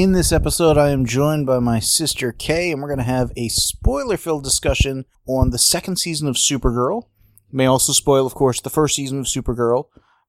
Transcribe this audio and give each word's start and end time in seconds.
In 0.00 0.12
this 0.12 0.30
episode, 0.30 0.78
I 0.78 0.90
am 0.90 1.06
joined 1.06 1.44
by 1.44 1.58
my 1.58 1.80
sister 1.80 2.30
Kay, 2.30 2.70
and 2.70 2.80
we're 2.80 2.86
going 2.86 2.98
to 2.98 3.04
have 3.04 3.32
a 3.36 3.48
spoiler 3.48 4.16
filled 4.16 4.44
discussion 4.44 5.06
on 5.26 5.50
the 5.50 5.58
second 5.58 5.96
season 5.96 6.28
of 6.28 6.36
Supergirl. 6.36 7.08
May 7.50 7.66
also 7.66 7.92
spoil, 7.92 8.24
of 8.24 8.32
course, 8.32 8.60
the 8.60 8.70
first 8.70 8.94
season 8.94 9.18
of 9.18 9.26
Supergirl, 9.26 9.86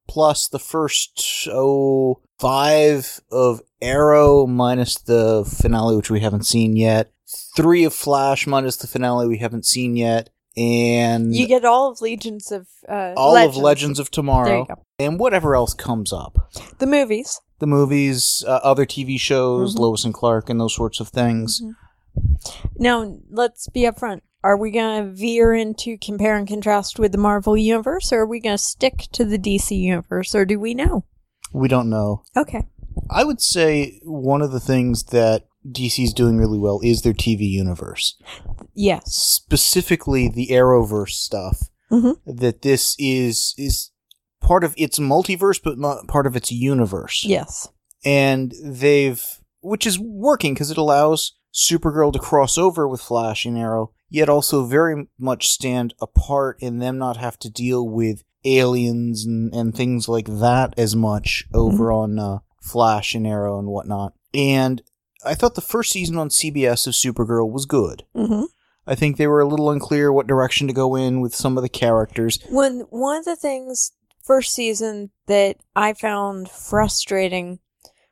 plus 0.07 0.47
the 0.47 0.57
first, 0.57 1.47
oh, 1.51 2.19
five 2.39 3.19
of 3.31 3.61
Arrow, 3.79 4.47
minus 4.47 4.95
the 4.95 5.45
finale, 5.61 5.95
which 5.95 6.09
we 6.09 6.21
haven't 6.21 6.47
seen 6.47 6.75
yet. 6.75 7.13
Three 7.55 7.83
of 7.83 7.93
Flash, 7.93 8.47
minus 8.47 8.75
the 8.75 8.87
finale 8.87 9.27
we 9.27 9.37
haven't 9.37 9.67
seen 9.67 9.95
yet. 9.95 10.31
And 10.57 11.35
You 11.35 11.45
get 11.45 11.63
all 11.63 11.91
of 11.91 12.01
Legions 12.01 12.51
of 12.51 12.65
uh, 12.89 13.13
all 13.15 13.33
Legends. 13.33 13.55
of 13.55 13.63
Legends 13.63 13.99
of 13.99 14.09
Tomorrow. 14.09 14.65
And 14.97 15.19
whatever 15.19 15.55
else 15.55 15.75
comes 15.75 16.11
up. 16.11 16.49
The 16.79 16.87
movies. 16.87 17.39
The 17.59 17.67
movies, 17.67 18.43
uh, 18.47 18.59
other 18.63 18.85
TV 18.85 19.17
shows, 19.19 19.75
Mhm. 19.75 19.79
Lois 19.79 20.05
and 20.05 20.13
Clark, 20.13 20.49
and 20.49 20.59
those 20.59 20.75
sorts 20.75 20.99
of 20.99 21.09
things. 21.09 21.61
Now, 22.77 23.17
let's 23.29 23.67
be 23.69 23.81
upfront. 23.81 24.21
Are 24.43 24.55
we 24.57 24.71
going 24.71 25.03
to 25.05 25.11
veer 25.11 25.53
into 25.53 25.97
compare 25.97 26.37
and 26.37 26.47
contrast 26.47 26.97
with 26.97 27.11
the 27.11 27.17
Marvel 27.17 27.57
Universe, 27.57 28.13
or 28.13 28.21
are 28.21 28.25
we 28.27 28.39
going 28.39 28.55
to 28.57 28.63
stick 28.63 29.07
to 29.11 29.25
the 29.25 29.37
DC 29.37 29.75
Universe, 29.75 30.33
or 30.33 30.45
do 30.45 30.59
we 30.59 30.73
know? 30.73 31.03
We 31.53 31.67
don't 31.67 31.89
know. 31.89 32.23
Okay. 32.37 32.65
I 33.09 33.23
would 33.25 33.41
say 33.41 33.99
one 34.05 34.41
of 34.41 34.51
the 34.51 34.59
things 34.59 35.03
that 35.05 35.47
DC's 35.69 36.13
doing 36.13 36.37
really 36.37 36.57
well 36.57 36.79
is 36.83 37.01
their 37.01 37.13
TV 37.13 37.41
universe. 37.41 38.15
Yes. 38.73 39.13
Specifically 39.13 40.29
the 40.29 40.47
Arrowverse 40.51 41.11
stuff. 41.11 41.69
Mhm. 41.91 42.17
That 42.25 42.61
this 42.61 42.95
is 42.99 43.53
is 43.57 43.91
part 44.49 44.63
of 44.63 44.73
its 44.77 44.97
multiverse 44.97 45.61
but 45.63 45.77
part 46.07 46.25
of 46.25 46.35
its 46.35 46.51
universe. 46.51 47.23
Yes. 47.23 47.67
And 48.03 48.51
they've 48.63 49.23
which 49.61 49.85
is 49.85 49.99
working 49.99 50.55
because 50.55 50.71
it 50.71 50.77
allows 50.77 51.35
Supergirl 51.53 52.11
to 52.13 52.19
cross 52.19 52.57
over 52.57 52.87
with 52.87 52.99
Flash 52.99 53.45
and 53.45 53.57
Arrow, 53.57 53.91
yet 54.09 54.27
also 54.27 54.63
very 54.65 55.07
much 55.19 55.49
stand 55.49 55.93
apart 56.01 56.57
and 56.63 56.81
them 56.81 56.97
not 56.97 57.17
have 57.17 57.37
to 57.39 57.49
deal 57.49 57.87
with 57.87 58.23
aliens 58.43 59.23
and, 59.23 59.53
and 59.53 59.75
things 59.75 60.09
like 60.09 60.25
that 60.25 60.73
as 60.77 60.95
much 60.95 61.45
over 61.53 61.91
on 61.91 62.17
uh, 62.17 62.39
Flash 62.59 63.13
and 63.13 63.27
Arrow 63.27 63.59
and 63.59 63.67
whatnot. 63.67 64.13
And 64.33 64.81
I 65.23 65.35
thought 65.35 65.53
the 65.53 65.61
first 65.61 65.91
season 65.91 66.17
on 66.17 66.29
CBS 66.29 66.87
of 66.87 66.93
Supergirl 66.93 67.51
was 67.51 67.67
good. 67.67 68.03
hmm 68.15 68.45
I 68.87 68.95
think 68.95 69.17
they 69.17 69.27
were 69.27 69.41
a 69.41 69.47
little 69.47 69.69
unclear 69.69 70.11
what 70.11 70.25
direction 70.25 70.65
to 70.65 70.73
go 70.73 70.95
in 70.95 71.21
with 71.21 71.35
some 71.35 71.57
of 71.57 71.61
the 71.61 71.69
characters. 71.69 72.39
When 72.49 72.87
one 72.89 73.17
of 73.19 73.25
the 73.25 73.35
things 73.35 73.91
first 74.29 74.53
season 74.53 75.09
that 75.25 75.57
I 75.75 75.93
found 75.93 76.49
frustrating 76.49 77.57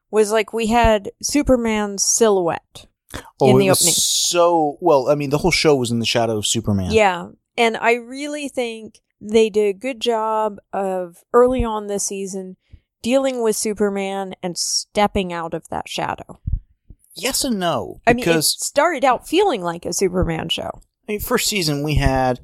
was 0.10 0.32
like 0.32 0.52
we 0.52 0.66
had 0.66 1.12
Superman's 1.22 2.04
silhouette. 2.04 2.88
Oh, 3.40 3.50
In 3.52 3.56
it 3.58 3.60
the 3.60 3.70
was 3.70 3.82
opening. 3.82 3.94
so 3.94 4.78
well. 4.82 5.10
I 5.10 5.14
mean, 5.16 5.30
the 5.30 5.38
whole 5.38 5.52
show 5.52 5.76
was 5.76 5.92
in 5.92 6.00
the 6.00 6.08
shadow 6.08 6.38
of 6.40 6.48
Superman. 6.48 6.90
Yeah. 6.92 7.28
And 7.56 7.78
I 7.78 7.94
really 7.94 8.50
think 8.50 9.00
they 9.22 9.52
did 9.52 9.68
a 9.68 9.74
good 9.78 10.00
job 10.00 10.58
of 10.74 11.18
early 11.34 11.64
on 11.64 11.86
this 11.86 12.06
season 12.06 12.58
dealing 13.04 13.44
with 13.44 13.56
Superman 13.56 14.34
and 14.42 14.58
stepping 14.58 15.32
out 15.32 15.54
of 15.54 15.68
that 15.70 15.88
shadow. 15.88 16.40
Yes 17.16 17.44
and 17.44 17.60
no. 17.60 18.02
I 18.08 18.14
mean, 18.14 18.28
it 18.28 18.42
started 18.44 19.06
out 19.06 19.28
feeling 19.28 19.62
like 19.62 19.86
a 19.86 19.94
Superman 19.94 20.50
show. 20.50 20.82
I 21.08 21.12
mean, 21.14 21.20
first 21.20 21.48
season 21.48 21.84
we 21.84 21.96
had 21.96 22.40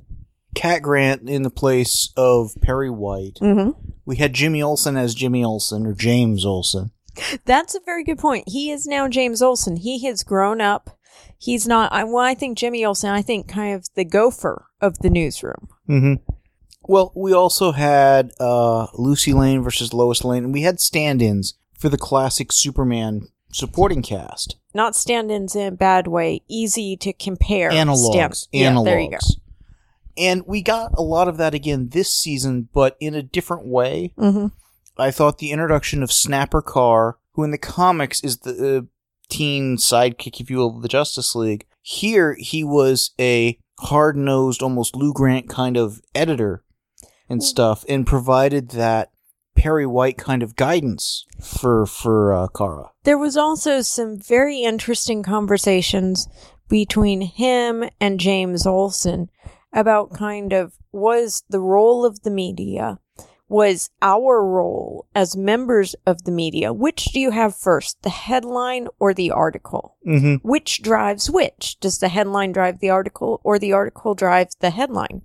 Cat 0.53 0.81
Grant 0.81 1.29
in 1.29 1.43
the 1.43 1.49
place 1.49 2.11
of 2.15 2.51
Perry 2.61 2.89
White. 2.89 3.35
Mm-hmm. 3.41 3.71
We 4.05 4.17
had 4.17 4.33
Jimmy 4.33 4.61
Olsen 4.61 4.97
as 4.97 5.15
Jimmy 5.15 5.43
Olsen 5.43 5.85
or 5.85 5.93
James 5.93 6.45
Olsen. 6.45 6.91
That's 7.45 7.75
a 7.75 7.79
very 7.85 8.03
good 8.03 8.17
point. 8.17 8.45
He 8.47 8.71
is 8.71 8.87
now 8.87 9.07
James 9.07 9.41
Olsen. 9.41 9.77
He 9.77 10.03
has 10.05 10.23
grown 10.23 10.61
up. 10.61 10.97
He's 11.37 11.67
not. 11.67 11.91
I, 11.91 12.03
well, 12.03 12.17
I 12.17 12.33
think 12.33 12.57
Jimmy 12.57 12.83
Olsen. 12.83 13.09
I 13.09 13.21
think 13.21 13.47
kind 13.47 13.75
of 13.75 13.87
the 13.95 14.05
gopher 14.05 14.65
of 14.81 14.99
the 14.99 15.09
newsroom. 15.09 15.67
Mm-hmm. 15.87 16.13
Well, 16.85 17.13
we 17.15 17.33
also 17.33 17.71
had 17.71 18.31
uh, 18.39 18.87
Lucy 18.95 19.31
Lane 19.33 19.61
versus 19.61 19.93
Lois 19.93 20.23
Lane, 20.23 20.45
and 20.45 20.53
we 20.53 20.63
had 20.63 20.79
stand-ins 20.81 21.53
for 21.77 21.87
the 21.87 21.97
classic 21.97 22.51
Superman 22.51 23.27
supporting 23.53 24.01
cast. 24.01 24.57
Not 24.73 24.95
stand-ins 24.95 25.55
in 25.55 25.67
a 25.67 25.75
bad 25.75 26.07
way. 26.07 26.41
Easy 26.49 26.97
to 26.97 27.13
compare. 27.13 27.69
Analogs. 27.69 28.35
Stand- 28.35 28.47
yeah, 28.51 28.71
Analogs. 28.71 28.85
there 28.85 28.99
you 28.99 29.11
go. 29.11 29.17
And 30.17 30.43
we 30.45 30.61
got 30.61 30.91
a 30.97 31.01
lot 31.01 31.27
of 31.27 31.37
that 31.37 31.53
again 31.53 31.89
this 31.89 32.13
season, 32.13 32.69
but 32.73 32.95
in 32.99 33.15
a 33.15 33.23
different 33.23 33.65
way. 33.65 34.13
Mm-hmm. 34.17 34.47
I 34.97 35.11
thought 35.11 35.39
the 35.39 35.51
introduction 35.51 36.03
of 36.03 36.11
Snapper 36.11 36.61
Carr, 36.61 37.17
who 37.33 37.43
in 37.43 37.51
the 37.51 37.57
comics 37.57 38.23
is 38.23 38.39
the 38.39 38.77
uh, 38.77 38.81
teen 39.29 39.77
sidekick, 39.77 40.39
if 40.39 40.49
you 40.49 40.57
will, 40.57 40.77
of 40.77 40.81
the 40.83 40.87
Justice 40.87 41.33
League, 41.35 41.65
here 41.81 42.35
he 42.39 42.63
was 42.63 43.11
a 43.19 43.57
hard 43.79 44.15
nosed, 44.15 44.61
almost 44.61 44.95
Lou 44.95 45.13
Grant 45.13 45.49
kind 45.49 45.77
of 45.77 46.01
editor 46.13 46.63
and 47.27 47.43
stuff, 47.43 47.83
and 47.89 48.05
provided 48.05 48.69
that 48.69 49.11
Perry 49.55 49.85
White 49.85 50.17
kind 50.17 50.43
of 50.43 50.55
guidance 50.55 51.25
for 51.41 51.85
for 51.85 52.33
uh, 52.33 52.47
Kara. 52.47 52.91
There 53.03 53.17
was 53.17 53.37
also 53.37 53.81
some 53.81 54.17
very 54.17 54.61
interesting 54.61 55.23
conversations 55.23 56.27
between 56.69 57.21
him 57.21 57.83
and 57.99 58.19
James 58.19 58.65
Olsen 58.65 59.29
about 59.73 60.13
kind 60.13 60.53
of 60.53 60.73
was 60.91 61.43
the 61.49 61.59
role 61.59 62.05
of 62.05 62.21
the 62.23 62.29
media, 62.29 62.99
was 63.49 63.89
our 64.01 64.43
role 64.45 65.05
as 65.13 65.35
members 65.35 65.95
of 66.05 66.23
the 66.23 66.31
media. 66.31 66.71
Which 66.73 67.05
do 67.05 67.19
you 67.19 67.31
have 67.31 67.55
first, 67.55 68.01
the 68.01 68.09
headline 68.09 68.87
or 68.99 69.13
the 69.13 69.31
article? 69.31 69.97
Mm-hmm. 70.07 70.47
Which 70.47 70.81
drives 70.81 71.29
which? 71.29 71.79
Does 71.79 71.99
the 71.99 72.09
headline 72.09 72.51
drive 72.51 72.79
the 72.79 72.89
article 72.89 73.41
or 73.43 73.59
the 73.59 73.73
article 73.73 74.15
drive 74.15 74.49
the 74.59 74.69
headline? 74.71 75.21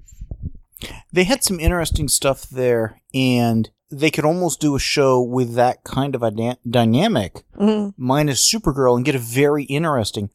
They 1.13 1.25
had 1.25 1.43
some 1.43 1.59
interesting 1.59 2.09
stuff 2.09 2.49
there, 2.49 3.01
and 3.13 3.69
they 3.91 4.11
could 4.11 4.25
almost 4.25 4.61
do 4.61 4.77
a 4.77 4.81
show 4.81 5.21
with 5.21 5.55
that 5.55 5.83
kind 5.83 6.15
of 6.15 6.23
a 6.23 6.31
dy- 6.31 6.57
dynamic, 6.69 7.45
Mm. 7.59 7.95
minus 7.97 8.53
Supergirl, 8.53 8.95
and 8.97 9.05
get 9.05 9.15
a 9.15 9.19
very 9.19 9.65
interesting 9.65 10.31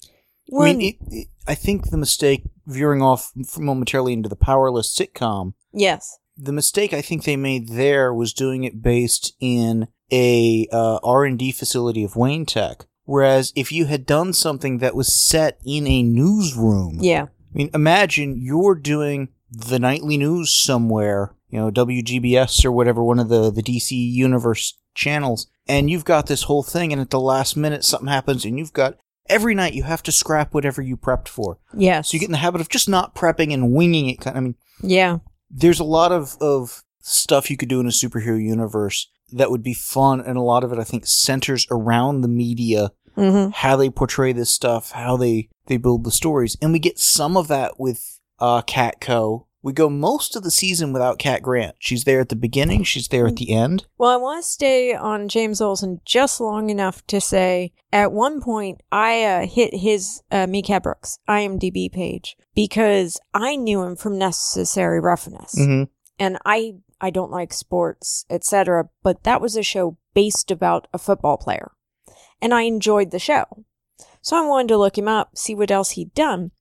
I 0.52 0.74
mean, 0.74 0.82
it, 0.82 0.96
it, 1.10 1.28
I 1.48 1.56
think 1.56 1.90
the 1.90 1.98
mistake 1.98 2.44
veering 2.66 3.02
off 3.02 3.32
momentarily 3.58 4.14
into 4.14 4.30
the 4.30 4.36
powerless 4.36 4.96
sitcom. 4.96 5.54
yes. 5.74 6.18
The 6.36 6.52
mistake 6.52 6.94
I 6.94 7.02
think 7.04 7.24
they 7.26 7.36
made 7.36 7.70
there 7.70 8.12
was 8.12 8.34
doing 8.34 8.64
it 8.64 8.82
based 8.82 9.36
in 9.40 9.88
a 10.12 10.68
uh, 10.72 10.98
R&D 11.04 11.52
facility 11.52 12.04
of 12.04 12.16
Wayne 12.16 12.48
Tech. 12.48 12.86
Whereas 13.06 13.54
if 13.56 13.72
you 13.72 13.86
had 13.86 14.08
done 14.08 14.34
something 14.34 14.80
that 14.80 14.96
was 14.96 15.14
set 15.14 15.60
in 15.64 15.86
a 15.86 16.02
newsroom, 16.02 16.98
Yeah. 17.02 17.24
I 17.54 17.58
mean, 17.58 17.70
imagine 17.76 18.42
you're 18.42 18.74
doing 18.74 19.30
the 19.52 19.78
nightly 19.78 20.18
news 20.18 20.52
somewhere, 20.52 21.36
you 21.50 21.60
know, 21.60 21.70
WGBS 21.70 22.66
or 22.66 22.72
whatever, 22.72 23.04
one 23.04 23.20
of 23.20 23.30
the, 23.30 23.52
the 23.52 23.62
DC 23.62 23.92
Universe 23.92 24.76
channels, 24.96 25.46
and 25.68 25.88
you've 25.90 26.06
got 26.06 26.26
this 26.26 26.44
whole 26.44 26.64
thing, 26.64 26.92
and 26.92 27.00
at 27.00 27.12
the 27.12 27.20
last 27.20 27.56
minute 27.56 27.84
something 27.86 28.08
happens, 28.08 28.44
and 28.44 28.58
you've 28.58 28.74
got 28.74 28.98
every 29.28 29.56
night 29.56 29.74
you 29.74 29.84
have 29.84 30.04
to 30.04 30.12
scrap 30.12 30.54
whatever 30.54 30.82
you 30.82 30.98
prepped 30.98 31.28
for. 31.28 31.60
Yes. 31.74 32.10
So 32.10 32.16
you 32.16 32.20
get 32.20 32.28
in 32.28 32.34
the 32.34 32.38
habit 32.38 32.62
of 32.62 32.70
just 32.70 32.90
not 32.90 33.16
prepping 33.16 33.54
and 33.54 33.74
winging 33.74 34.10
it. 34.10 34.22
Kind 34.22 34.38
I 34.38 34.40
mean, 34.40 34.56
yeah. 34.82 35.20
there's 35.50 35.80
a 35.80 35.86
lot 35.86 36.12
of, 36.12 36.36
of 36.42 36.84
stuff 37.02 37.50
you 37.50 37.58
could 37.58 37.70
do 37.70 37.80
in 37.80 37.86
a 37.86 37.90
superhero 37.90 38.42
universe 38.42 39.10
that 39.32 39.50
would 39.50 39.64
be 39.64 39.74
fun, 39.74 40.22
and 40.22 40.38
a 40.38 40.42
lot 40.42 40.64
of 40.64 40.72
it, 40.72 40.80
I 40.80 40.84
think, 40.84 41.06
centers 41.08 41.66
around 41.72 42.22
the 42.22 42.28
media 42.28 42.92
Mm-hmm. 43.16 43.52
how 43.54 43.76
they 43.76 43.92
portray 43.92 44.34
this 44.34 44.50
stuff, 44.50 44.90
how 44.90 45.18
they 45.18 45.48
they 45.68 45.78
build 45.78 46.04
the 46.04 46.10
stories, 46.10 46.58
and 46.64 46.74
we 46.74 46.80
get 46.80 46.98
some 46.98 47.38
of 47.38 47.48
that 47.48 47.80
with 47.80 48.20
uh, 48.40 48.64
Catco. 48.64 49.46
We 49.64 49.72
go 49.74 49.90
most 49.90 50.36
of 50.36 50.44
the 50.44 50.52
season 50.52 50.92
without 50.94 51.18
Cat 51.20 51.42
Grant. 51.42 51.76
She's 51.80 52.04
there 52.04 52.20
at 52.20 52.28
the 52.30 52.36
beginning. 52.36 52.84
She's 52.84 53.08
there 53.08 53.26
at 53.28 53.38
the 53.38 53.52
end. 53.54 53.86
Well, 53.98 54.10
I 54.12 54.18
want 54.18 54.44
to 54.44 54.48
stay 54.50 54.94
on 54.94 55.30
James 55.30 55.62
Olsen 55.62 56.02
just 56.06 56.42
long 56.42 56.70
enough 56.70 57.04
to 57.08 57.22
say 57.22 57.72
at 57.92 58.12
one 58.12 58.42
point 58.42 58.82
I 58.92 59.24
uh, 59.24 59.48
hit 59.48 59.74
his 59.74 60.22
uh, 60.30 60.46
Mehcad 60.48 60.84
Brooks 60.84 61.18
IMDb 61.30 61.90
page 61.92 62.36
because 62.54 63.20
I 63.34 63.56
knew 63.56 63.82
him 63.84 63.96
from 63.96 64.18
Necessary 64.20 65.00
Roughness, 65.00 65.56
Mm-hmm. 65.58 65.84
and 66.20 66.38
I 66.46 66.74
I 67.00 67.10
don't 67.10 67.32
like 67.32 67.54
sports, 67.54 68.26
etc. 68.30 68.90
But 69.02 69.24
that 69.24 69.40
was 69.42 69.56
a 69.56 69.64
show 69.64 69.98
based 70.14 70.52
about 70.52 70.88
a 70.94 70.98
football 70.98 71.38
player, 71.38 71.72
and 72.42 72.54
I 72.54 72.64
enjoyed 72.64 73.12
the 73.12 73.20
show. 73.20 73.64
So 74.22 74.38
I 74.38 74.46
wanted 74.48 74.68
to 74.70 74.78
look 74.78 74.98
him 74.98 75.08
up, 75.08 75.38
see 75.38 75.56
what 75.56 75.72
else 75.72 75.92
he'd 75.92 76.14
done. 76.14 76.52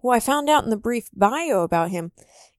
What 0.00 0.16
I 0.16 0.20
found 0.20 0.48
out 0.48 0.64
in 0.64 0.70
the 0.70 0.76
brief 0.76 1.08
bio 1.14 1.62
about 1.62 1.90
him 1.90 2.12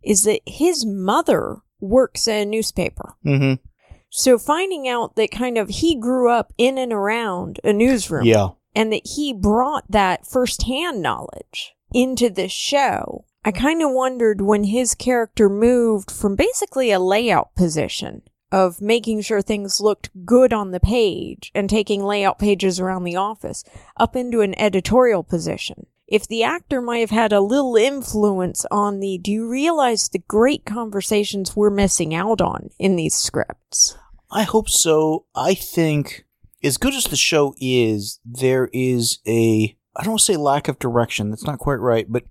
is 0.03 0.23
that 0.23 0.41
his 0.45 0.85
mother 0.85 1.57
works 1.79 2.27
at 2.27 2.41
a 2.41 2.45
newspaper. 2.45 3.15
Mm-hmm. 3.25 3.61
So 4.09 4.37
finding 4.37 4.87
out 4.87 5.15
that 5.15 5.31
kind 5.31 5.57
of 5.57 5.69
he 5.69 5.95
grew 5.95 6.29
up 6.31 6.51
in 6.57 6.77
and 6.77 6.91
around 6.91 7.59
a 7.63 7.71
newsroom 7.71 8.25
Yeah. 8.25 8.49
and 8.75 8.91
that 8.91 9.05
he 9.05 9.33
brought 9.33 9.85
that 9.89 10.25
firsthand 10.25 11.01
knowledge 11.01 11.75
into 11.93 12.29
the 12.29 12.47
show. 12.49 13.25
I 13.45 13.51
kind 13.51 13.81
of 13.81 13.91
wondered 13.91 14.41
when 14.41 14.65
his 14.65 14.95
character 14.95 15.47
moved 15.49 16.11
from 16.11 16.35
basically 16.35 16.91
a 16.91 16.99
layout 16.99 17.55
position 17.55 18.23
of 18.51 18.81
making 18.81 19.21
sure 19.21 19.41
things 19.41 19.79
looked 19.79 20.09
good 20.25 20.51
on 20.51 20.71
the 20.71 20.79
page 20.79 21.51
and 21.53 21.69
taking 21.69 22.03
layout 22.03 22.39
pages 22.39 22.79
around 22.79 23.03
the 23.03 23.15
office 23.15 23.63
up 23.95 24.15
into 24.15 24.41
an 24.41 24.59
editorial 24.59 25.23
position. 25.23 25.85
If 26.09 26.27
the 26.27 26.43
actor 26.43 26.81
might 26.81 26.99
have 26.99 27.11
had 27.11 27.31
a 27.31 27.39
little 27.39 27.75
influence 27.75 28.65
on 28.71 28.99
the, 28.99 29.19
do 29.19 29.31
you 29.31 29.47
realize 29.47 30.09
the 30.09 30.19
great 30.19 30.65
conversations 30.65 31.55
we're 31.55 31.69
missing 31.69 32.15
out 32.15 32.41
on 32.41 32.71
in 32.79 32.95
these 32.95 33.13
scripts? 33.13 33.95
I 34.31 34.41
hope 34.43 34.69
so. 34.69 35.25
I 35.35 35.53
think, 35.53 36.25
as 36.63 36.77
good 36.77 36.95
as 36.95 37.03
the 37.03 37.15
show 37.15 37.53
is, 37.61 38.19
there 38.25 38.69
is 38.73 39.19
a, 39.27 39.77
I 39.95 40.03
don't 40.03 40.13
want 40.13 40.21
to 40.21 40.25
say 40.25 40.37
lack 40.37 40.67
of 40.67 40.79
direction. 40.79 41.29
That's 41.29 41.45
not 41.45 41.59
quite 41.59 41.75
right, 41.79 42.07
but 42.09 42.23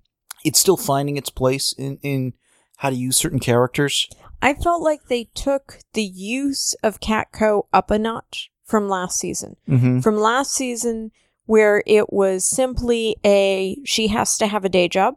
it's 0.44 0.58
still 0.58 0.76
finding 0.76 1.16
its 1.16 1.30
place 1.30 1.72
in, 1.72 1.98
in 2.02 2.32
how 2.78 2.90
to 2.90 2.96
use 2.96 3.16
certain 3.16 3.40
characters. 3.40 4.08
I 4.42 4.54
felt 4.54 4.82
like 4.82 5.06
they 5.06 5.28
took 5.34 5.78
the 5.92 6.02
use 6.02 6.74
of 6.82 6.98
Catco 6.98 7.66
up 7.72 7.92
a 7.92 7.98
notch 7.98 8.50
from 8.64 8.88
last 8.88 9.18
season. 9.18 9.56
Mm-hmm. 9.68 10.00
From 10.00 10.16
last 10.16 10.52
season, 10.52 11.12
where 11.48 11.82
it 11.86 12.12
was 12.12 12.44
simply 12.44 13.16
a 13.24 13.78
she 13.84 14.08
has 14.08 14.36
to 14.36 14.46
have 14.46 14.66
a 14.66 14.68
day 14.68 14.86
job, 14.86 15.14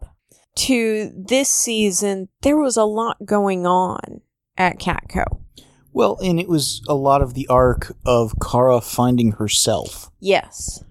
to 0.56 1.12
this 1.13 1.50
season, 1.50 2.30
there 2.42 2.56
was 2.56 2.78
a 2.78 2.86
lot 2.86 3.18
going 3.25 3.68
on 3.68 4.22
at 4.57 4.80
Catco. 4.80 5.25
Well, 5.92 6.18
and 6.24 6.39
it 6.39 6.48
was 6.48 6.81
a 6.88 6.94
lot 6.94 7.22
of 7.22 7.33
the 7.33 7.48
arc 7.48 7.98
of 8.06 8.33
Kara 8.42 8.80
finding 8.80 9.33
herself. 9.33 10.10
Yes. 10.22 10.81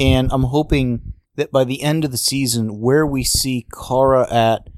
And 0.00 0.32
I'm 0.32 0.44
hoping 0.44 1.12
that 1.36 1.52
by 1.52 1.64
the 1.64 1.82
end 1.82 2.06
of 2.06 2.10
the 2.10 2.16
season, 2.16 2.80
where 2.80 3.06
we 3.06 3.24
see 3.24 3.66
Kara 3.86 4.26
at 4.32 4.68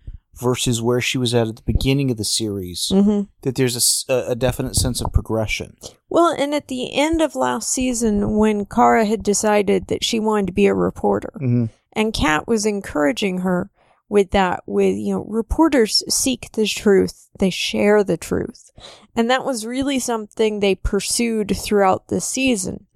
versus 0.41 0.83
where 0.83 1.01
she 1.01 1.19
was 1.19 1.35
at 1.35 1.47
at 1.47 1.55
the 1.55 1.63
beginning 1.63 2.11
of 2.11 2.17
the 2.17 2.25
series, 2.25 2.89
Mm-hmm. 2.93 3.29
that 3.43 3.55
there's 3.55 4.05
a, 4.09 4.15
a, 4.31 4.35
definite 4.35 4.75
sense 4.75 5.01
of 5.01 5.13
progression. 5.13 5.77
Well, 6.11 6.35
and 6.37 6.55
at 6.55 6.67
the 6.69 6.93
end 6.93 7.23
of 7.23 7.37
last 7.37 7.71
season, 7.71 8.37
when 8.37 8.67
Kara 8.67 9.05
had 9.05 9.23
decided 9.23 9.87
that 9.87 10.05
she 10.05 10.19
wanted 10.19 10.49
to 10.49 10.53
be 10.53 10.67
a 10.67 10.75
reporter, 10.75 11.33
Mm-hmm. 11.37 11.67
and 11.93 12.13
Cat 12.13 12.47
was 12.49 12.67
encouraging 12.67 13.39
her 13.39 13.71
with 14.09 14.33
that 14.33 14.65
with 14.67 14.97
you 14.97 15.15
know 15.15 15.25
reporters 15.29 16.03
seek 16.13 16.51
the 16.53 16.67
truth 16.67 17.29
they 17.39 17.49
share 17.51 18.03
the 18.03 18.17
truth. 18.17 18.71
And 19.15 19.31
that 19.31 19.45
was 19.45 19.65
really 19.65 20.01
something 20.01 20.59
they 20.59 20.75
pursued 20.75 21.57
throughout 21.57 22.09
the 22.09 22.21
season. 22.21 22.87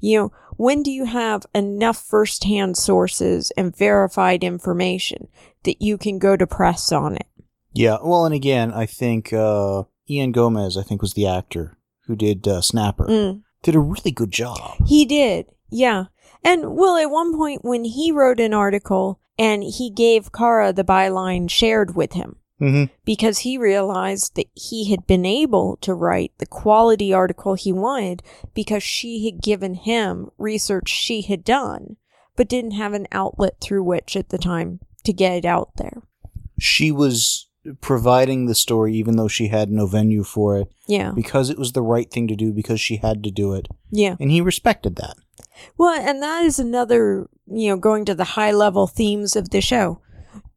You 0.00 0.18
know 0.18 0.32
when 0.56 0.82
do 0.82 0.90
you 0.90 1.04
have 1.04 1.44
enough 1.54 1.98
first-hand 1.98 2.78
sources 2.78 3.52
and 3.58 3.76
verified 3.76 4.42
information 4.42 5.28
that 5.64 5.82
you 5.82 5.98
can 5.98 6.18
go 6.18 6.34
to 6.36 6.46
press 6.46 6.90
on 6.90 7.16
it? 7.16 7.26
Yeah, 7.74 7.98
well, 8.02 8.24
and 8.24 8.34
again, 8.34 8.72
I 8.72 8.86
think 8.86 9.34
uh, 9.34 9.82
Ian 10.08 10.32
Gomez, 10.32 10.78
I 10.78 10.82
think, 10.82 11.02
was 11.02 11.12
the 11.12 11.26
actor 11.26 11.76
who 12.06 12.16
did 12.16 12.46
uh, 12.48 12.60
Snapper, 12.60 13.06
Mm. 13.06 13.42
did 13.62 13.74
a 13.74 13.80
really 13.80 14.10
good 14.10 14.30
job. 14.32 14.76
He 14.86 15.04
did, 15.04 15.46
yeah. 15.70 16.04
And 16.44 16.76
well, 16.76 16.96
at 16.96 17.10
one 17.10 17.34
point 17.36 17.64
when 17.64 17.84
he 17.84 18.12
wrote 18.12 18.40
an 18.40 18.54
article 18.54 19.20
and 19.38 19.62
he 19.64 19.90
gave 19.90 20.32
Kara 20.32 20.72
the 20.72 20.84
byline 20.84 21.50
shared 21.50 21.94
with 21.96 22.12
him 22.12 22.36
Mm-hmm. 22.58 22.84
because 23.04 23.40
he 23.40 23.58
realized 23.58 24.34
that 24.36 24.46
he 24.54 24.90
had 24.90 25.06
been 25.06 25.26
able 25.26 25.76
to 25.82 25.92
write 25.92 26.32
the 26.38 26.46
quality 26.46 27.12
article 27.12 27.52
he 27.52 27.70
wanted 27.70 28.22
because 28.54 28.82
she 28.82 29.26
had 29.26 29.42
given 29.42 29.74
him 29.74 30.30
research 30.38 30.88
she 30.88 31.20
had 31.20 31.44
done, 31.44 31.96
but 32.34 32.48
didn't 32.48 32.70
have 32.70 32.94
an 32.94 33.08
outlet 33.12 33.60
through 33.60 33.84
which 33.84 34.16
at 34.16 34.30
the 34.30 34.38
time 34.38 34.80
to 35.04 35.12
get 35.12 35.36
it 35.36 35.44
out 35.44 35.72
there. 35.76 36.02
She 36.58 36.90
was 36.90 37.46
providing 37.80 38.46
the 38.46 38.54
story, 38.54 38.94
even 38.94 39.16
though 39.16 39.28
she 39.28 39.48
had 39.48 39.70
no 39.70 39.86
venue 39.86 40.22
for 40.22 40.58
it, 40.58 40.68
Yeah. 40.86 41.12
because 41.12 41.50
it 41.50 41.58
was 41.58 41.72
the 41.72 41.82
right 41.82 42.10
thing 42.10 42.28
to 42.28 42.36
do, 42.36 42.52
because 42.52 42.80
she 42.80 42.96
had 42.96 43.22
to 43.24 43.30
do 43.30 43.52
it, 43.54 43.68
Yeah. 43.90 44.16
and 44.20 44.30
he 44.30 44.40
respected 44.40 44.96
that. 44.96 45.16
Well, 45.78 45.98
and 45.98 46.22
that 46.22 46.44
is 46.44 46.58
another, 46.58 47.28
you 47.46 47.68
know, 47.70 47.76
going 47.76 48.04
to 48.06 48.14
the 48.14 48.24
high 48.24 48.52
level 48.52 48.86
themes 48.86 49.36
of 49.36 49.50
the 49.50 49.60
show. 49.60 50.00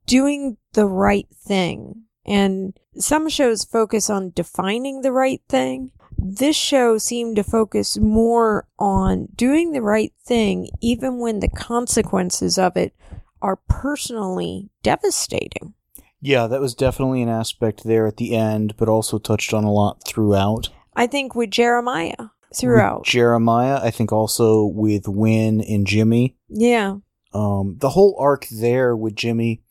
Doing 0.06 0.57
the 0.73 0.85
right 0.85 1.27
thing. 1.45 2.03
And 2.25 2.73
some 2.95 3.29
shows 3.29 3.63
focus 3.63 4.09
on 4.09 4.31
defining 4.35 5.01
the 5.01 5.12
right 5.12 5.41
thing. 5.50 5.91
This 6.17 6.55
show 6.55 6.97
seemed 6.97 7.38
to 7.38 7.44
focus 7.44 7.97
more 7.97 8.67
on 8.77 9.29
doing 9.35 9.71
the 9.71 9.81
right 9.81 10.13
thing, 10.25 10.67
even 10.81 11.19
when 11.19 11.39
the 11.39 11.47
consequences 11.47 12.57
of 12.57 12.75
it 12.75 12.94
are 13.41 13.59
personally 13.69 14.69
devastating. 14.83 15.73
Yeah, 16.21 16.48
that 16.48 16.60
was 16.62 16.75
definitely 16.75 17.21
an 17.21 17.30
aspect 17.30 17.83
there 17.86 18.06
at 18.07 18.18
the 18.18 18.36
end, 18.36 18.75
but 18.77 18.89
also 18.89 19.18
touched 19.19 19.54
on 19.54 19.63
a 19.63 19.71
lot 19.71 20.04
throughout. 20.06 20.69
I 20.95 21.07
think 21.07 21.33
with 21.36 21.51
Jeremiah 21.51 22.27
throughout. 22.54 23.00
With 23.01 23.07
Jeremiah, 23.07 23.80
I 23.81 23.92
think 23.92 24.12
also 24.12 24.66
with 24.66 25.07
Winn 25.07 25.62
and 25.62 25.86
Jimmy. 25.88 26.36
yeah. 26.50 26.98
um, 27.33 27.77
the 27.80 27.92
whole 27.92 28.16
arc 28.19 28.48
there 28.50 28.95
with 28.98 29.16
Jimmy 29.16 29.62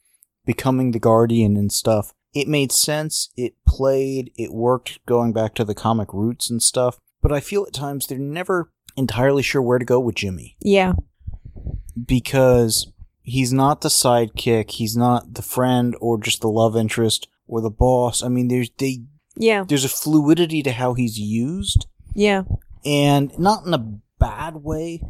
becoming 0.47 0.93
the 0.93 0.99
guardian 1.00 1.56
and 1.56 1.71
stuff, 1.73 2.15
it 2.33 2.49
made 2.49 2.73
sense. 2.73 3.31
It 3.37 3.55
played. 3.67 4.31
It 4.37 4.53
worked 4.53 5.05
going 5.06 5.33
back 5.33 5.55
to 5.56 5.65
the 5.65 5.75
comic 5.75 6.15
roots 6.15 6.49
and 6.49 6.62
stuff. 6.62 6.99
But 7.21 7.33
I 7.33 7.41
feel 7.41 7.65
at 7.67 7.73
times 7.75 8.06
they're 8.06 8.17
never 8.17 8.71
entirely 8.97 9.43
sure 9.43 9.61
where 9.61 9.79
to 9.79 9.85
go 9.85 9.99
with 10.01 10.15
Jimmy 10.15 10.56
Yeah. 10.61 10.93
because 12.06 12.91
he's 13.29 13.53
not 13.53 13.81
the 13.83 13.89
sidekick. 13.89 14.71
He's 14.73 14.97
not 14.97 15.35
the 15.35 15.43
friend 15.43 15.97
or 16.01 16.19
just 16.19 16.41
the 16.41 16.49
love 16.49 16.77
interest 16.77 17.29
or 17.47 17.61
the 17.61 17.71
boss. 17.71 18.23
I 18.23 18.29
mean, 18.29 18.49
there's 18.49 18.71
they 18.79 19.03
Yeah. 19.37 19.65
there's 19.69 19.85
a 19.85 19.89
fluidity 19.89 20.63
to 20.63 20.73
how 20.73 20.95
he's 20.95 21.19
used 21.19 21.87
Yeah. 22.15 22.43
and 22.85 23.37
not 23.39 23.67
in 23.67 23.75
a 23.75 23.99
bad 24.19 24.56
way, 24.65 25.03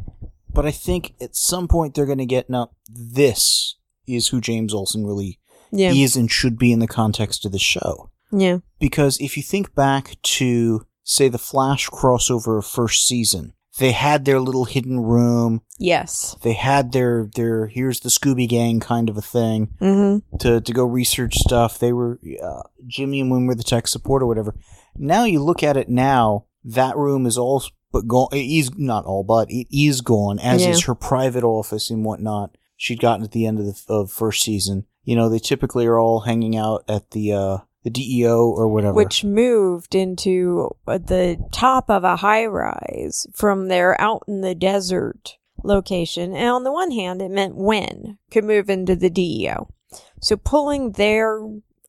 but 0.53 0.65
I 0.65 0.71
think 0.71 1.13
at 1.19 1.35
some 1.35 1.67
point 1.67 1.93
they're 1.95 2.05
going 2.05 2.17
to 2.19 2.25
get 2.25 2.49
now. 2.49 2.69
This 2.89 3.75
is 4.07 4.27
who 4.27 4.41
James 4.41 4.73
Olsen 4.73 5.05
really 5.05 5.39
Yeah. 5.71 5.91
is 5.91 6.15
and 6.15 6.29
should 6.31 6.57
be 6.57 6.71
in 6.71 6.79
the 6.79 6.87
context 6.87 7.45
of 7.45 7.51
the 7.51 7.59
show. 7.59 8.09
Yeah. 8.31 8.59
Because 8.79 9.17
if 9.19 9.35
you 9.37 9.43
think 9.43 9.73
back 9.75 10.17
to 10.21 10.85
say 11.03 11.27
the 11.27 11.37
Flash 11.39 11.89
crossover 11.89 12.59
of 12.59 12.65
first 12.65 13.07
season, 13.07 13.53
they 13.79 13.91
had 13.91 14.25
their 14.25 14.39
little 14.39 14.65
hidden 14.65 14.99
room. 14.99 15.61
Yes. 15.79 16.35
They 16.43 16.53
had 16.53 16.91
their 16.91 17.29
their 17.35 17.67
here's 17.67 18.01
the 18.01 18.09
Scooby 18.09 18.47
Gang 18.47 18.79
kind 18.79 19.09
of 19.09 19.17
a 19.17 19.21
thing 19.21 19.69
Mm-hmm. 19.81 20.37
to 20.37 20.61
to 20.61 20.73
go 20.73 20.83
research 20.85 21.35
stuff. 21.35 21.79
They 21.79 21.91
were 21.93 22.19
uh, 22.43 22.61
Jimmy 22.87 23.19
and 23.21 23.31
Winn 23.31 23.47
were 23.47 23.55
the 23.55 23.63
tech 23.63 23.87
support 23.87 24.21
or 24.21 24.27
whatever. 24.27 24.55
Now 24.95 25.23
you 25.23 25.41
look 25.41 25.63
at 25.63 25.77
it 25.77 25.89
now, 25.89 26.45
that 26.63 26.95
room 26.97 27.25
is 27.25 27.37
all 27.37 27.63
but 27.91 28.07
gone. 28.07 28.29
It 28.33 28.45
is 28.45 28.69
not 28.77 29.05
all, 29.05 29.23
but 29.23 29.49
it 29.49 29.67
is 29.75 30.01
gone, 30.01 30.37
as 30.39 30.61
Yeah. 30.63 30.69
is 30.69 30.83
her 30.85 30.93
private 30.95 31.43
office 31.43 31.89
and 31.89 32.05
whatnot. 32.05 32.55
She'd 32.77 32.99
gotten 33.01 33.23
at 33.25 33.31
the 33.31 33.45
end 33.47 33.59
of 33.59 33.65
the 33.65 33.81
of 33.87 34.11
first 34.11 34.43
season. 34.43 34.85
You 35.03 35.15
know, 35.15 35.27
they 35.29 35.39
typically 35.39 35.87
are 35.87 35.97
all 35.99 36.19
hanging 36.21 36.55
out 36.55 36.83
at 36.87 37.11
the 37.11 37.33
uh 37.33 37.57
the 37.83 37.89
DEO 37.89 38.49
or 38.49 38.67
whatever. 38.67 38.93
which 38.93 39.23
moved 39.23 39.95
into 39.95 40.75
the 40.85 41.37
top 41.51 41.89
of 41.89 42.03
a 42.03 42.17
high 42.17 42.45
rise 42.45 43.25
from 43.33 43.67
their 43.67 43.99
out 44.01 44.23
in 44.27 44.41
the 44.41 44.55
desert 44.55 45.37
location. 45.63 46.35
And 46.35 46.49
on 46.49 46.63
the 46.63 46.71
one 46.71 46.91
hand, 46.91 47.21
it 47.21 47.31
meant 47.31 47.55
Winn 47.55 48.17
could 48.31 48.43
move 48.43 48.69
into 48.69 48.95
the 48.95 49.09
DEO. 49.09 49.69
So 50.21 50.35
pulling 50.37 50.91
their 50.93 51.41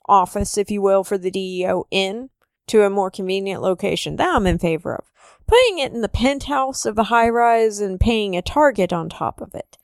office, 0.07 0.57
if 0.57 0.71
you 0.71 0.83
will, 0.83 1.05
for 1.05 1.19
the 1.19 1.31
DEO 1.31 1.87
in 1.91 2.31
to 2.69 2.83
a 2.83 2.91
more 2.91 3.11
convenient 3.11 3.63
location, 3.63 4.17
that 4.17 4.35
I'm 4.35 4.47
in 4.47 4.59
favor 4.59 4.95
of. 4.95 5.05
Putting 5.47 5.79
it 5.79 5.93
in 5.93 6.01
the 6.01 6.09
penthouse 6.09 6.87
of 6.87 6.97
a 6.99 7.05
high 7.05 7.29
rise 7.29 7.81
and 7.81 7.99
paying 7.99 8.37
a 8.37 8.43
target 8.43 8.93
on 8.93 9.09
top 9.09 9.41
of 9.41 9.55
it. 9.55 9.77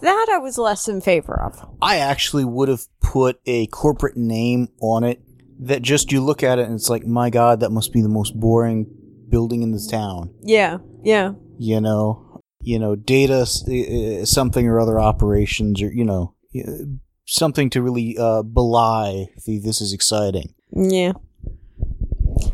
That 0.00 0.28
I 0.32 0.38
was 0.38 0.56
less 0.56 0.88
in 0.88 1.02
favor 1.02 1.38
of. 1.38 1.68
I 1.82 1.98
actually 1.98 2.46
would 2.46 2.70
have 2.70 2.86
put 3.02 3.38
a 3.44 3.66
corporate 3.66 4.16
name 4.16 4.68
on 4.80 5.04
it 5.04 5.20
that 5.60 5.82
just 5.82 6.10
you 6.10 6.20
look 6.20 6.42
at 6.42 6.58
it 6.58 6.66
and 6.66 6.74
it's 6.74 6.90
like, 6.90 7.06
my 7.06 7.30
God, 7.30 7.60
that 7.60 7.70
must 7.70 7.92
be 7.92 8.02
the 8.02 8.08
most 8.08 8.38
boring 8.38 8.86
building 9.28 9.62
in 9.62 9.72
this 9.72 9.86
town. 9.86 10.34
Yeah, 10.42 10.78
yeah. 11.02 11.32
you 11.58 11.80
know, 11.80 12.40
you 12.62 12.78
know, 12.78 12.96
data 12.96 13.42
uh, 13.42 14.24
something 14.24 14.66
or 14.66 14.80
other 14.80 14.98
operations, 14.98 15.82
or 15.82 15.92
you 15.92 16.04
know, 16.04 16.34
something 17.26 17.70
to 17.70 17.82
really 17.82 18.16
uh, 18.18 18.42
belie 18.42 19.26
the 19.46 19.58
this 19.58 19.80
is 19.80 19.92
exciting. 19.92 20.54
Yeah. 20.72 21.12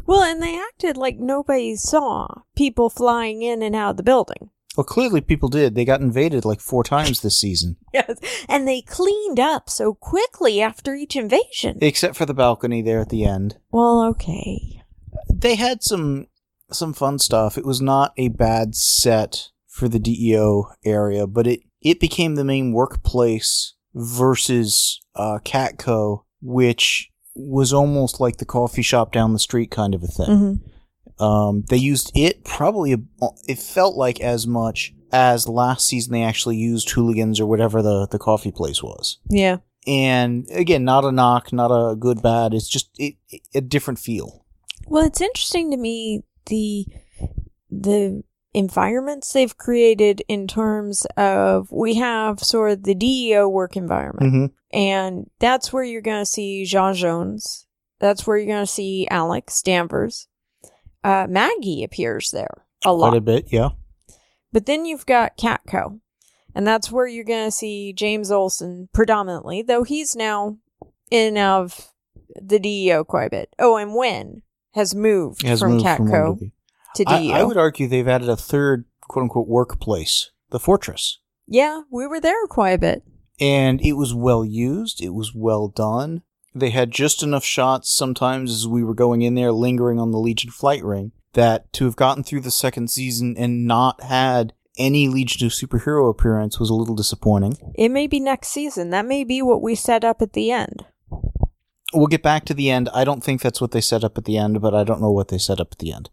Well, 0.07 0.23
and 0.23 0.43
they 0.43 0.59
acted 0.59 0.97
like 0.97 1.19
nobody 1.19 1.77
saw 1.77 2.43
people 2.57 2.91
flying 2.91 3.43
in 3.43 3.63
and 3.63 3.75
out 3.75 3.91
of 3.91 3.97
the 3.97 4.03
building. 4.03 4.51
Well, 4.76 4.85
clearly 4.85 5.21
people 5.21 5.49
did. 5.49 5.75
They 5.75 5.85
got 5.85 6.00
invaded 6.00 6.45
like 6.45 6.61
four 6.61 6.85
times 6.85 7.21
this 7.21 7.38
season, 7.38 7.76
Yes. 7.95 8.18
And 8.49 8.68
they 8.68 8.83
cleaned 8.83 9.40
up 9.40 9.71
so 9.71 9.95
quickly 9.95 10.61
after 10.61 10.95
each 10.95 11.16
invasion. 11.16 11.78
except 11.80 12.16
for 12.16 12.26
the 12.26 12.35
balcony 12.35 12.83
there 12.83 13.00
at 13.00 13.09
the 13.09 13.25
end. 13.25 13.56
well, 13.71 14.02
okay. 14.04 14.83
They 15.33 15.54
had 15.56 15.83
some 15.83 16.26
some 16.71 16.92
fun 16.92 17.18
stuff. 17.18 17.56
It 17.56 17.64
was 17.64 17.80
not 17.80 18.12
a 18.16 18.28
bad 18.28 18.75
set 18.75 19.49
for 19.66 19.88
the 19.88 19.99
DEO 19.99 20.71
area, 20.85 21.26
but 21.26 21.47
it 21.47 21.61
it 21.80 22.00
became 22.00 22.35
the 22.35 22.45
main 22.45 22.73
workplace 22.73 23.75
versus 23.95 25.00
uh, 25.14 25.38
Catco, 25.45 26.25
which 26.42 27.11
was 27.35 27.73
almost 27.73 28.21
like 28.21 28.38
the 28.38 28.45
coffee 28.45 28.83
shop 28.83 29.12
down 29.12 29.33
the 29.33 29.38
street 29.38 29.71
kind 29.71 29.95
of 29.95 30.02
a 30.02 30.06
thing. 30.06 30.26
hmm 30.26 30.54
Um, 31.18 31.64
they 31.68 31.76
used 31.78 32.12
it 32.14 32.44
probably, 32.44 32.92
a- 32.92 33.26
it 33.49 33.58
felt 33.58 33.96
like 33.96 34.20
as 34.20 34.46
much 34.46 34.94
as 35.12 35.49
last 35.49 35.87
season 35.88 36.12
they 36.12 36.23
actually 36.23 36.56
used 36.56 36.90
hooligans 36.90 37.40
or 37.40 37.46
whatever 37.46 37.80
the, 37.82 38.06
the 38.11 38.18
coffee 38.18 38.52
place 38.52 38.82
was. 38.82 39.18
Yeah. 39.30 39.58
And 39.87 40.46
again, 40.50 40.85
not 40.85 41.04
a 41.04 41.12
knock, 41.12 41.52
not 41.52 41.68
a 41.68 41.94
good 41.96 42.20
bad. 42.23 42.52
It's 42.54 42.68
just 42.68 42.90
it, 42.99 43.14
it- 43.30 43.42
a 43.54 43.61
different 43.61 43.99
feel. 43.99 44.44
Well, 44.88 45.04
it's 45.06 45.20
interesting 45.20 45.70
to 45.70 45.76
me 45.76 46.23
the 46.46 46.87
the 47.70 48.23
environments 48.54 49.32
they've 49.32 49.56
created 49.56 50.23
in 50.28 50.46
terms 50.46 51.06
of 51.16 51.70
we 51.70 51.94
have 51.96 52.40
sort 52.40 52.70
of 52.73 52.82
the 52.85 52.94
DEO 52.94 53.49
work 53.49 53.76
environment, 53.76 54.32
Mm-hmm. 54.32 54.76
and 54.76 55.30
that's 55.38 55.73
where 55.73 55.85
you're 55.85 56.00
going 56.02 56.23
to 56.23 56.30
see 56.30 56.64
J'onn 56.66 56.94
J'onzz. 56.94 57.64
That's 57.99 58.26
where 58.26 58.37
you're 58.37 58.46
going 58.54 58.64
to 58.66 58.70
see 58.70 59.06
Alex 59.11 59.62
Danvers. 59.62 60.28
Uh, 61.07 61.27
Maggie 61.29 61.85
appears 61.85 62.31
there 62.33 62.65
a 62.85 62.93
lot. 62.93 63.11
Quite 63.11 63.19
a 63.19 63.21
bit, 63.21 63.47
yeah. 63.53 63.71
But 64.53 64.67
then 64.67 64.85
you've 64.85 65.07
got 65.07 65.37
Catco, 65.39 66.01
and 66.55 66.67
that's 66.67 66.91
where 66.91 67.07
you're 67.07 67.25
going 67.25 67.47
to 67.47 67.51
see 67.53 67.93
James 67.93 68.31
Olsen 68.31 68.89
predominantly, 68.93 69.63
though 69.63 69.85
he's 69.85 70.17
now 70.17 70.59
in 71.11 71.37
and 71.37 71.39
of 71.39 71.93
the 72.43 72.59
DEO 72.59 73.05
quite 73.05 73.27
a 73.27 73.31
bit. 73.31 73.55
Oh, 73.59 73.77
and 73.77 73.95
Winn 73.95 74.43
has 74.75 74.95
moved 74.95 75.43
has 75.47 75.61
from 75.61 75.79
Catco 75.79 76.51
to 76.97 77.05
I, 77.07 77.21
DEO. 77.21 77.35
I 77.35 77.45
would 77.45 77.57
argue 77.57 77.87
they've 77.87 78.09
added 78.09 78.29
a 78.29 78.37
third 78.37 78.85
quote 79.03 79.23
unquote 79.25 79.49
workplace, 79.49 80.31
the 80.51 80.59
fortress. 80.59 81.21
yeah, 81.47 81.83
we 81.91 82.07
were 82.07 82.21
there 82.21 82.47
quite 82.49 82.71
a 82.73 82.79
bit. 82.79 83.05
and 83.39 83.81
it 83.81 83.93
was 83.93 84.13
well 84.13 84.45
used. 84.45 85.01
It 85.01 85.11
was 85.15 85.33
well 85.35 85.69
done. 85.69 86.23
They 86.57 86.71
had 86.71 86.91
just 86.91 87.23
enough 87.23 87.45
shots 87.45 87.95
sometimes 87.95 88.51
as 88.51 88.67
we 88.67 88.83
were 88.83 88.95
going 88.95 89.21
in 89.21 89.35
there, 89.35 89.53
lingering 89.53 90.01
on 90.01 90.11
the 90.11 90.19
Legion 90.19 90.51
flight 90.51 90.83
ring, 90.83 91.13
that 91.35 91.71
to 91.75 91.85
have 91.85 91.97
gotten 91.97 92.25
through 92.25 92.41
the 92.41 92.51
second 92.51 92.89
season 92.91 93.37
and 93.37 93.67
not 93.67 94.03
had 94.03 94.55
any 94.79 95.07
Legion 95.07 95.47
of 95.47 95.53
Superhero 95.53 96.11
appearance 96.11 96.59
was 96.59 96.71
a 96.71 96.75
little 96.75 96.95
disappointing. 96.95 97.59
It 97.75 97.91
may 97.91 98.07
be 98.07 98.21
next 98.21 98.49
season. 98.49 98.89
That 98.91 99.05
may 99.05 99.23
be 99.23 99.43
what 99.43 99.61
we 99.61 99.75
set 99.75 100.03
up 100.03 100.23
at 100.23 100.33
the 100.33 100.51
end. 100.51 100.87
We'll 101.93 102.07
get 102.07 102.23
back 102.23 102.47
to 102.47 102.55
the 102.55 102.71
end. 102.71 102.89
I 102.95 103.05
don't 103.05 103.23
think 103.23 103.43
that's 103.43 103.61
what 103.61 103.73
they 103.73 103.81
set 103.81 104.03
up 104.03 104.17
at 104.19 104.25
the 104.25 104.39
end, 104.39 104.61
but 104.61 104.75
I 104.75 104.83
don't 104.83 105.01
know 105.01 105.13
what 105.13 105.29
they 105.29 105.39
set 105.39 105.61
up 105.61 105.69
at 105.73 105.79
the 105.79 105.93
end. 105.93 106.11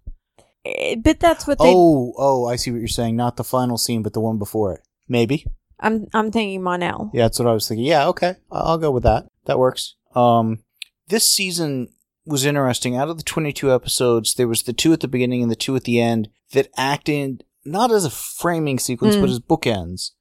Eh, 0.65 0.95
But 0.95 1.19
that's 1.19 1.47
what 1.47 1.57
they. 1.59 1.71
Oh, 1.73 2.13
oh, 2.17 2.45
I 2.45 2.57
see 2.57 2.71
what 2.71 2.79
you're 2.79 2.87
saying. 2.87 3.15
Not 3.15 3.37
the 3.37 3.43
final 3.43 3.77
scene, 3.77 4.03
but 4.03 4.13
the 4.13 4.21
one 4.21 4.37
before 4.37 4.73
it. 4.73 4.81
Maybe. 5.07 5.45
I'm 5.79 6.07
I'm 6.13 6.31
thinking 6.31 6.63
Mon-El. 6.63 7.11
Yeah, 7.13 7.23
that's 7.23 7.39
what 7.39 7.47
I 7.47 7.53
was 7.53 7.67
thinking. 7.67 7.85
Yeah, 7.85 8.07
okay, 8.09 8.35
I'll 8.51 8.77
go 8.77 8.91
with 8.91 9.03
that. 9.03 9.25
That 9.45 9.59
works. 9.59 9.95
Um, 10.15 10.59
this 11.07 11.27
season 11.27 11.89
was 12.25 12.45
interesting. 12.45 12.95
Out 12.95 13.09
of 13.09 13.17
the 13.17 13.23
22 13.23 13.73
episodes, 13.73 14.35
there 14.35 14.47
was 14.47 14.63
the 14.63 14.73
two 14.73 14.93
at 14.93 15.01
the 15.01 15.07
beginning 15.07 15.41
and 15.41 15.51
the 15.51 15.55
two 15.55 15.75
at 15.75 15.83
the 15.83 15.99
end 15.99 16.29
that 16.53 16.69
acted 16.77 17.43
not 17.65 17.91
as 17.91 18.05
a 18.05 18.09
framing 18.09 18.79
sequence, 18.79 19.15
Mm. 19.15 19.21
but 19.21 19.29
as 19.29 19.39
bookends. 19.39 20.11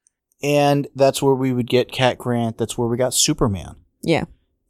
And 0.42 0.88
that's 0.94 1.22
where 1.22 1.34
we 1.34 1.52
would 1.52 1.68
get 1.68 1.92
Cat 1.92 2.18
Grant. 2.18 2.58
That's 2.58 2.76
where 2.76 2.88
we 2.88 2.96
got 2.96 3.14
Superman. 3.14 3.76
Yeah. 4.02 4.24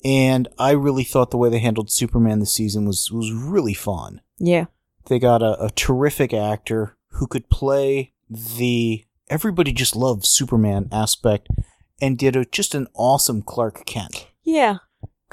And 0.04 0.48
I 0.58 0.72
really 0.72 1.04
thought 1.04 1.30
the 1.30 1.38
way 1.38 1.48
they 1.48 1.60
handled 1.60 1.90
Superman 1.90 2.40
this 2.40 2.52
season 2.52 2.84
was 2.86 3.10
was 3.10 3.32
really 3.32 3.72
fun. 3.74 4.20
Yeah. 4.38 4.66
They 5.06 5.18
got 5.18 5.42
a, 5.42 5.64
a 5.64 5.70
terrific 5.70 6.34
actor 6.34 6.96
who 7.12 7.26
could 7.26 7.48
play 7.48 8.12
the 8.28 9.04
everybody 9.28 9.72
just 9.72 9.94
loves 9.96 10.28
Superman 10.28 10.88
aspect 10.92 11.48
and 12.00 12.18
did 12.18 12.36
a, 12.36 12.44
just 12.44 12.74
an 12.74 12.88
awesome 12.94 13.42
Clark 13.42 13.86
Kent. 13.86 14.26
Yeah. 14.42 14.78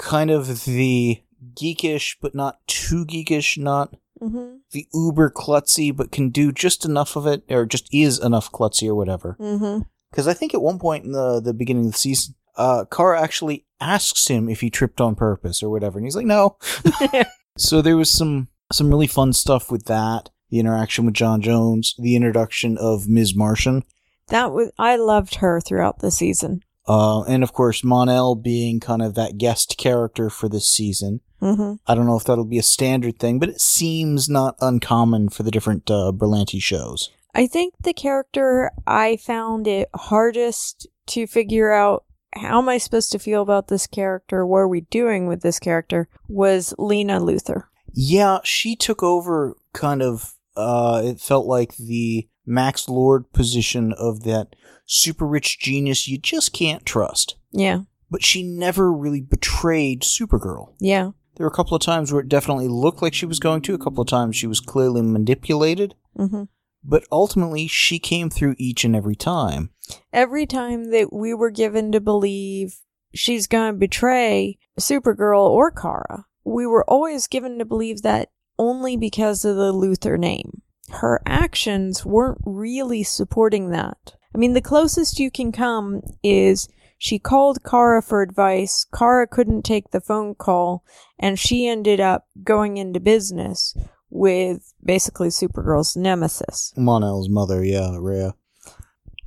Kind 0.00 0.30
of 0.30 0.64
the 0.64 1.22
geekish, 1.54 2.16
but 2.20 2.34
not 2.34 2.66
too 2.66 3.04
geekish, 3.04 3.58
not 3.58 3.94
Mm-hmm. 4.22 4.56
the 4.72 4.86
uber 4.92 5.30
klutzy, 5.30 5.96
but 5.96 6.12
can 6.12 6.28
do 6.28 6.52
just 6.52 6.84
enough 6.84 7.16
of 7.16 7.26
it, 7.26 7.42
or 7.48 7.64
just 7.64 7.88
is 7.90 8.18
enough 8.18 8.52
klutzy 8.52 8.86
or 8.86 8.94
whatever. 8.94 9.34
Mm-hmm. 9.40 9.80
Because 10.10 10.28
I 10.28 10.34
think 10.34 10.52
at 10.52 10.60
one 10.60 10.78
point 10.78 11.06
in 11.06 11.12
the, 11.12 11.40
the 11.40 11.54
beginning 11.54 11.86
of 11.86 11.92
the 11.92 11.98
season, 11.98 12.34
uh, 12.54 12.84
Kara 12.92 13.18
actually 13.18 13.64
asks 13.80 14.28
him 14.28 14.50
if 14.50 14.60
he 14.60 14.68
tripped 14.68 15.00
on 15.00 15.14
purpose 15.14 15.62
or 15.62 15.70
whatever, 15.70 15.98
and 15.98 16.04
he's 16.06 16.16
like, 16.16 16.26
no. 16.26 16.58
so 17.56 17.80
there 17.80 17.96
was 17.96 18.10
some 18.10 18.48
some 18.70 18.90
really 18.90 19.06
fun 19.06 19.32
stuff 19.32 19.70
with 19.70 19.86
that. 19.86 20.28
The 20.50 20.58
interaction 20.58 21.06
with 21.06 21.14
John 21.14 21.40
Jones, 21.40 21.94
the 21.98 22.14
introduction 22.14 22.76
of 22.76 23.08
Miss 23.08 23.34
Martian, 23.34 23.84
That 24.28 24.52
was 24.52 24.70
I 24.78 24.96
loved 24.96 25.36
her 25.36 25.62
throughout 25.62 26.00
the 26.00 26.10
season. 26.10 26.62
Uh, 26.86 27.22
and 27.22 27.42
of 27.42 27.52
course 27.52 27.84
Mon-El 27.84 28.34
being 28.34 28.80
kind 28.80 29.02
of 29.02 29.14
that 29.14 29.38
guest 29.38 29.76
character 29.78 30.30
for 30.30 30.48
this 30.48 30.68
season. 30.68 31.20
Mm-hmm. 31.40 31.74
I 31.86 31.94
don't 31.94 32.06
know 32.06 32.16
if 32.16 32.24
that'll 32.24 32.44
be 32.44 32.58
a 32.58 32.62
standard 32.62 33.18
thing, 33.18 33.38
but 33.38 33.48
it 33.48 33.60
seems 33.60 34.28
not 34.28 34.56
uncommon 34.60 35.30
for 35.30 35.42
the 35.42 35.50
different 35.50 35.90
uh, 35.90 36.12
Berlanti 36.14 36.60
shows. 36.60 37.10
I 37.34 37.46
think 37.46 37.74
the 37.80 37.92
character 37.92 38.70
I 38.86 39.16
found 39.16 39.66
it 39.66 39.88
hardest 39.94 40.88
to 41.08 41.26
figure 41.26 41.72
out 41.72 42.04
how 42.34 42.58
am 42.58 42.68
I 42.68 42.78
supposed 42.78 43.12
to 43.12 43.18
feel 43.18 43.42
about 43.42 43.68
this 43.68 43.86
character, 43.86 44.46
what 44.46 44.58
are 44.58 44.68
we 44.68 44.82
doing 44.82 45.26
with 45.26 45.42
this 45.42 45.58
character, 45.58 46.08
was 46.28 46.74
Lena 46.78 47.20
Luthor. 47.20 47.64
Yeah, 47.92 48.38
she 48.44 48.76
took 48.76 49.02
over 49.02 49.56
kind 49.72 50.02
of 50.02 50.34
uh 50.56 51.02
it 51.04 51.20
felt 51.20 51.46
like 51.46 51.76
the 51.76 52.28
Max 52.44 52.88
Lord 52.88 53.32
position 53.32 53.92
of 53.92 54.24
that 54.24 54.56
super 54.92 55.24
rich 55.26 55.58
genius 55.60 56.08
you 56.08 56.18
just 56.18 56.52
can't 56.52 56.84
trust. 56.84 57.36
Yeah. 57.52 57.82
But 58.10 58.24
she 58.24 58.42
never 58.42 58.92
really 58.92 59.20
betrayed 59.20 60.02
Supergirl. 60.02 60.72
Yeah. 60.80 61.10
There 61.36 61.44
were 61.46 61.50
a 61.52 61.54
couple 61.54 61.76
of 61.76 61.82
times 61.82 62.12
where 62.12 62.20
it 62.20 62.28
definitely 62.28 62.66
looked 62.66 63.00
like 63.00 63.14
she 63.14 63.24
was 63.24 63.38
going 63.38 63.62
to, 63.62 63.74
a 63.74 63.78
couple 63.78 64.02
of 64.02 64.08
times 64.08 64.34
she 64.36 64.48
was 64.48 64.58
clearly 64.60 65.00
manipulated, 65.00 65.94
Mm-hmm. 66.18 66.42
but 66.82 67.04
ultimately 67.12 67.68
she 67.68 68.00
came 68.00 68.30
through 68.30 68.56
each 68.58 68.84
and 68.84 68.96
every 68.96 69.14
time. 69.14 69.70
Every 70.12 70.44
time 70.44 70.90
that 70.90 71.12
we 71.12 71.32
were 71.34 71.50
given 71.52 71.92
to 71.92 72.00
believe 72.00 72.80
she's 73.14 73.46
going 73.46 73.72
to 73.74 73.78
betray 73.78 74.58
Supergirl 74.78 75.48
or 75.48 75.70
Kara, 75.70 76.24
we 76.44 76.66
were 76.66 76.84
always 76.90 77.28
given 77.28 77.58
to 77.60 77.64
believe 77.64 78.02
that 78.02 78.30
only 78.58 78.96
because 78.96 79.44
of 79.44 79.54
the 79.56 79.72
Luthor 79.72 80.18
name. 80.18 80.62
Her 80.90 81.22
actions 81.24 82.04
weren't 82.04 82.40
really 82.44 83.04
supporting 83.04 83.70
that. 83.70 84.16
I 84.34 84.38
mean, 84.38 84.52
the 84.52 84.60
closest 84.60 85.18
you 85.18 85.30
can 85.30 85.52
come 85.52 86.02
is 86.22 86.68
she 86.98 87.18
called 87.18 87.64
Kara 87.64 88.02
for 88.02 88.22
advice. 88.22 88.86
Kara 88.96 89.26
couldn't 89.26 89.62
take 89.62 89.90
the 89.90 90.00
phone 90.00 90.34
call, 90.34 90.84
and 91.18 91.38
she 91.38 91.66
ended 91.66 92.00
up 92.00 92.26
going 92.42 92.76
into 92.76 93.00
business 93.00 93.76
with 94.10 94.72
basically 94.84 95.28
Supergirl's 95.28 95.96
nemesis. 95.96 96.72
Mon-El's 96.76 97.28
mother, 97.28 97.64
yeah, 97.64 97.96
Rhea. 97.98 98.34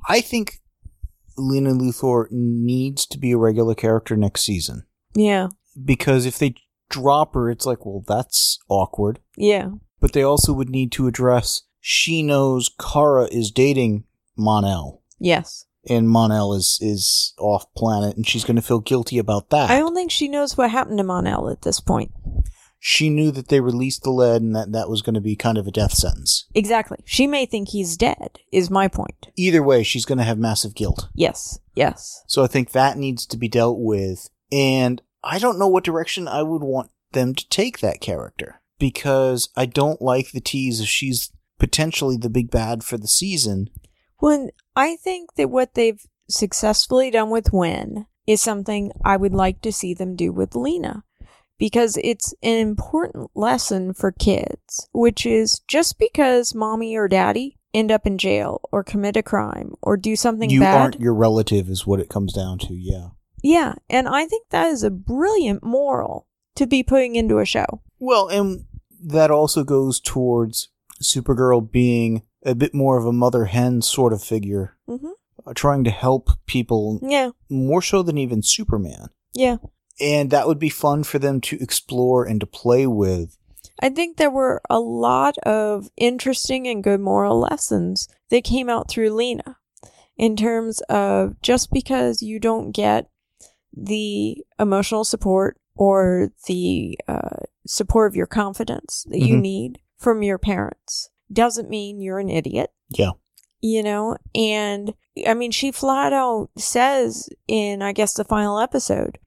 I 0.08 0.20
think 0.20 0.60
Lena 1.36 1.70
Luthor 1.70 2.26
needs 2.30 3.06
to 3.06 3.18
be 3.18 3.32
a 3.32 3.38
regular 3.38 3.74
character 3.74 4.16
next 4.16 4.42
season. 4.42 4.84
Yeah, 5.14 5.48
because 5.84 6.26
if 6.26 6.38
they 6.38 6.54
drop 6.90 7.34
her, 7.34 7.50
it's 7.50 7.66
like, 7.66 7.84
well, 7.84 8.04
that's 8.06 8.58
awkward. 8.68 9.18
yeah, 9.36 9.70
But 10.00 10.12
they 10.12 10.22
also 10.22 10.52
would 10.52 10.70
need 10.70 10.92
to 10.92 11.06
address 11.08 11.62
she 11.80 12.22
knows 12.22 12.70
Kara 12.80 13.24
is 13.24 13.50
dating 13.50 14.04
Mon-El, 14.36 15.02
yes. 15.18 15.66
and 15.88 16.08
Mon-El 16.08 16.54
is 16.54 16.78
is 16.80 17.34
off 17.38 17.66
planet, 17.74 18.16
and 18.16 18.26
she's 18.26 18.44
going 18.44 18.56
to 18.56 18.62
feel 18.62 18.80
guilty 18.80 19.18
about 19.18 19.50
that. 19.50 19.70
I 19.70 19.78
don't 19.78 19.94
think 19.94 20.10
she 20.10 20.28
knows 20.28 20.56
what 20.56 20.70
happened 20.70 20.98
to 20.98 21.04
Mon-El 21.04 21.50
at 21.50 21.62
this 21.62 21.80
point. 21.80 22.12
she 22.86 23.08
knew 23.08 23.30
that 23.30 23.48
they 23.48 23.60
released 23.60 24.02
the 24.02 24.10
lead, 24.10 24.42
and 24.42 24.54
that 24.54 24.72
that 24.72 24.90
was 24.90 25.00
going 25.00 25.14
to 25.14 25.20
be 25.20 25.34
kind 25.36 25.56
of 25.56 25.66
a 25.66 25.70
death 25.70 25.94
sentence. 25.94 26.46
Exactly. 26.54 26.98
She 27.06 27.26
may 27.26 27.46
think 27.46 27.68
he's 27.70 27.96
dead, 27.96 28.40
is 28.52 28.68
my 28.68 28.88
point. 28.88 29.28
Either 29.36 29.62
way, 29.62 29.82
she's 29.82 30.04
going 30.04 30.18
to 30.18 30.24
have 30.24 30.38
massive 30.38 30.74
guilt. 30.74 31.08
Yes, 31.14 31.58
yes. 31.74 32.22
So 32.26 32.44
I 32.44 32.46
think 32.46 32.72
that 32.72 32.98
needs 32.98 33.24
to 33.26 33.38
be 33.38 33.48
dealt 33.48 33.78
with. 33.78 34.28
And 34.52 35.00
I 35.22 35.38
don't 35.38 35.58
know 35.58 35.66
what 35.68 35.84
direction 35.84 36.28
I 36.28 36.42
would 36.42 36.62
want 36.62 36.90
them 37.12 37.34
to 37.34 37.48
take 37.48 37.80
that 37.80 38.02
character 38.02 38.60
because 38.78 39.48
I 39.56 39.64
don't 39.64 40.02
like 40.02 40.32
the 40.32 40.40
tease 40.40 40.80
if 40.80 40.88
she's 40.88 41.32
potentially 41.58 42.18
the 42.18 42.28
big 42.28 42.50
bad 42.50 42.84
for 42.84 42.98
the 42.98 43.08
season. 43.08 43.70
Well, 44.24 44.48
I 44.74 44.96
think 44.96 45.34
that 45.34 45.50
what 45.50 45.74
they've 45.74 46.00
successfully 46.30 47.10
done 47.10 47.28
with 47.28 47.52
Winn 47.52 48.06
is 48.26 48.40
something 48.40 48.90
I 49.04 49.18
would 49.18 49.34
like 49.34 49.60
to 49.60 49.70
see 49.70 49.92
them 49.92 50.16
do 50.16 50.32
with 50.32 50.56
Lena. 50.56 51.04
Because 51.58 51.98
it's 52.02 52.32
an 52.42 52.56
important 52.56 53.30
lesson 53.34 53.92
for 53.92 54.12
kids, 54.12 54.88
which 54.94 55.26
is 55.26 55.60
just 55.68 55.98
because 55.98 56.54
mommy 56.54 56.96
or 56.96 57.06
daddy 57.06 57.58
end 57.74 57.92
up 57.92 58.06
in 58.06 58.16
jail 58.16 58.62
or 58.72 58.82
commit 58.82 59.18
a 59.18 59.22
crime 59.22 59.74
or 59.82 59.98
do 59.98 60.16
something 60.16 60.48
You 60.48 60.60
bad. 60.60 60.80
aren't 60.80 61.00
your 61.00 61.14
relative, 61.14 61.68
is 61.68 61.86
what 61.86 62.00
it 62.00 62.08
comes 62.08 62.32
down 62.32 62.58
to. 62.60 62.72
Yeah. 62.72 63.08
Yeah, 63.42 63.74
and 63.90 64.08
I 64.08 64.24
think 64.24 64.48
that 64.48 64.68
is 64.68 64.82
a 64.82 64.90
brilliant 64.90 65.62
moral 65.62 66.26
to 66.56 66.66
be 66.66 66.82
putting 66.82 67.14
into 67.14 67.40
a 67.40 67.44
show. 67.44 67.82
Well, 67.98 68.28
and 68.28 68.64
that 69.04 69.30
also 69.30 69.64
goes 69.64 70.00
towards 70.00 70.70
Supergirl 71.02 71.70
being 71.70 72.22
a 72.44 72.54
bit 72.54 72.74
more 72.74 72.98
of 72.98 73.06
a 73.06 73.12
mother 73.12 73.46
hen 73.46 73.82
sort 73.82 74.12
of 74.12 74.22
figure, 74.22 74.76
hmm 74.86 75.08
uh, 75.46 75.52
trying 75.54 75.84
to 75.84 75.90
help 75.90 76.30
people 76.46 77.00
Yeah, 77.02 77.30
more 77.50 77.82
so 77.82 78.02
than 78.02 78.16
even 78.18 78.42
Superman. 78.42 79.08
yeah. 79.34 79.56
And 80.00 80.30
that 80.30 80.46
would 80.48 80.58
be 80.58 80.70
fun 80.70 81.04
for 81.04 81.18
them 81.20 81.40
to 81.42 81.56
explore 81.60 82.24
and 82.24 82.40
to 82.40 82.46
play 82.46 82.86
with. 82.86 83.36
I 83.80 83.90
think 83.90 84.16
there 84.16 84.30
were 84.30 84.60
a 84.70 84.80
lot 84.80 85.36
of 85.38 85.88
interesting 85.96 86.66
and 86.66 86.82
good 86.82 87.00
moral 87.00 87.38
lessons 87.40 88.08
that 88.30 88.42
came 88.44 88.68
out 88.68 88.88
through 88.88 89.10
Lena 89.10 89.58
in 90.16 90.36
terms 90.36 90.80
of 90.88 91.40
just 91.42 91.70
because 91.72 92.22
you 92.22 92.38
don't 92.40 92.70
get 92.72 93.08
the 93.72 94.44
emotional 94.58 95.04
support 95.04 95.56
or 95.76 96.30
the 96.46 96.98
uh, 97.08 97.40
support 97.66 98.10
of 98.10 98.16
your 98.16 98.26
confidence 98.28 99.04
that 99.10 99.18
you 99.20 99.36
Mhm. 99.36 99.40
need 99.42 99.78
from 99.98 100.22
your 100.22 100.38
parents 100.38 101.10
doesn't 101.32 101.68
mean 101.70 102.00
you're 102.00 102.18
an 102.18 102.28
idiot. 102.30 102.70
Yeah. 102.90 103.12
you 103.60 103.82
know 103.82 104.16
and 104.34 104.94
i 105.26 105.32
mean 105.34 105.50
she 105.50 105.72
flat 105.72 106.12
out 106.12 106.50
says 106.56 107.28
in 107.48 107.80
i 107.82 107.92
guess 107.92 108.12
the 108.14 108.24
final 108.24 108.58
episode 108.60 109.18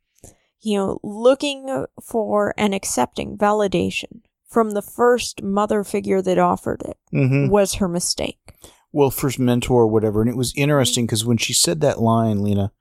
you 0.62 0.77
know 0.77 1.00
looking 1.04 1.86
for 2.01 2.54
and 2.58 2.74
accepting 2.75 3.38
validation 3.38 4.22
from 4.48 4.72
the 4.72 4.82
first 4.82 5.42
mother 5.44 5.84
figure 5.84 6.22
that 6.22 6.38
offered 6.38 6.82
it 6.84 6.98
Mm-hmm. 7.13 7.50
was 7.50 7.75
her 7.75 7.88
mistake 7.88 8.54
Well, 8.94 9.10
first 9.12 9.39
mentor 9.39 9.82
or 9.84 9.88
whatever. 9.88 10.22
And 10.22 10.30
it 10.30 10.38
was 10.38 10.54
interesting 10.56 11.06
because 11.06 11.25
when 11.25 11.38
she 11.38 11.54
said 11.54 11.82
that 11.82 12.00
line, 12.01 12.42
Lena, 12.44 12.72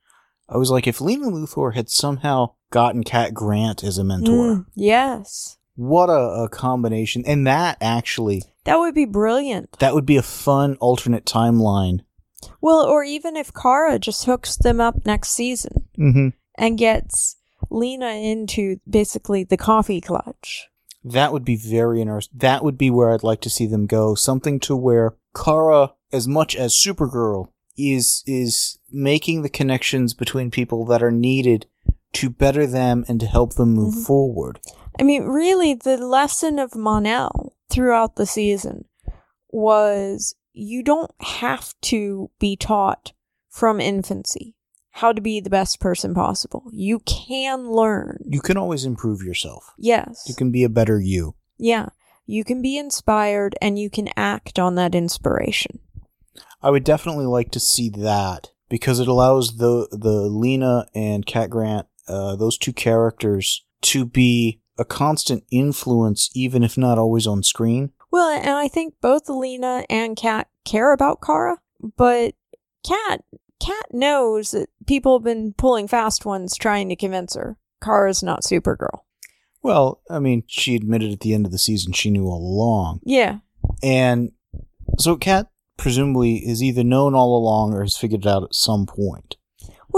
I 0.49 0.57
was 0.57 0.71
like, 0.71 0.87
if 0.87 1.01
Lena 1.01 1.27
Luthor 1.27 1.75
had 1.75 1.89
somehow 1.89 2.53
gotten 2.71 3.03
Cat 3.03 3.33
Grant 3.33 3.83
as 3.83 3.97
a 3.97 4.03
mentor, 4.03 4.31
Mm, 4.55 4.65
yes 4.75 5.57
what 5.75 6.09
a, 6.09 6.43
a 6.45 6.49
combination. 6.49 7.23
And 7.27 7.45
that 7.45 7.77
actually, 7.81 8.41
that 8.67 8.77
would 8.79 8.93
be 8.93 9.05
brilliant 9.05 9.71
that 9.79 9.93
would 9.95 10.05
be 10.05 10.17
a 10.17 10.21
fun 10.21 10.75
alternate 10.79 11.25
timeline. 11.25 12.01
well 12.61 12.85
or 12.85 13.03
even 13.03 13.35
if 13.35 13.51
kara 13.53 13.97
just 13.97 14.25
hooks 14.25 14.55
them 14.57 14.79
up 14.79 15.05
next 15.05 15.29
season 15.31 15.73
Mm-hmm. 15.97 16.27
and 16.55 16.77
gets 16.77 17.35
lena 17.71 18.09
into 18.11 18.79
basically 18.87 19.43
the 19.43 19.57
coffee 19.57 19.99
clutch 20.01 20.67
That 21.03 21.31
would 21.33 21.45
be 21.45 21.55
very 21.57 22.01
interesting. 22.01 22.37
That 22.39 22.63
would 22.63 22.77
be 22.77 22.89
where 22.91 23.09
I'd 23.11 23.23
like 23.23 23.41
to 23.41 23.49
see 23.49 23.65
them 23.65 23.85
go. 23.87 24.13
Something 24.15 24.59
to 24.67 24.75
where 24.75 25.15
Kara, 25.33 25.93
as 26.11 26.27
much 26.27 26.55
as 26.55 26.73
Supergirl, 26.75 27.47
is 27.77 28.23
is 28.27 28.77
making 28.91 29.41
the 29.41 29.49
connections 29.59 30.13
between 30.13 30.51
people 30.51 30.85
that 30.85 31.01
are 31.01 31.11
needed 31.29 31.65
to 32.19 32.29
better 32.29 32.65
them 32.67 33.05
and 33.07 33.19
to 33.21 33.25
help 33.27 33.53
them 33.55 33.73
move 33.73 33.93
Mhm. 33.95 34.05
forward. 34.05 34.59
I 34.99 35.03
mean, 35.03 35.23
really, 35.23 35.73
the 35.75 35.97
lesson 35.97 36.59
of 36.59 36.75
Mon-El 36.75 37.46
throughout 37.69 38.15
the 38.15 38.25
season 38.25 38.85
was 39.49 40.35
you 40.53 40.83
don't 40.83 41.11
have 41.21 41.73
to 41.81 42.29
be 42.39 42.55
taught 42.55 43.13
from 43.49 43.79
infancy 43.79 44.55
how 44.91 45.11
to 45.11 45.21
be 45.21 45.39
the 45.39 45.49
best 45.49 45.79
person 45.79 46.15
possible. 46.15 46.63
You 46.71 46.99
can 46.99 47.69
learn. 47.69 48.23
You 48.25 48.41
can 48.41 48.57
always 48.57 48.83
improve 48.83 49.21
yourself. 49.21 49.73
Yes. 49.77 50.25
You 50.27 50.33
can 50.33 50.51
be 50.51 50.63
a 50.63 50.69
better 50.69 50.99
you. 50.99 51.35
yeah. 51.57 51.89
You 52.29 52.43
can 52.43 52.61
be 52.61 52.77
inspired 52.77 53.55
and 53.61 53.79
you 53.79 53.89
can 53.89 54.09
act 54.17 54.59
on 54.59 54.75
that 54.75 54.93
inspiration. 54.93 55.79
I 56.61 56.71
would 56.71 56.83
definitely 56.83 57.25
like 57.25 57.51
to 57.51 57.59
see 57.61 57.89
that 57.89 58.51
because 58.67 58.99
it 58.99 59.07
allows 59.07 59.57
the 59.57 59.87
the 59.91 60.27
Lena 60.27 60.87
and 60.93 61.25
Cat 61.25 61.49
Grant, 61.49 61.87
uh, 62.05 62.35
those 62.35 62.57
two 62.57 62.73
characters, 62.73 63.63
to 63.83 64.03
be 64.03 64.59
a 64.77 64.85
constant 64.85 65.43
influence, 65.51 66.29
even 66.33 66.63
if 66.63 66.77
not 66.77 66.97
always 66.97 67.27
on 67.27 67.43
screen. 67.43 67.91
Well, 68.11 68.29
and 68.29 68.49
I 68.49 68.67
think 68.67 68.95
both 69.01 69.29
Lena 69.29 69.85
and 69.89 70.15
Cat 70.15 70.47
care 70.65 70.93
about 70.93 71.21
Kara, 71.21 71.57
but 71.95 72.35
Cat 72.85 73.23
Cat 73.59 73.87
knows 73.91 74.51
that 74.51 74.69
people 74.85 75.17
have 75.17 75.23
been 75.23 75.53
pulling 75.53 75.87
fast 75.87 76.25
ones 76.25 76.55
trying 76.55 76.89
to 76.89 76.95
convince 76.95 77.35
her 77.35 77.57
Kara's 77.81 78.21
not 78.21 78.43
Supergirl. 78.43 79.01
Well, 79.63 80.01
I 80.09 80.19
mean, 80.19 80.43
she 80.47 80.75
admitted 80.75 81.11
at 81.11 81.21
the 81.21 81.33
end 81.33 81.45
of 81.45 81.51
the 81.51 81.57
season 81.57 81.91
she 81.91 82.09
knew 82.09 82.27
all 82.27 82.37
along. 82.37 83.01
Yeah. 83.03 83.39
And 83.81 84.31
so 84.99 85.15
Cat 85.17 85.49
presumably 85.77 86.35
is 86.37 86.63
either 86.63 86.83
known 86.83 87.15
all 87.15 87.37
along 87.37 87.73
or 87.73 87.81
has 87.81 87.97
figured 87.97 88.25
it 88.25 88.29
out 88.29 88.43
at 88.43 88.55
some 88.55 88.85
point. 88.85 89.36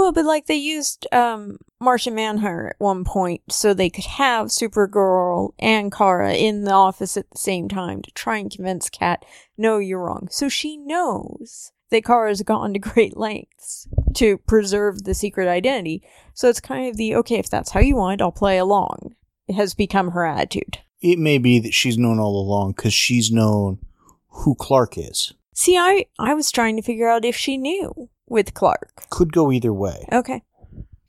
Well, 0.00 0.12
but 0.12 0.24
like 0.24 0.46
they 0.46 0.56
used 0.56 1.06
um 1.12 1.58
Martian 1.78 2.14
Manhunter 2.14 2.68
at 2.68 2.76
one 2.78 3.04
point 3.04 3.42
so 3.50 3.74
they 3.74 3.90
could 3.90 4.06
have 4.06 4.46
Supergirl 4.46 5.52
and 5.58 5.92
Kara 5.92 6.32
in 6.32 6.64
the 6.64 6.72
office 6.72 7.18
at 7.18 7.30
the 7.30 7.36
same 7.36 7.68
time 7.68 8.00
to 8.00 8.10
try 8.12 8.38
and 8.38 8.50
convince 8.50 8.88
Cat, 8.88 9.26
no, 9.58 9.76
you're 9.76 10.02
wrong. 10.02 10.28
So 10.30 10.48
she 10.48 10.78
knows 10.78 11.72
that 11.90 12.02
Kara's 12.02 12.40
gone 12.40 12.72
to 12.72 12.78
great 12.78 13.18
lengths 13.18 13.86
to 14.14 14.38
preserve 14.38 15.04
the 15.04 15.12
secret 15.12 15.48
identity. 15.48 16.02
So 16.32 16.48
it's 16.48 16.60
kind 16.60 16.88
of 16.88 16.96
the 16.96 17.14
okay, 17.16 17.36
if 17.36 17.50
that's 17.50 17.72
how 17.72 17.80
you 17.80 17.96
want, 17.96 18.22
I'll 18.22 18.32
play 18.32 18.56
along. 18.56 19.14
It 19.48 19.52
has 19.56 19.74
become 19.74 20.12
her 20.12 20.24
attitude. 20.24 20.78
It 21.02 21.18
may 21.18 21.36
be 21.36 21.60
that 21.60 21.74
she's 21.74 21.98
known 21.98 22.18
all 22.18 22.40
along 22.40 22.72
because 22.72 22.94
she's 22.94 23.30
known 23.30 23.80
who 24.28 24.54
Clark 24.54 24.96
is. 24.96 25.34
See, 25.52 25.76
I 25.76 26.06
I 26.18 26.32
was 26.32 26.50
trying 26.50 26.76
to 26.76 26.82
figure 26.82 27.10
out 27.10 27.26
if 27.26 27.36
she 27.36 27.58
knew 27.58 28.08
with 28.30 28.54
Clark. 28.54 28.92
Could 29.10 29.32
go 29.32 29.52
either 29.52 29.74
way. 29.74 30.06
Okay. 30.10 30.42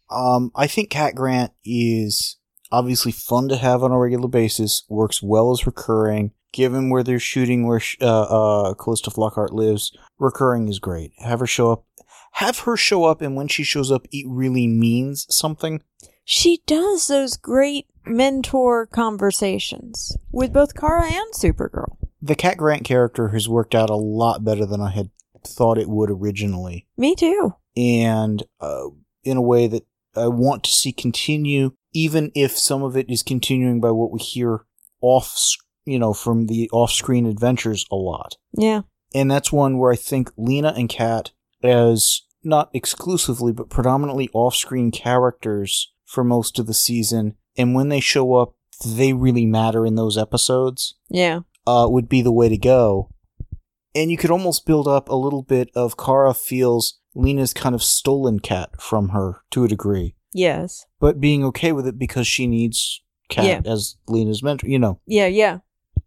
Um, 0.09 0.51
I 0.55 0.67
think 0.67 0.89
Cat 0.89 1.15
Grant 1.15 1.53
is 1.63 2.37
obviously 2.71 3.13
fun 3.13 3.47
to 3.47 3.55
have 3.55 3.83
on 3.83 3.91
a 3.91 3.97
regular 3.97 4.27
basis. 4.27 4.83
Works 4.89 5.23
well 5.23 5.51
as 5.51 5.65
recurring. 5.65 6.31
Given 6.51 6.89
where 6.89 7.03
they're 7.03 7.17
shooting, 7.17 7.65
where 7.65 7.79
sh- 7.79 7.95
uh, 8.01 8.23
uh, 8.23 8.73
Calista 8.73 9.09
Flockhart 9.09 9.53
lives, 9.53 9.95
recurring 10.19 10.67
is 10.67 10.79
great. 10.79 11.13
Have 11.19 11.39
her 11.39 11.47
show 11.47 11.71
up. 11.71 11.85
Have 12.33 12.59
her 12.59 12.75
show 12.75 13.05
up, 13.05 13.21
and 13.21 13.37
when 13.37 13.47
she 13.47 13.63
shows 13.63 13.89
up, 13.89 14.05
it 14.11 14.25
really 14.27 14.67
means 14.67 15.27
something. 15.29 15.81
She 16.25 16.61
does 16.65 17.07
those 17.07 17.37
great 17.37 17.87
mentor 18.05 18.85
conversations 18.85 20.17
with 20.31 20.51
both 20.51 20.75
Kara 20.75 21.05
and 21.05 21.33
Supergirl. 21.33 21.95
The 22.21 22.35
Cat 22.35 22.57
Grant 22.57 22.83
character 22.83 23.29
has 23.29 23.47
worked 23.47 23.73
out 23.73 23.89
a 23.89 23.95
lot 23.95 24.43
better 24.43 24.65
than 24.65 24.81
I 24.81 24.91
had 24.91 25.09
thought 25.43 25.77
it 25.77 25.89
would 25.89 26.09
originally, 26.11 26.87
Me 26.97 27.15
too. 27.15 27.53
and 27.75 28.43
uh, 28.59 28.85
in 29.23 29.37
a 29.37 29.41
way 29.41 29.67
that 29.67 29.85
I 30.15 30.27
want 30.27 30.63
to 30.65 30.71
see 30.71 30.91
continue, 30.91 31.71
even 31.93 32.31
if 32.35 32.57
some 32.57 32.83
of 32.83 32.95
it 32.97 33.09
is 33.09 33.23
continuing 33.23 33.79
by 33.81 33.91
what 33.91 34.11
we 34.11 34.19
hear 34.19 34.65
off, 35.01 35.35
you 35.85 35.97
know, 35.99 36.13
from 36.13 36.47
the 36.47 36.69
off-screen 36.71 37.25
adventures 37.25 37.85
a 37.91 37.95
lot. 37.95 38.37
Yeah. 38.57 38.81
And 39.13 39.29
that's 39.29 39.51
one 39.51 39.77
where 39.77 39.91
I 39.91 39.95
think 39.95 40.31
Lena 40.37 40.73
and 40.77 40.87
Cat, 40.89 41.31
as 41.63 42.21
not 42.43 42.69
exclusively 42.73 43.51
but 43.53 43.69
predominantly 43.69 44.29
off-screen 44.33 44.91
characters 44.91 45.91
for 46.05 46.23
most 46.23 46.59
of 46.59 46.67
the 46.67 46.73
season, 46.73 47.35
and 47.57 47.73
when 47.75 47.89
they 47.89 47.99
show 47.99 48.33
up, 48.35 48.53
they 48.85 49.13
really 49.13 49.45
matter 49.45 49.85
in 49.85 49.95
those 49.95 50.17
episodes 50.17 50.95
Yeah. 51.09 51.41
uh, 51.67 51.87
would 51.89 52.09
be 52.09 52.21
the 52.21 52.31
way 52.31 52.49
to 52.49 52.57
go. 52.57 53.10
And 53.93 54.09
you 54.11 54.17
could 54.17 54.31
almost 54.31 54.65
build 54.65 54.87
up 54.87 55.09
a 55.09 55.15
little 55.15 55.43
bit 55.43 55.69
of 55.75 55.97
Kara 55.97 56.33
feels 56.33 56.99
Lena's 57.13 57.53
kind 57.53 57.75
of 57.75 57.83
stolen 57.83 58.39
Cat 58.39 58.81
from 58.81 59.09
her 59.09 59.41
to 59.51 59.63
a 59.65 59.67
degree, 59.67 60.15
Yes. 60.33 60.85
but 60.99 61.19
being 61.19 61.43
okay 61.45 61.71
with 61.73 61.85
it 61.85 61.99
because 61.99 62.25
she 62.25 62.47
needs 62.47 63.01
Cat 63.29 63.45
Yeah. 63.45 63.61
as 63.71 63.97
Lena's 64.07 64.41
mentor. 64.41 64.67
You 64.69 64.79
know, 64.79 64.99
Yeah, 65.05 65.27
yeah. 65.27 65.59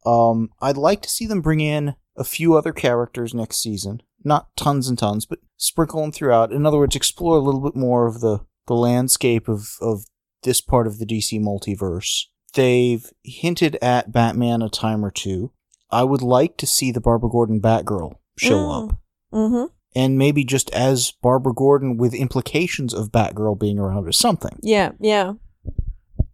um, 0.06 0.48
I'd 0.62 0.76
like 0.78 1.02
to 1.02 1.10
see 1.10 1.26
them 1.26 1.42
bring 1.42 1.60
in 1.60 1.94
a 2.16 2.24
few 2.24 2.56
other 2.56 2.72
characters 2.72 3.34
next 3.34 3.58
season, 3.62 4.00
not 4.24 4.54
tons 4.56 4.88
and 4.88 4.98
tons, 4.98 5.26
but 5.26 5.40
sprinkle 5.56 6.00
them 6.00 6.12
throughout. 6.12 6.52
In 6.52 6.64
other 6.64 6.78
words, 6.78 6.96
explore 6.96 7.36
a 7.36 7.40
little 7.40 7.60
bit 7.60 7.76
more 7.76 8.06
of 8.06 8.20
the 8.20 8.40
the 8.66 8.74
landscape 8.74 9.46
of 9.46 9.72
of 9.82 10.04
this 10.42 10.62
part 10.62 10.86
of 10.86 10.98
the 10.98 11.04
DC 11.04 11.38
multiverse. 11.38 12.24
They've 12.54 13.10
hinted 13.22 13.76
at 13.82 14.10
Batman 14.12 14.62
a 14.62 14.70
time 14.70 15.04
or 15.04 15.10
two. 15.10 15.52
I 15.90 16.02
would 16.04 16.22
like 16.22 16.56
to 16.58 16.66
see 16.66 16.90
the 16.90 17.00
Barbara 17.00 17.30
Gordon 17.30 17.60
Batgirl 17.60 18.16
show 18.38 18.58
Mm. 18.58 18.90
up. 18.90 18.96
Mm-hmm. 19.32 19.64
And 19.96 20.18
maybe 20.18 20.44
just 20.44 20.70
as 20.70 21.12
Barbara 21.22 21.54
Gordon 21.54 21.96
with 21.96 22.14
implications 22.14 22.92
of 22.92 23.12
Batgirl 23.12 23.58
being 23.60 23.78
around 23.78 24.06
or 24.08 24.12
something. 24.12 24.58
Yeah, 24.62 24.92
yeah. 25.00 25.34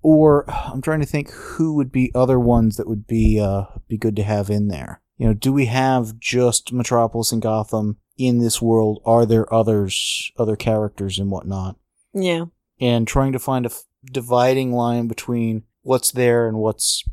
Or 0.02 0.44
I'm 0.50 0.80
trying 0.82 1.00
to 1.00 1.06
think 1.06 1.30
who 1.30 1.74
would 1.74 1.92
be 1.92 2.10
other 2.14 2.38
ones 2.40 2.76
that 2.76 2.88
would 2.88 3.06
be 3.06 3.38
uh 3.40 3.64
be 3.88 3.98
good 3.98 4.16
to 4.16 4.22
have 4.22 4.50
in 4.50 4.68
there. 4.68 5.02
You 5.18 5.26
know, 5.26 5.34
do 5.34 5.52
we 5.52 5.66
have 5.66 6.18
just 6.18 6.72
Metropolis 6.72 7.30
and 7.32 7.42
Gotham 7.42 7.98
in 8.16 8.38
this 8.38 8.62
world? 8.62 9.02
Are 9.04 9.26
there 9.26 9.52
others, 9.52 10.32
other 10.38 10.56
characters 10.56 11.18
and 11.18 11.30
whatnot? 11.30 11.76
Yeah. 12.14 12.46
And 12.80 13.06
trying 13.06 13.32
to 13.32 13.38
find 13.38 13.66
a 13.66 13.68
f- 13.70 13.82
dividing 14.10 14.72
line 14.72 15.08
between 15.08 15.64
what's 15.82 16.10
there 16.12 16.48
and 16.48 16.56
what's 16.56 17.04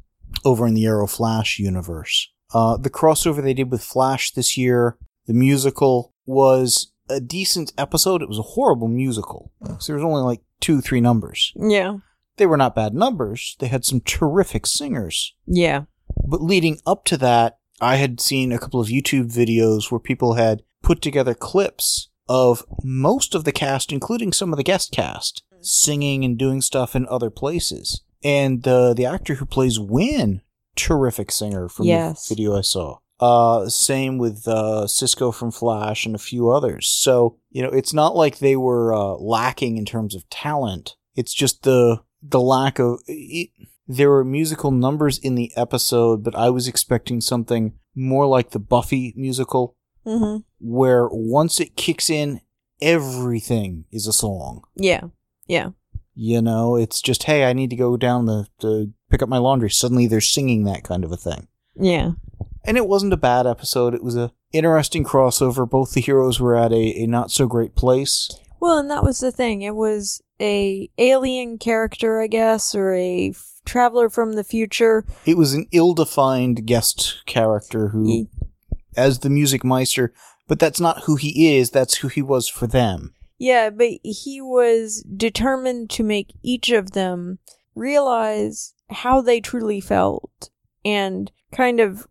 over 0.45 0.67
in 0.67 0.73
the 0.73 0.86
Arrow 0.86 1.08
Flash 1.08 1.60
universe. 1.60 2.30
Uh, 2.54 2.78
the 2.78 2.89
crossover 2.89 3.43
they 3.43 3.54
did 3.54 3.71
with 3.71 3.84
Flash 3.84 4.32
this 4.32 4.58
year, 4.58 4.97
the 5.26 5.34
musical, 5.34 6.13
was 6.26 6.91
a 7.10 7.19
decent 7.19 7.73
episode. 7.78 8.21
It 8.21 8.30
was 8.30 8.39
a 8.39 8.43
horrible 8.43 8.88
musical. 8.88 9.52
So 9.80 9.88
there 9.88 9.95
was 9.95 10.06
only 10.06 10.21
like 10.21 10.41
two, 10.60 10.82
three 10.82 11.02
numbers. 11.02 11.54
Yeah. 11.56 11.97
They 12.38 12.45
were 12.45 12.58
not 12.58 12.76
bad 12.76 12.93
numbers. 12.93 13.56
They 13.60 13.67
had 13.67 13.84
some 13.84 14.02
terrific 14.02 14.65
singers. 14.65 15.34
Yeah. 15.45 15.84
But 16.26 16.41
leading 16.41 16.80
up 16.86 17.06
to 17.06 17.17
that, 17.17 17.58
I 17.80 17.95
had 17.95 18.19
seen 18.19 18.52
a 18.52 18.60
couple 18.60 18.80
of 18.80 18.88
YouTube 18.88 19.32
videos 19.32 19.91
where 19.91 20.00
people 20.00 20.34
had 20.34 20.63
put 20.84 21.02
together 21.02 21.34
clips 21.34 22.10
of 22.30 22.65
most 22.84 23.36
of 23.36 23.43
the 23.43 23.52
cast, 23.52 23.91
including 23.91 24.34
some 24.34 24.52
of 24.52 24.58
the 24.58 24.63
guest 24.63 24.91
cast, 24.91 25.43
singing 25.62 26.26
and 26.26 26.38
doing 26.38 26.62
stuff 26.62 26.95
in 26.95 27.08
other 27.08 27.30
places. 27.30 28.04
And 28.23 28.67
uh, 28.67 28.93
the 28.93 29.06
actor 29.06 29.36
who 29.36 29.45
plays 29.45 29.80
Winn, 29.80 30.41
terrific 30.75 31.32
singer 31.32 31.69
from 31.69 31.86
Yes. 31.86 32.27
the 32.27 32.36
video 32.36 32.58
I 32.58 32.62
saw. 32.62 32.97
Uh, 33.19 33.67
same 33.67 34.17
with 34.19 34.47
uh, 34.47 34.86
Cisco 34.86 35.32
from 35.32 35.51
Flash 35.51 36.06
and 36.06 36.13
a 36.13 36.19
few 36.19 36.49
others. 36.49 36.88
So 36.88 37.38
you 37.49 37.63
know, 37.63 37.69
it's 37.69 37.93
not 37.93 38.15
like 38.15 38.38
they 38.39 38.56
were 38.56 38.93
uh, 38.93 39.15
lacking 39.15 39.77
in 39.77 39.86
terms 39.86 40.13
of 40.15 40.30
talent. 40.30 40.95
It's 41.15 41.34
just 41.34 41.63
the 41.63 42.01
the 42.21 42.39
lack 42.41 42.77
of. 42.80 42.99
It, 43.08 43.49
there 43.88 44.10
were 44.10 44.23
musical 44.25 44.69
numbers 44.69 45.17
in 45.17 45.36
the 45.36 45.51
episode, 45.56 46.21
but 46.23 46.36
I 46.36 46.49
was 46.49 46.67
expecting 46.67 47.21
something 47.21 47.73
more 47.95 48.27
like 48.27 48.49
the 48.51 48.60
Buffy 48.60 49.13
musical, 49.15 49.75
Mm-hmm. 50.06 50.38
where 50.60 51.08
once 51.10 51.60
it 51.60 51.75
kicks 51.75 52.10
in, 52.10 52.41
everything 52.82 53.86
is 53.91 54.08
a 54.08 54.13
song. 54.13 54.62
Yeah. 54.75 55.06
Yeah. 55.47 55.69
You 56.19 56.41
know, 56.41 56.75
it's 56.75 56.99
just 56.99 57.23
hey, 57.23 57.45
I 57.45 57.53
need 57.53 57.69
to 57.69 57.75
go 57.75 57.95
down 57.95 58.25
the 58.25 58.47
to 58.62 58.91
pick 59.12 59.21
up 59.21 59.30
my 59.30 59.38
laundry. 59.38 59.69
Suddenly 59.69 60.08
they're 60.08 60.19
singing 60.19 60.63
that 60.63 60.84
kind 60.84 61.03
of 61.03 61.12
a 61.12 61.17
thing. 61.17 61.47
Yeah. 61.80 62.12
And 62.65 62.75
it 62.75 62.88
wasn't 62.88 63.13
a 63.13 63.17
bad 63.17 63.45
episode. 63.45 63.93
It 63.93 64.03
was 64.03 64.17
a 64.17 64.32
interesting 64.51 65.03
crossover. 65.03 65.69
Both 65.69 65.93
the 65.93 66.01
heroes 66.01 66.39
were 66.39 66.56
at 66.56 66.71
a, 66.73 67.03
a 67.03 67.06
not 67.06 67.30
so 67.30 67.45
great 67.45 67.75
place. 67.75 68.30
Well, 68.60 68.80
and 68.80 68.89
that 68.89 69.03
was 69.03 69.19
the 69.19 69.32
thing. 69.32 69.62
It 69.62 69.75
was 69.75 70.19
a 70.41 70.89
alien 70.97 71.60
character, 71.60 72.19
I 72.19 72.25
guess, 72.27 72.73
or 72.73 72.93
a 72.95 73.30
f- 73.30 73.62
traveler 73.65 74.10
from 74.10 74.34
the 74.34 74.43
future. 74.43 75.06
It 75.25 75.38
was 75.38 75.53
an 75.53 75.67
ill-defined 75.71 76.65
guest 76.65 77.21
character 77.27 77.89
who, 77.89 78.06
He- 78.08 78.27
as 78.97 79.19
the 79.19 79.30
music 79.30 79.63
meister, 79.63 80.12
but 80.47 80.58
that's 80.58 80.80
not 80.80 81.03
who 81.03 81.15
he 81.17 81.56
is. 81.56 81.69
That's 81.69 81.97
who 81.97 82.08
he 82.08 82.23
was 82.23 82.47
for 82.47 82.65
them. 82.65 83.13
Yeah, 83.38 83.69
but 83.69 83.89
he 84.04 84.41
was 84.41 85.04
determined 85.04 85.89
to 85.91 86.04
make 86.04 86.34
each 86.43 86.71
of 86.71 86.91
them 86.91 87.39
realize 87.76 88.73
how 88.89 89.21
they 89.21 89.39
truly 89.39 89.80
felt 89.80 90.50
and 90.84 91.32
kind 91.52 91.80
of 91.80 92.08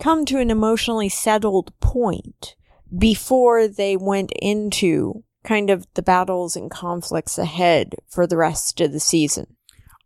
come 0.00 0.24
to 0.26 0.38
an 0.38 0.50
emotionally 0.50 1.08
settled 1.08 1.78
point 1.80 2.54
before 2.96 3.66
they 3.66 3.96
went 3.96 4.32
into 4.40 5.24
kind 5.42 5.70
of 5.70 5.86
the 5.94 6.02
battles 6.02 6.56
and 6.56 6.70
conflicts 6.70 7.38
ahead 7.38 7.96
for 8.08 8.26
the 8.26 8.36
rest 8.36 8.80
of 8.80 8.92
the 8.92 9.00
season. 9.00 9.56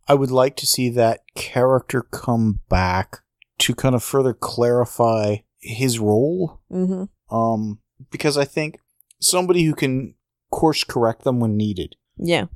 I 0.07 0.15
would 0.15 0.31
like 0.31 0.57
to 0.57 0.67
see 0.67 0.89
that 0.91 1.21
character 1.35 2.03
come 2.03 2.61
back 2.69 3.21
to 3.59 3.75
kind 3.75 3.95
of 3.95 4.03
further 4.03 4.33
clarify 4.33 5.37
his 5.61 5.99
role. 5.99 6.61
hmm 6.71 7.05
Um, 7.31 7.81
because 8.11 8.39
I 8.39 8.45
think 8.45 8.79
somebody 9.21 9.65
who 9.65 9.75
can 9.75 10.15
course 10.51 10.85
correct 10.85 11.25
them 11.25 11.41
when 11.41 11.57
needed 11.57 11.97
Yeah. 12.17 12.47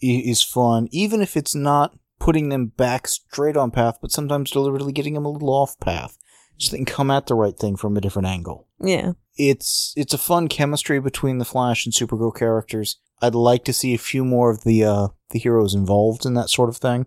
is 0.00 0.42
fun, 0.42 0.88
even 0.90 1.20
if 1.20 1.36
it's 1.36 1.54
not 1.54 1.96
putting 2.18 2.48
them 2.48 2.66
back 2.66 3.06
straight 3.08 3.56
on 3.56 3.70
path, 3.70 3.98
but 4.00 4.10
sometimes 4.12 4.50
deliberately 4.50 4.92
getting 4.92 5.14
them 5.14 5.24
a 5.24 5.28
little 5.30 5.50
off 5.50 5.78
path, 5.80 6.16
so 6.58 6.70
they 6.70 6.78
can 6.78 6.84
come 6.86 7.10
at 7.10 7.26
the 7.26 7.34
right 7.34 7.56
thing 7.58 7.76
from 7.76 7.96
a 7.96 8.00
different 8.00 8.28
angle. 8.28 8.66
Yeah. 8.80 9.12
It's 9.36 9.92
it's 9.96 10.12
a 10.14 10.18
fun 10.18 10.48
chemistry 10.48 11.00
between 11.00 11.38
the 11.38 11.44
Flash 11.44 11.86
and 11.86 11.92
Supergirl 11.94 12.34
characters. 12.36 12.98
I'd 13.22 13.34
like 13.34 13.64
to 13.64 13.72
see 13.72 13.94
a 13.94 13.98
few 13.98 14.24
more 14.24 14.50
of 14.50 14.62
the 14.64 14.84
uh, 14.84 15.08
the 15.30 15.38
heroes 15.38 15.74
involved 15.74 16.26
in 16.26 16.34
that 16.34 16.50
sort 16.50 16.68
of 16.68 16.76
thing. 16.76 17.06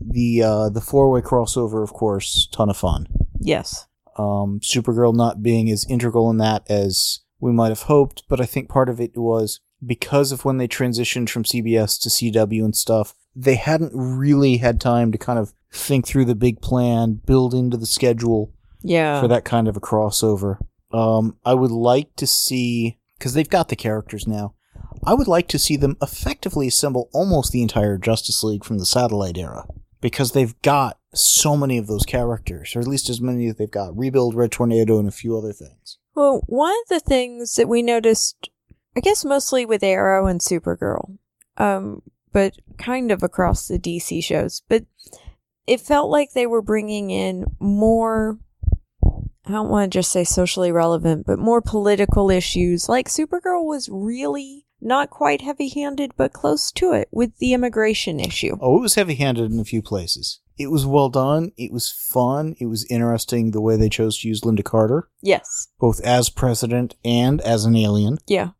The 0.00 0.42
uh, 0.42 0.68
the 0.70 0.80
four 0.80 1.10
way 1.10 1.20
crossover, 1.20 1.82
of 1.82 1.92
course, 1.92 2.48
ton 2.52 2.70
of 2.70 2.76
fun. 2.76 3.06
Yes. 3.38 3.86
Um, 4.18 4.60
Supergirl 4.62 5.14
not 5.14 5.42
being 5.42 5.70
as 5.70 5.86
integral 5.88 6.28
in 6.30 6.38
that 6.38 6.68
as 6.68 7.20
we 7.40 7.52
might 7.52 7.68
have 7.68 7.82
hoped, 7.82 8.22
but 8.28 8.40
I 8.40 8.46
think 8.46 8.68
part 8.68 8.88
of 8.88 9.00
it 9.00 9.16
was 9.16 9.60
because 9.84 10.30
of 10.32 10.44
when 10.44 10.58
they 10.58 10.68
transitioned 10.68 11.30
from 11.30 11.44
CBS 11.44 11.98
to 12.02 12.08
CW 12.08 12.64
and 12.64 12.76
stuff, 12.76 13.14
they 13.34 13.54
hadn't 13.54 13.92
really 13.94 14.58
had 14.58 14.80
time 14.80 15.10
to 15.12 15.18
kind 15.18 15.38
of 15.38 15.52
think 15.72 16.06
through 16.06 16.24
the 16.26 16.34
big 16.34 16.60
plan, 16.60 17.20
build 17.24 17.54
into 17.54 17.76
the 17.76 17.86
schedule 17.86 18.52
Yeah. 18.82 19.20
for 19.20 19.28
that 19.28 19.44
kind 19.44 19.68
of 19.68 19.76
a 19.76 19.80
crossover. 19.80 20.58
Um, 20.92 21.36
I 21.44 21.54
would 21.54 21.70
like 21.70 22.14
to 22.16 22.26
see 22.26 22.98
because 23.18 23.34
they've 23.34 23.48
got 23.48 23.68
the 23.68 23.76
characters 23.76 24.26
now. 24.26 24.54
I 25.04 25.14
would 25.14 25.28
like 25.28 25.46
to 25.48 25.58
see 25.58 25.76
them 25.76 25.96
effectively 26.02 26.66
assemble 26.66 27.08
almost 27.12 27.52
the 27.52 27.62
entire 27.62 27.96
Justice 27.96 28.42
League 28.42 28.64
from 28.64 28.78
the 28.78 28.84
satellite 28.86 29.38
era 29.38 29.66
because 30.00 30.32
they've 30.32 30.60
got 30.62 30.98
so 31.14 31.56
many 31.56 31.78
of 31.78 31.86
those 31.86 32.04
characters, 32.04 32.74
or 32.74 32.80
at 32.80 32.86
least 32.86 33.08
as 33.08 33.20
many 33.20 33.46
as 33.46 33.56
they've 33.56 33.70
got. 33.70 33.96
Rebuild, 33.96 34.34
Red 34.34 34.52
Tornado, 34.52 34.98
and 34.98 35.08
a 35.08 35.12
few 35.12 35.36
other 35.38 35.52
things. 35.52 35.98
Well, 36.20 36.42
one 36.48 36.74
of 36.82 36.88
the 36.90 37.00
things 37.00 37.54
that 37.54 37.66
we 37.66 37.80
noticed, 37.80 38.50
I 38.94 39.00
guess 39.00 39.24
mostly 39.24 39.64
with 39.64 39.82
Arrow 39.82 40.26
and 40.26 40.38
Supergirl, 40.38 41.16
um, 41.56 42.02
but 42.30 42.52
kind 42.76 43.10
of 43.10 43.22
across 43.22 43.66
the 43.66 43.78
DC 43.78 44.22
shows, 44.22 44.60
but 44.68 44.84
it 45.66 45.80
felt 45.80 46.10
like 46.10 46.32
they 46.32 46.46
were 46.46 46.60
bringing 46.60 47.08
in 47.08 47.46
more, 47.58 48.38
I 49.02 49.50
don't 49.50 49.70
want 49.70 49.90
to 49.90 49.98
just 49.98 50.12
say 50.12 50.24
socially 50.24 50.70
relevant, 50.70 51.24
but 51.24 51.38
more 51.38 51.62
political 51.62 52.28
issues. 52.28 52.86
Like 52.86 53.08
Supergirl 53.08 53.64
was 53.64 53.88
really 53.90 54.66
not 54.80 55.10
quite 55.10 55.40
heavy 55.42 55.68
handed, 55.68 56.12
but 56.16 56.32
close 56.32 56.70
to 56.72 56.92
it 56.92 57.08
with 57.10 57.36
the 57.38 57.52
immigration 57.52 58.18
issue. 58.20 58.56
Oh, 58.60 58.78
it 58.78 58.82
was 58.82 58.94
heavy 58.94 59.14
handed 59.14 59.50
in 59.52 59.60
a 59.60 59.64
few 59.64 59.82
places. 59.82 60.40
It 60.58 60.70
was 60.70 60.84
well 60.86 61.08
done. 61.08 61.52
It 61.56 61.72
was 61.72 61.90
fun. 61.90 62.54
It 62.60 62.66
was 62.66 62.84
interesting 62.90 63.50
the 63.50 63.60
way 63.62 63.76
they 63.76 63.88
chose 63.88 64.18
to 64.20 64.28
use 64.28 64.42
Lynda 64.42 64.64
Carter, 64.64 65.08
Yes. 65.22 65.68
both 65.78 66.00
as 66.02 66.28
president 66.28 66.96
and 67.04 67.40
as 67.40 67.64
an 67.64 67.76
alien. 67.76 68.18
Yeah. 68.26 68.50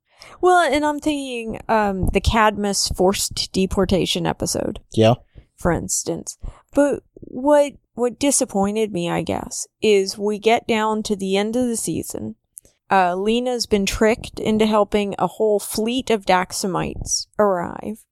Well, 0.40 0.60
and 0.72 0.84
I'm 0.84 1.00
thinking 1.00 1.60
um, 1.68 2.06
the 2.12 2.20
Cadmus 2.20 2.88
forced 2.88 3.52
deportation 3.52 4.26
episode. 4.26 4.80
Yeah. 4.92 5.14
for 5.56 5.72
instance. 5.72 6.38
But 6.74 7.02
what 7.14 7.74
what 7.94 8.18
disappointed 8.18 8.92
me, 8.92 9.10
I 9.10 9.20
guess, 9.22 9.66
is 9.82 10.16
we 10.16 10.38
get 10.38 10.66
down 10.66 11.02
to 11.02 11.16
the 11.16 11.36
end 11.36 11.54
of 11.56 11.66
the 11.66 11.76
season. 11.76 12.36
Uh, 12.90 13.14
Lena's 13.14 13.66
been 13.66 13.86
tricked 13.86 14.40
into 14.40 14.66
helping 14.66 15.14
a 15.18 15.26
whole 15.26 15.60
fleet 15.60 16.10
of 16.10 16.26
Daxamites 16.26 17.26
arrive. 17.38 18.04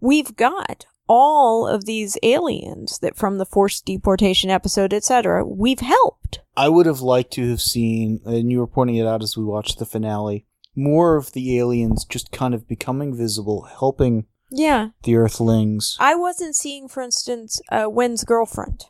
We've 0.00 0.34
got 0.34 0.86
all 1.06 1.66
of 1.66 1.84
these 1.84 2.16
aliens 2.22 2.98
that 3.00 3.16
from 3.16 3.36
the 3.36 3.44
forced 3.44 3.84
deportation 3.84 4.50
episode, 4.50 4.94
etc. 4.94 5.44
We've 5.44 5.80
helped. 5.80 6.40
I 6.56 6.68
would 6.70 6.86
have 6.86 7.00
liked 7.00 7.32
to 7.34 7.50
have 7.50 7.60
seen, 7.60 8.20
and 8.24 8.50
you 8.50 8.58
were 8.60 8.66
pointing 8.66 8.96
it 8.96 9.06
out 9.06 9.22
as 9.22 9.36
we 9.36 9.44
watched 9.44 9.78
the 9.78 9.86
finale, 9.86 10.46
more 10.74 11.16
of 11.16 11.32
the 11.32 11.58
aliens 11.58 12.04
just 12.04 12.32
kind 12.32 12.54
of 12.54 12.66
becoming 12.66 13.14
visible, 13.14 13.68
helping 13.78 14.26
Yeah, 14.50 14.90
the 15.02 15.16
Earthlings. 15.16 15.96
I 16.00 16.14
wasn't 16.14 16.56
seeing, 16.56 16.88
for 16.88 17.02
instance, 17.02 17.60
uh, 17.70 17.86
Winn's 17.88 18.24
girlfriend 18.24 18.86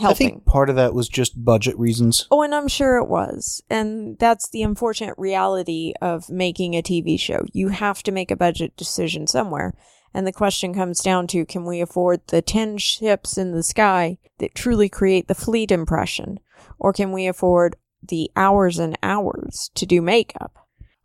I 0.00 0.14
think 0.14 0.44
part 0.44 0.70
of 0.70 0.76
that 0.76 0.94
was 0.94 1.08
just 1.08 1.44
budget 1.44 1.78
reasons. 1.78 2.26
Oh, 2.30 2.42
and 2.42 2.54
I'm 2.54 2.68
sure 2.68 2.96
it 2.96 3.08
was. 3.08 3.62
And 3.68 4.18
that's 4.18 4.48
the 4.50 4.62
unfortunate 4.62 5.14
reality 5.18 5.92
of 6.00 6.30
making 6.30 6.74
a 6.74 6.82
TV 6.82 7.18
show. 7.18 7.44
You 7.52 7.68
have 7.68 8.02
to 8.04 8.12
make 8.12 8.30
a 8.30 8.36
budget 8.36 8.76
decision 8.76 9.26
somewhere. 9.26 9.74
And 10.14 10.26
the 10.26 10.32
question 10.32 10.74
comes 10.74 11.00
down 11.00 11.26
to 11.28 11.44
can 11.44 11.64
we 11.64 11.80
afford 11.80 12.20
the 12.26 12.42
10 12.42 12.78
ships 12.78 13.38
in 13.38 13.52
the 13.52 13.62
sky 13.62 14.18
that 14.38 14.54
truly 14.54 14.88
create 14.88 15.28
the 15.28 15.34
fleet 15.34 15.70
impression? 15.70 16.38
Or 16.78 16.92
can 16.92 17.12
we 17.12 17.26
afford 17.26 17.76
the 18.02 18.30
hours 18.36 18.78
and 18.78 18.98
hours 19.02 19.70
to 19.74 19.86
do 19.86 20.02
makeup? 20.02 20.54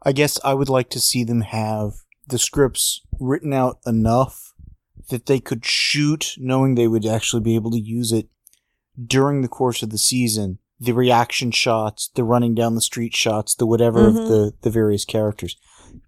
I 0.04 0.12
guess 0.12 0.40
I 0.44 0.54
would 0.54 0.70
like 0.70 0.90
to 0.92 1.00
see 1.00 1.24
them 1.24 1.42
have 1.42 1.94
the 2.28 2.40
scripts 2.40 3.02
written 3.20 3.54
out 3.54 3.80
enough 3.86 4.54
that 5.10 5.26
they 5.26 5.40
could 5.40 5.66
shoot 5.66 6.36
knowing 6.38 6.76
they 6.76 6.88
would 6.88 7.06
actually 7.06 7.42
be 7.42 7.56
able 7.56 7.72
to 7.72 7.80
use 7.80 8.12
it 8.12 8.28
during 9.06 9.42
the 9.42 9.48
course 9.48 9.84
of 9.84 9.90
the 9.90 9.98
season. 9.98 10.60
The 10.80 10.92
reaction 10.94 11.52
shots, 11.52 12.10
the 12.16 12.24
running 12.24 12.54
down 12.54 12.76
the 12.76 12.82
street 12.82 13.16
shots, 13.16 13.56
the 13.56 13.66
whatever 13.66 14.02
Mhm. 14.02 14.08
of 14.10 14.14
the, 14.30 14.54
the 14.62 14.70
various 14.70 15.06
characters. 15.06 15.56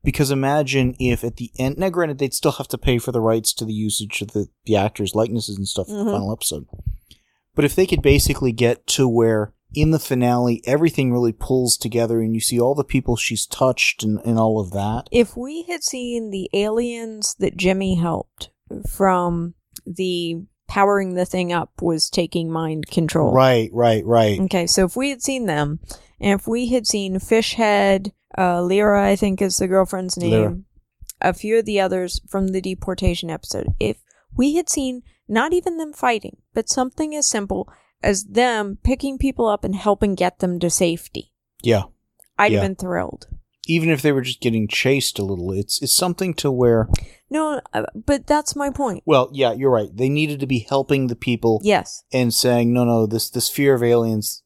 Because 0.03 0.29
imagine 0.29 0.95
if 0.99 1.23
at 1.23 1.37
the 1.37 1.51
end, 1.57 1.77
now 1.77 1.89
granted, 1.89 2.19
they'd 2.19 2.33
still 2.33 2.51
have 2.53 2.67
to 2.67 2.77
pay 2.77 2.99
for 2.99 3.11
the 3.11 3.21
rights 3.21 3.53
to 3.53 3.65
the 3.65 3.73
usage 3.73 4.21
of 4.21 4.31
the, 4.31 4.47
the 4.65 4.75
actors' 4.75 5.15
likenesses 5.15 5.57
and 5.57 5.67
stuff 5.67 5.87
for 5.87 5.93
Mhm. 5.93 6.05
the 6.05 6.11
final 6.11 6.31
episode. 6.31 6.65
But 7.55 7.65
if 7.65 7.75
they 7.75 7.85
could 7.87 8.01
basically 8.01 8.51
get 8.51 8.85
to 8.87 9.07
where 9.07 9.53
in 9.73 9.91
the 9.91 9.99
finale 9.99 10.61
everything 10.65 11.11
really 11.11 11.31
pulls 11.33 11.77
together 11.77 12.21
and 12.21 12.33
you 12.33 12.39
see 12.41 12.59
all 12.59 12.73
the 12.75 12.83
people 12.83 13.15
she's 13.15 13.45
touched 13.45 14.03
and, 14.03 14.19
and 14.25 14.37
all 14.39 14.59
of 14.59 14.71
that. 14.71 15.07
If 15.11 15.35
we 15.37 15.63
had 15.63 15.83
seen 15.83 16.29
the 16.31 16.49
aliens 16.53 17.35
that 17.39 17.55
Jimmy 17.57 17.95
helped 17.95 18.49
from 18.87 19.53
the 19.85 20.43
powering 20.69 21.15
the 21.15 21.25
thing 21.25 21.51
up 21.51 21.81
was 21.81 22.09
taking 22.09 22.49
mind 22.51 22.87
control. 22.87 23.33
Right, 23.33 23.69
right, 23.73 24.05
right. 24.05 24.39
Okay, 24.41 24.67
so 24.67 24.85
if 24.85 24.95
we 24.95 25.09
had 25.09 25.21
seen 25.21 25.45
them, 25.47 25.79
and 26.21 26.39
if 26.39 26.47
we 26.47 26.67
had 26.69 26.87
seen 26.87 27.15
Fishhead, 27.15 28.11
uh, 28.37 28.61
Lyra, 28.61 29.05
I 29.09 29.15
think 29.17 29.41
is 29.41 29.57
the 29.57 29.67
girlfriend's 29.67 30.15
name, 30.15 30.31
Lyra. 30.31 30.57
a 31.21 31.33
few 31.33 31.57
of 31.59 31.65
the 31.65 31.79
others 31.81 32.21
from 32.29 32.49
the 32.49 32.61
deportation 32.61 33.29
episode, 33.29 33.67
if 33.79 33.97
we 34.35 34.55
had 34.55 34.69
seen 34.69 35.01
not 35.27 35.51
even 35.53 35.77
them 35.77 35.91
fighting, 35.91 36.37
but 36.53 36.69
something 36.69 37.15
as 37.15 37.27
simple 37.27 37.67
as 38.01 38.23
them 38.25 38.77
picking 38.83 39.17
people 39.17 39.47
up 39.47 39.63
and 39.63 39.75
helping 39.75 40.15
get 40.15 40.39
them 40.39 40.59
to 40.59 40.69
safety, 40.69 41.33
Yeah. 41.61 41.83
I'd 42.37 42.51
Yeah. 42.53 42.59
have 42.61 42.69
been 42.69 42.75
thrilled. 42.75 43.27
Even 43.69 43.89
if 43.89 44.01
they 44.01 44.11
were 44.11 44.21
just 44.21 44.41
getting 44.41 44.67
chased 44.67 45.19
a 45.19 45.23
little, 45.23 45.51
it's 45.51 45.79
it's 45.81 45.93
something 45.93 46.33
to 46.35 46.49
where 46.51 46.89
No, 47.29 47.61
uh, 47.73 47.83
but 47.93 48.25
that's 48.25 48.55
my 48.55 48.71
point. 48.71 49.03
well, 49.05 49.29
yeah, 49.31 49.53
you're 49.53 49.69
right. 49.69 49.95
They 49.95 50.09
needed 50.09 50.39
to 50.39 50.47
be 50.47 50.65
helping 50.67 51.05
the 51.07 51.15
people 51.15 51.61
Yes. 51.63 52.03
and 52.11 52.33
saying, 52.33 52.73
"No, 52.73 52.83
no, 52.83 53.05
this 53.05 53.29
this 53.29 53.47
fear 53.47 53.75
of 53.75 53.83
aliens 53.83 54.41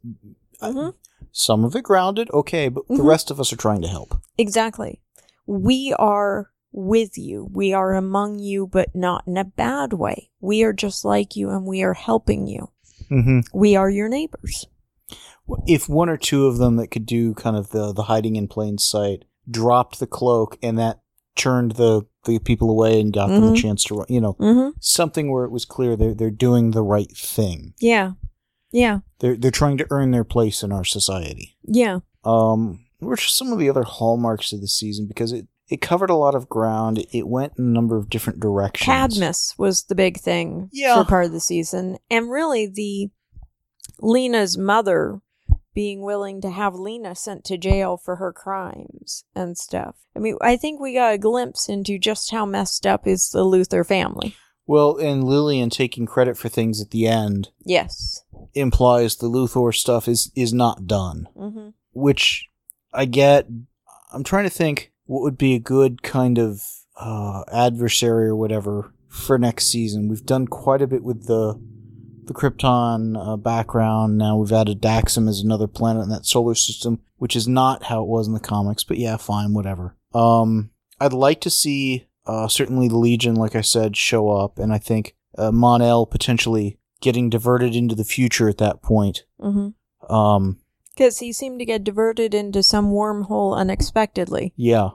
Mhm. 0.61 0.93
some 1.31 1.63
of 1.63 1.73
it 1.75 1.83
grounded, 1.83 2.29
okay, 2.31 2.67
but 2.67 2.85
the 2.89 2.95
Mhm. 2.95 3.05
rest 3.07 3.31
of 3.31 3.39
us 3.39 3.53
are 3.53 3.57
trying 3.65 3.81
to 3.81 3.87
help." 3.87 4.19
Exactly. 4.37 4.99
We 5.47 5.93
are 5.97 6.49
with 6.73 7.17
you. 7.17 7.47
We 7.53 7.71
are 7.71 7.93
among 7.93 8.39
you, 8.39 8.67
but 8.67 8.93
not 8.93 9.23
in 9.27 9.37
a 9.37 9.45
bad 9.45 9.93
way. 9.93 10.29
We 10.41 10.63
are 10.63 10.73
just 10.73 11.05
like 11.05 11.35
you 11.37 11.49
and 11.49 11.65
we 11.65 11.81
are 11.83 11.93
helping 11.93 12.47
you. 12.47 12.69
Mhm. 13.09 13.43
We 13.53 13.75
are 13.77 13.89
your 13.89 14.09
neighbors. 14.09 14.65
If 15.67 15.89
one 15.89 16.09
or 16.09 16.17
two 16.17 16.45
of 16.47 16.57
them 16.57 16.75
that 16.77 16.87
could 16.87 17.05
do 17.05 17.33
kind 17.33 17.55
of 17.57 17.69
the 17.71 17.91
the 17.93 18.03
hiding 18.03 18.35
in 18.35 18.47
plain 18.47 18.77
sight 18.77 19.25
dropped 19.49 19.99
the 19.99 20.07
cloak 20.07 20.57
and 20.63 20.77
that 20.79 20.99
turned 21.35 21.73
the 21.73 22.03
the 22.25 22.39
people 22.39 22.69
away 22.69 23.01
and 23.01 23.11
got 23.11 23.27
them 23.27 23.43
a 23.51 23.55
chance 23.55 23.83
to 23.83 23.95
run, 23.95 24.05
you 24.09 24.21
know 24.21 24.33
Mm-hmm. 24.39 24.69
something 24.79 25.31
where 25.31 25.43
it 25.45 25.51
was 25.51 25.65
clear 25.65 25.95
they're 25.97 26.13
they're 26.13 26.29
doing 26.31 26.71
the 26.71 26.83
right 26.83 27.11
thing. 27.15 27.73
Yeah. 27.79 28.11
Yeah. 28.71 28.99
They're 29.19 29.35
they're 29.35 29.51
trying 29.51 29.77
to 29.79 29.87
earn 29.91 30.11
their 30.11 30.23
place 30.23 30.63
in 30.63 30.71
our 30.71 30.85
society. 30.85 31.57
Yeah. 31.65 31.99
Um, 32.23 32.85
which 32.99 33.25
are 33.25 33.29
some 33.29 33.51
of 33.51 33.59
the 33.59 33.69
other 33.69 33.83
hallmarks 33.83 34.53
of 34.53 34.61
the 34.61 34.67
season 34.67 35.07
because 35.07 35.33
it 35.33 35.47
it 35.69 35.81
covered 35.81 36.09
a 36.09 36.15
lot 36.15 36.35
of 36.35 36.47
ground. 36.49 37.05
It 37.11 37.27
went 37.27 37.53
in 37.57 37.65
a 37.65 37.69
number 37.69 37.97
of 37.97 38.09
different 38.09 38.39
directions. 38.39 38.85
Cadmus 38.85 39.55
was 39.57 39.83
the 39.83 39.95
big 39.95 40.19
thing 40.19 40.69
Yeah. 40.71 40.95
for 40.95 41.05
part 41.09 41.25
of 41.25 41.31
the 41.33 41.39
season. 41.39 41.97
And 42.09 42.29
really 42.29 42.67
the 42.67 43.09
Lena's 43.99 44.57
mother 44.57 45.21
being 45.73 46.01
willing 46.01 46.41
to 46.41 46.49
have 46.49 46.75
Lena 46.75 47.15
sent 47.15 47.43
to 47.45 47.57
jail 47.57 47.97
for 47.97 48.17
her 48.17 48.31
crimes 48.31 49.23
and 49.35 49.57
stuff. 49.57 49.95
I 50.15 50.19
mean, 50.19 50.37
I 50.41 50.55
think 50.57 50.79
we 50.79 50.93
got 50.93 51.13
a 51.13 51.17
glimpse 51.17 51.67
into 51.69 51.97
just 51.97 52.31
how 52.31 52.45
messed 52.45 52.85
up 52.85 53.07
is 53.07 53.29
the 53.31 53.39
Luthor 53.43 53.85
family. 53.85 54.35
Well, 54.65 54.97
and 54.97 55.23
Lillian 55.23 55.69
taking 55.69 56.05
credit 56.05 56.37
for 56.37 56.47
things 56.49 56.81
at 56.81 56.91
the 56.91 57.07
end 57.07 57.49
Yes. 57.65 58.23
implies 58.53 59.15
the 59.17 59.27
Luthor 59.29 59.73
stuff 59.75 60.07
is 60.07 60.31
is 60.35 60.53
not 60.53 60.87
done. 60.87 61.27
Mm-hmm. 61.37 61.69
which 61.91 62.47
I 62.93 63.05
get. 63.05 63.47
I'm 64.13 64.23
trying 64.23 64.43
to 64.45 64.49
think 64.49 64.91
what 65.05 65.21
would 65.23 65.37
be 65.37 65.55
a 65.55 65.59
good 65.59 66.01
kind 66.03 66.37
of 66.37 66.61
uh, 66.95 67.43
adversary 67.51 68.27
or 68.27 68.35
whatever 68.35 68.93
for 69.09 69.37
next 69.37 69.65
season. 69.67 70.07
We've 70.07 70.25
done 70.25 70.47
quite 70.47 70.81
a 70.81 70.87
bit 70.87 71.03
with 71.03 71.25
the 71.25 71.59
the 72.25 72.33
Krypton 72.33 73.15
uh, 73.17 73.37
background. 73.37 74.17
Now 74.17 74.37
we've 74.37 74.51
added 74.51 74.81
Daxam 74.81 75.29
as 75.29 75.39
another 75.39 75.67
planet 75.67 76.03
in 76.03 76.09
that 76.09 76.25
solar 76.25 76.55
system, 76.55 77.01
which 77.17 77.35
is 77.35 77.47
not 77.47 77.83
how 77.83 78.01
it 78.03 78.07
was 78.07 78.27
in 78.27 78.33
the 78.33 78.39
comics. 78.39 78.83
But 78.83 78.97
yeah, 78.97 79.17
fine, 79.17 79.53
whatever. 79.53 79.95
Um, 80.13 80.71
I'd 80.99 81.13
like 81.13 81.41
to 81.41 81.49
see 81.49 82.07
uh, 82.25 82.47
certainly 82.47 82.87
the 82.87 82.97
Legion, 82.97 83.35
like 83.35 83.55
I 83.55 83.61
said, 83.61 83.97
show 83.97 84.29
up, 84.29 84.59
and 84.59 84.71
I 84.71 84.77
think 84.77 85.15
uh, 85.37 85.51
Mon-El 85.51 86.05
potentially 86.05 86.79
getting 87.01 87.29
diverted 87.29 87.75
into 87.75 87.95
the 87.95 88.05
future 88.05 88.47
at 88.47 88.59
that 88.59 88.81
point. 88.81 89.25
Mm-hmm. 89.41 90.13
Um, 90.13 90.59
Because 90.95 91.19
he 91.19 91.33
seemed 91.33 91.59
to 91.59 91.65
get 91.65 91.83
diverted 91.83 92.33
into 92.33 92.63
some 92.63 92.91
wormhole 92.91 93.55
unexpectedly. 93.57 94.53
Yeah, 94.55 94.91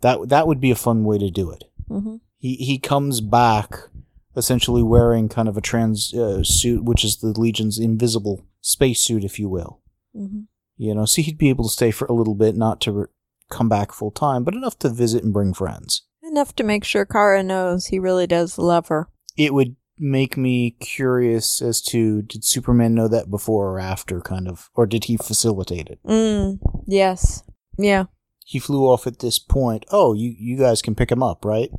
that 0.00 0.28
that 0.28 0.46
would 0.46 0.60
be 0.60 0.70
a 0.70 0.76
fun 0.76 1.04
way 1.04 1.18
to 1.18 1.30
do 1.30 1.50
it. 1.50 1.64
Mm-hmm. 1.90 2.16
He 2.38 2.54
he 2.56 2.78
comes 2.78 3.20
back 3.20 3.88
essentially 4.36 4.82
wearing 4.82 5.28
kind 5.28 5.48
of 5.48 5.56
a 5.56 5.60
trans 5.60 6.12
uh, 6.14 6.42
suit, 6.42 6.84
which 6.84 7.04
is 7.04 7.18
the 7.18 7.28
Legion's 7.28 7.78
invisible 7.78 8.46
spacesuit, 8.60 9.24
if 9.24 9.38
you 9.38 9.48
will. 9.48 9.80
Mm-hmm. 10.16 10.40
You 10.76 10.94
know, 10.94 11.04
so 11.04 11.22
he'd 11.22 11.38
be 11.38 11.50
able 11.50 11.64
to 11.64 11.70
stay 11.70 11.90
for 11.90 12.06
a 12.06 12.12
little 12.12 12.34
bit, 12.34 12.56
not 12.56 12.80
to 12.82 12.92
re- 12.92 13.06
come 13.50 13.68
back 13.68 13.92
full 13.92 14.10
time, 14.10 14.42
but 14.44 14.54
enough 14.54 14.78
to 14.80 14.88
visit 14.88 15.22
and 15.22 15.32
bring 15.32 15.54
friends. 15.54 16.02
Enough 16.22 16.56
to 16.56 16.64
make 16.64 16.84
sure 16.84 17.04
Kara 17.04 17.42
knows 17.42 17.86
he 17.86 17.98
really 17.98 18.26
does 18.26 18.58
love 18.58 18.88
her. 18.88 19.08
It 19.36 19.54
would 19.54 19.76
make 19.98 20.36
me 20.36 20.72
curious 20.80 21.62
as 21.62 21.80
to 21.80 22.22
did 22.22 22.44
Superman 22.44 22.94
know 22.94 23.08
that 23.08 23.30
before 23.30 23.70
or 23.70 23.78
after, 23.78 24.20
kind 24.20 24.48
of, 24.48 24.70
or 24.74 24.86
did 24.86 25.04
he 25.04 25.16
facilitate 25.16 25.88
it? 25.88 26.00
Mm. 26.04 26.58
Yes. 26.86 27.42
Yeah. 27.78 28.04
He 28.44 28.58
flew 28.58 28.84
off 28.86 29.06
at 29.06 29.20
this 29.20 29.38
point. 29.38 29.86
Oh, 29.90 30.12
you 30.12 30.34
you 30.36 30.58
guys 30.58 30.82
can 30.82 30.94
pick 30.94 31.10
him 31.10 31.22
up, 31.22 31.44
right? 31.44 31.70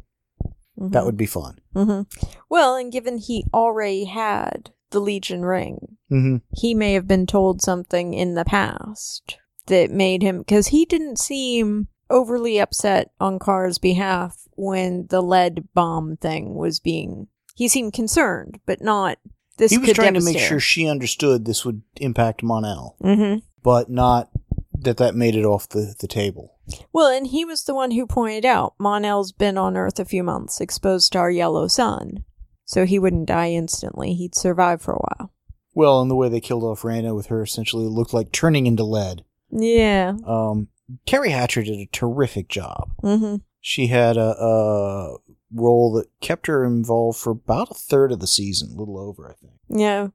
Mhm. 0.80 0.92
That 0.92 1.06
would 1.06 1.18
be 1.18 1.26
fun. 1.26 1.60
hmm 1.74 2.02
Well, 2.50 2.76
and 2.76 2.92
given 2.92 3.18
he 3.18 3.46
already 3.54 4.06
had 4.06 4.72
the 4.92 5.00
Legion 5.00 5.44
ring, 5.44 5.98
Mm-hmm. 6.12 6.38
he 6.52 6.74
may 6.76 6.94
have 6.94 7.08
been 7.08 7.26
told 7.26 7.62
something 7.62 8.14
in 8.14 8.36
the 8.36 8.46
past 8.46 9.38
that 9.68 9.90
made 9.92 10.22
him 10.22 10.40
because 10.40 10.68
he 10.68 10.86
didn't 10.86 11.18
seem 11.18 11.88
overly 12.10 12.60
upset 12.60 13.10
on 13.20 13.40
Kara's 13.40 13.80
behalf 13.80 14.38
when 14.56 15.08
the 15.10 15.22
lead 15.22 15.68
bomb 15.74 16.18
thing 16.18 16.54
was 16.56 16.80
being. 16.80 17.28
He 17.56 17.68
seemed 17.68 17.94
concerned, 17.94 18.60
but 18.66 18.82
not. 18.82 19.18
This 19.58 19.72
he 19.72 19.78
was 19.78 19.94
trying 19.94 20.14
to 20.16 20.22
make 20.24 20.38
sure 20.38 20.60
she 20.60 20.88
understood 20.88 21.46
this 21.46 21.64
would 21.66 21.82
impact 21.98 22.44
Mon-El, 22.44 22.98
Mhm. 23.02 23.42
but 23.64 23.90
not 23.90 24.30
that 24.78 24.98
that 24.98 25.16
made 25.16 25.36
it 25.36 25.46
off 25.46 25.70
the, 25.70 25.96
the 26.00 26.08
table. 26.08 26.55
Well, 26.92 27.08
and 27.08 27.28
he 27.28 27.46
was 27.46 27.64
the 27.64 27.76
one 27.76 27.92
who 27.92 28.08
pointed 28.08 28.46
out 28.46 28.74
Mon-El's 28.80 29.32
been 29.32 29.58
on 29.58 29.78
Earth 29.78 30.00
a 30.00 30.06
few 30.06 30.24
months, 30.24 30.60
exposed 30.60 31.12
to 31.14 31.20
our 31.20 31.32
yellow 31.32 31.68
sun. 31.68 32.24
So 32.66 32.86
he 32.86 32.98
wouldn't 32.98 33.28
die 33.28 33.52
instantly. 33.52 34.14
He'd 34.14 34.34
survive 34.34 34.82
for 34.82 34.94
a 34.94 35.00
while. 35.00 35.32
Well, 35.76 36.02
and 36.02 36.10
the 36.10 36.16
way 36.16 36.30
they 36.30 36.40
killed 36.40 36.64
off 36.64 36.84
Rana 36.84 37.14
with 37.14 37.28
her 37.28 37.44
essentially 37.44 37.86
looked 37.86 38.14
like 38.14 38.32
turning 38.32 38.66
into 38.66 38.84
lead. 38.84 39.24
Yeah. 39.52 40.14
Um, 40.26 40.70
Teri 41.06 41.30
Hatcher 41.30 41.64
did 41.64 41.80
a 41.80 41.90
terrific 41.92 42.48
job. 42.48 42.92
Mm-hmm. 43.04 43.38
She 43.62 43.88
had 43.88 44.18
a, 44.18 44.36
a 44.40 45.18
role 45.54 45.94
that 45.94 46.08
kept 46.22 46.48
her 46.48 46.64
involved 46.64 47.20
for 47.20 47.32
about 47.32 47.72
a 47.72 47.76
third 47.76 48.12
of 48.12 48.20
the 48.20 48.28
season, 48.28 48.72
a 48.72 48.80
little 48.80 48.98
over, 48.98 49.30
I 49.30 49.34
think. 49.34 49.54
Yeah. 49.70 50.08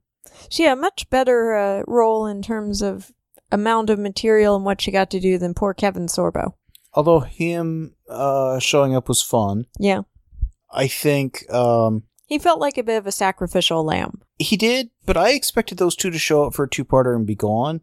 She 0.48 0.64
had 0.64 0.78
a 0.78 0.80
much 0.80 1.08
better 1.10 1.54
uh, 1.54 1.82
role 1.86 2.26
in 2.26 2.42
terms 2.42 2.82
of 2.82 3.12
amount 3.52 3.90
of 3.90 3.98
material 3.98 4.56
and 4.56 4.64
what 4.64 4.80
she 4.80 4.90
got 4.90 5.10
to 5.10 5.20
do 5.20 5.38
than 5.38 5.54
poor 5.54 5.74
Kevin 5.74 6.06
Sorbo. 6.06 6.54
Although 6.94 7.20
him 7.20 7.94
uh, 8.08 8.58
showing 8.58 8.94
up 8.94 9.08
was 9.08 9.22
fun, 9.22 9.66
Yeah. 9.78 10.02
I 10.72 10.86
think 10.86 11.50
um, 11.52 12.04
He 12.26 12.38
felt 12.38 12.60
like 12.60 12.78
a 12.78 12.82
bit 12.84 12.96
of 12.98 13.06
a 13.06 13.12
sacrificial 13.12 13.84
lamb. 13.84 14.20
he 14.38 14.56
did. 14.56 14.90
But 15.04 15.16
I 15.16 15.30
expected 15.30 15.78
those 15.78 15.96
two 15.96 16.10
to 16.10 16.18
show 16.18 16.44
up 16.44 16.54
for 16.54 16.64
a 16.64 16.68
two-parter 16.68 17.14
and 17.16 17.26
be 17.26 17.34
gone. 17.34 17.80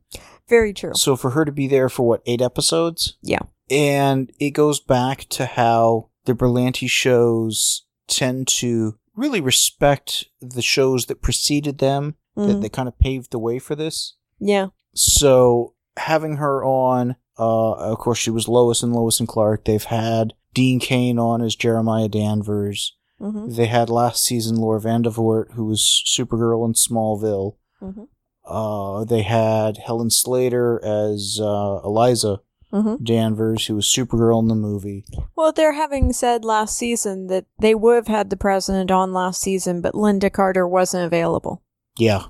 Very 0.48 0.74
true. 0.74 0.94
So 0.96 1.16
for 1.18 1.32
her 1.32 1.44
to 1.46 1.52
be 1.52 1.68
there 1.68 1.90
for 1.90 2.08
what 2.08 2.22
eight 2.26 2.42
episodes, 2.42 3.18
Yeah. 3.22 3.40
and 3.70 4.32
it 4.40 4.52
goes 4.52 4.80
back 4.80 5.26
to 5.30 5.46
how 5.46 6.10
the 6.26 6.34
Berlanti 6.34 6.90
shows 6.90 7.86
tend 8.08 8.48
to 8.48 8.98
really 9.16 9.42
respect 9.42 10.26
the 10.42 10.62
shows 10.62 11.08
that 11.08 11.22
preceded 11.22 11.80
them, 11.80 12.16
that 12.36 12.42
Mhm. 12.58 12.62
they 12.62 12.70
kind 12.70 12.88
of 12.88 12.98
paved 13.00 13.32
the 13.32 13.40
way 13.40 13.60
for 13.60 13.76
this. 13.76 14.16
Yeah. 14.40 14.68
So 14.98 15.74
having 15.98 16.38
her 16.38 16.64
on, 16.64 17.16
uh, 17.38 17.74
of 17.74 18.00
course, 18.00 18.18
she 18.18 18.32
was 18.32 18.48
Lois 18.48 18.84
and 18.84 18.94
Lois 18.94 19.20
and 19.20 19.28
Clark. 19.28 19.66
They've 19.66 19.84
had 19.84 20.34
Dean 20.54 20.80
Cain 20.80 21.20
on 21.20 21.42
as 21.42 21.56
Jeremiah 21.56 22.10
Danvers. 22.10 22.96
Mm-hmm. 23.22 23.54
They 23.56 23.68
had 23.68 23.90
last 23.90 24.24
season 24.24 24.58
Laura 24.58 24.80
Vandervoort, 24.80 25.54
who 25.54 25.66
was 25.66 26.04
Supergirl 26.08 26.66
in 26.66 26.74
Smallville. 26.74 27.56
Mm-hmm. 27.82 28.04
Uh, 28.46 29.04
they 29.04 29.24
had 29.24 29.78
Helen 29.78 30.10
Slater 30.10 30.84
as 30.84 31.40
uh, 31.42 31.82
Eliza 31.84 32.42
Mm-hmm. 32.74 33.02
Danvers, 33.02 33.68
who 33.68 33.76
was 33.76 33.86
Supergirl 33.86 34.42
in 34.42 34.50
the 34.50 34.56
movie. 34.56 35.06
Well, 35.38 35.54
they're 35.54 35.74
having 35.74 36.12
said 36.12 36.44
last 36.44 36.78
season 36.78 37.28
that 37.28 37.46
they 37.60 37.74
would 37.74 37.96
have 37.96 38.08
had 38.08 38.30
the 38.30 38.36
president 38.36 38.92
on 38.92 39.14
last 39.14 39.40
season, 39.40 39.80
but 39.80 39.94
Lynda 39.94 40.32
Carter 40.32 40.68
wasn't 40.68 41.06
available. 41.06 41.64
Yeah. 41.98 42.26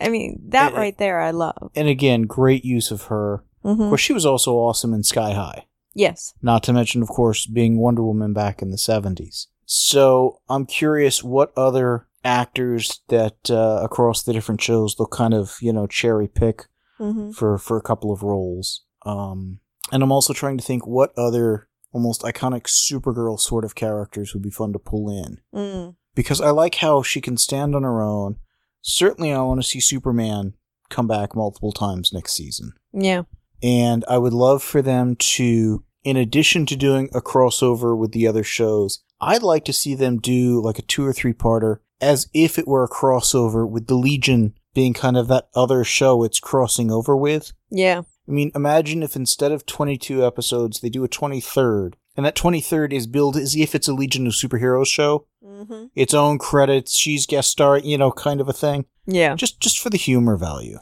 I 0.00 0.08
mean, 0.08 0.40
that 0.48 0.72
eh. 0.72 0.76
right 0.76 0.98
there 0.98 1.20
I 1.20 1.30
love. 1.30 1.70
And 1.74 1.88
again, 1.88 2.22
great 2.22 2.64
use 2.64 2.90
of 2.90 3.04
her. 3.04 3.44
Mm-hmm. 3.64 3.88
course, 3.88 4.00
she 4.00 4.12
was 4.12 4.26
also 4.26 4.54
awesome 4.54 4.92
in 4.92 5.02
Sky 5.02 5.32
High. 5.32 5.66
Yes. 5.94 6.34
Not 6.42 6.62
to 6.64 6.72
mention, 6.72 7.02
of 7.02 7.08
course, 7.08 7.46
being 7.46 7.78
Wonder 7.78 8.02
Woman 8.02 8.32
back 8.32 8.60
in 8.60 8.70
the 8.70 8.76
70s. 8.76 9.46
So 9.64 10.40
I'm 10.48 10.66
curious 10.66 11.22
what 11.24 11.52
other 11.56 12.06
actors 12.24 13.00
that 13.08 13.36
uh, 13.50 13.80
across 13.82 14.22
the 14.22 14.32
different 14.32 14.60
shows 14.60 14.94
they'll 14.96 15.06
kind 15.06 15.34
of, 15.34 15.56
you 15.60 15.72
know, 15.72 15.86
cherry 15.86 16.28
pick 16.28 16.64
Mm-hmm. 17.00 17.32
for, 17.32 17.58
for 17.58 17.76
a 17.76 17.82
couple 17.82 18.12
of 18.12 18.22
roles. 18.22 18.84
Um, 19.04 19.58
and 19.90 20.00
I'm 20.00 20.12
also 20.12 20.32
trying 20.32 20.56
to 20.58 20.64
think 20.64 20.86
what 20.86 21.12
other 21.18 21.66
almost 21.90 22.22
iconic 22.22 22.62
Supergirl 22.68 23.38
sort 23.40 23.64
of 23.64 23.74
characters 23.74 24.32
would 24.32 24.44
be 24.44 24.50
fun 24.50 24.72
to 24.72 24.78
pull 24.78 25.10
in. 25.10 25.40
Mm. 25.52 25.96
because 26.14 26.40
I 26.40 26.50
like 26.50 26.76
how 26.76 27.02
she 27.02 27.20
can 27.20 27.36
stand 27.36 27.74
on 27.74 27.82
her 27.82 28.00
own. 28.00 28.36
Certainly, 28.84 29.32
I 29.32 29.40
want 29.40 29.62
to 29.62 29.66
see 29.66 29.80
Superman 29.80 30.54
come 30.90 31.06
back 31.08 31.34
multiple 31.34 31.72
times 31.72 32.12
next 32.12 32.34
season. 32.34 32.74
Yeah. 32.92 33.22
And 33.62 34.04
I 34.08 34.18
would 34.18 34.34
love 34.34 34.62
for 34.62 34.82
them 34.82 35.16
to, 35.16 35.82
in 36.04 36.18
addition 36.18 36.66
to 36.66 36.76
doing 36.76 37.08
a 37.14 37.22
crossover 37.22 37.96
with 37.96 38.12
the 38.12 38.26
other 38.26 38.44
shows, 38.44 39.02
I'd 39.22 39.42
like 39.42 39.64
to 39.64 39.72
see 39.72 39.94
them 39.94 40.18
do 40.18 40.60
like 40.60 40.78
a 40.78 40.82
two 40.82 41.04
or 41.04 41.14
three 41.14 41.32
parter 41.32 41.78
as 41.98 42.28
if 42.34 42.58
it 42.58 42.68
were 42.68 42.84
a 42.84 42.88
crossover 42.88 43.66
with 43.66 43.86
the 43.86 43.94
Legion 43.94 44.52
being 44.74 44.92
kind 44.92 45.16
of 45.16 45.28
that 45.28 45.48
other 45.54 45.82
show 45.82 46.22
it's 46.22 46.38
crossing 46.38 46.90
over 46.90 47.16
with. 47.16 47.52
Yeah. 47.70 48.02
I 48.28 48.30
mean, 48.30 48.50
imagine 48.54 49.02
if 49.02 49.16
instead 49.16 49.50
of 49.50 49.64
22 49.64 50.26
episodes, 50.26 50.80
they 50.80 50.90
do 50.90 51.04
a 51.04 51.08
23rd, 51.08 51.94
and 52.16 52.24
that 52.26 52.36
23rd 52.36 52.92
is 52.92 53.06
billed 53.06 53.36
as 53.36 53.54
if 53.56 53.74
it's 53.74 53.88
a 53.88 53.94
Legion 53.94 54.26
of 54.26 54.32
Superheroes 54.34 54.86
show, 54.88 55.26
Mm-hmm. 55.44 55.84
its 55.94 56.12
own 56.14 56.38
credits, 56.38 56.98
she's 56.98 57.26
guest 57.26 57.50
star, 57.50 57.78
you 57.78 57.96
know, 57.96 58.10
kind 58.10 58.40
of 58.40 58.48
a 58.48 58.52
thing. 58.52 58.86
Yeah. 59.06 59.34
Just 59.36 59.60
just 59.60 59.78
for 59.78 59.88
the 59.90 59.96
humor 59.98 60.36
value. 60.36 60.78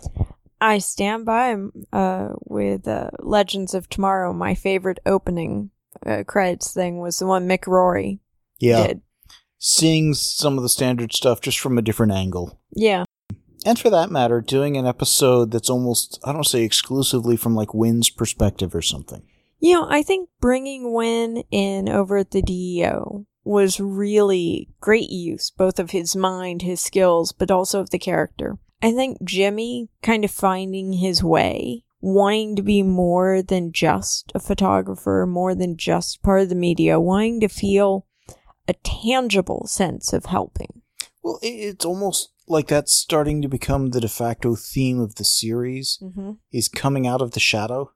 I 0.61 0.79
stand 0.79 1.25
by 1.27 1.57
uh, 1.93 2.29
with 2.47 2.87
uh, 2.89 3.11
Legends 3.21 3.75
of 3.75 3.89
Tomorrow. 3.89 4.33
My 4.33 4.55
favorite 4.55 4.99
opening 5.05 5.71
uh, 6.07 6.23
credits 6.27 6.73
thing 6.73 6.99
was 7.01 7.19
the 7.19 7.27
one 7.27 7.49
Mick 7.49 7.67
Rory 7.67 8.21
Yeah. 8.61 8.87
did. 8.87 9.03
Seeing 9.59 10.15
some 10.15 10.57
of 10.57 10.63
the 10.63 10.69
standard 10.69 11.13
stuff 11.13 11.41
just 11.41 11.59
from 11.61 11.79
a 11.79 11.83
different 11.83 12.13
angle. 12.13 12.59
Yeah. 12.75 13.05
And 13.65 13.79
for 13.79 13.91
that 13.91 14.11
matter, 14.11 14.41
doing 14.41 14.77
an 14.77 14.87
episode 14.87 15.51
that's 15.53 15.71
almost, 15.71 16.19
I 16.25 16.33
don't 16.33 16.47
say 16.47 16.63
exclusively 16.65 17.37
from 17.37 17.55
like 17.55 17.73
Winn's 17.75 18.11
perspective 18.11 18.75
or 18.75 18.83
something. 18.83 19.23
You 19.63 19.75
know, 19.75 19.87
I 19.89 20.03
think 20.03 20.29
bringing 20.41 20.93
Winn 20.93 21.45
in 21.53 21.89
over 21.89 22.17
at 22.17 22.33
the 22.33 22.43
DEO 22.43 23.27
was 23.45 23.79
really 23.79 24.69
great 24.81 25.09
use, 25.09 25.51
both 25.51 25.79
of 25.79 25.93
his 25.93 26.17
mind, 26.17 26.63
his 26.63 26.81
skills, 26.81 27.31
but 27.31 27.49
also 27.49 27.79
of 27.79 27.91
the 27.91 27.99
character. 27.99 28.59
I 28.83 28.91
think 28.91 29.19
Jimmy 29.23 29.89
kind 30.03 30.25
of 30.25 30.33
finding 30.33 30.95
his 30.95 31.23
way, 31.23 31.85
wanting 32.01 32.57
to 32.57 32.63
be 32.63 32.83
more 32.83 33.41
than 33.41 33.71
just 33.71 34.33
a 34.35 34.41
photographer, 34.41 35.27
more 35.29 35.55
than 35.55 35.77
just 35.77 36.25
part 36.25 36.41
of 36.41 36.49
the 36.49 36.57
media, 36.57 36.99
wanting 36.99 37.39
to 37.39 37.49
feel 37.49 38.07
a 38.67 38.75
tangible 38.83 39.69
sense 39.69 40.13
of 40.13 40.25
helping. 40.27 40.83
Well, 41.23 41.39
it's 41.41 41.85
almost 41.85 42.33
like 42.49 42.67
that's 42.67 42.93
starting 42.93 43.43
to 43.43 43.49
become 43.49 43.91
the 43.91 44.01
de 44.01 44.09
facto 44.09 44.57
theme 44.57 44.99
of 44.99 45.15
the 45.15 45.25
series 45.25 46.01
Mm-hmm. 46.03 46.33
is 46.51 46.69
coming 46.69 47.07
out 47.07 47.23
of 47.23 47.31
the 47.31 47.41
shadow. 47.41 47.93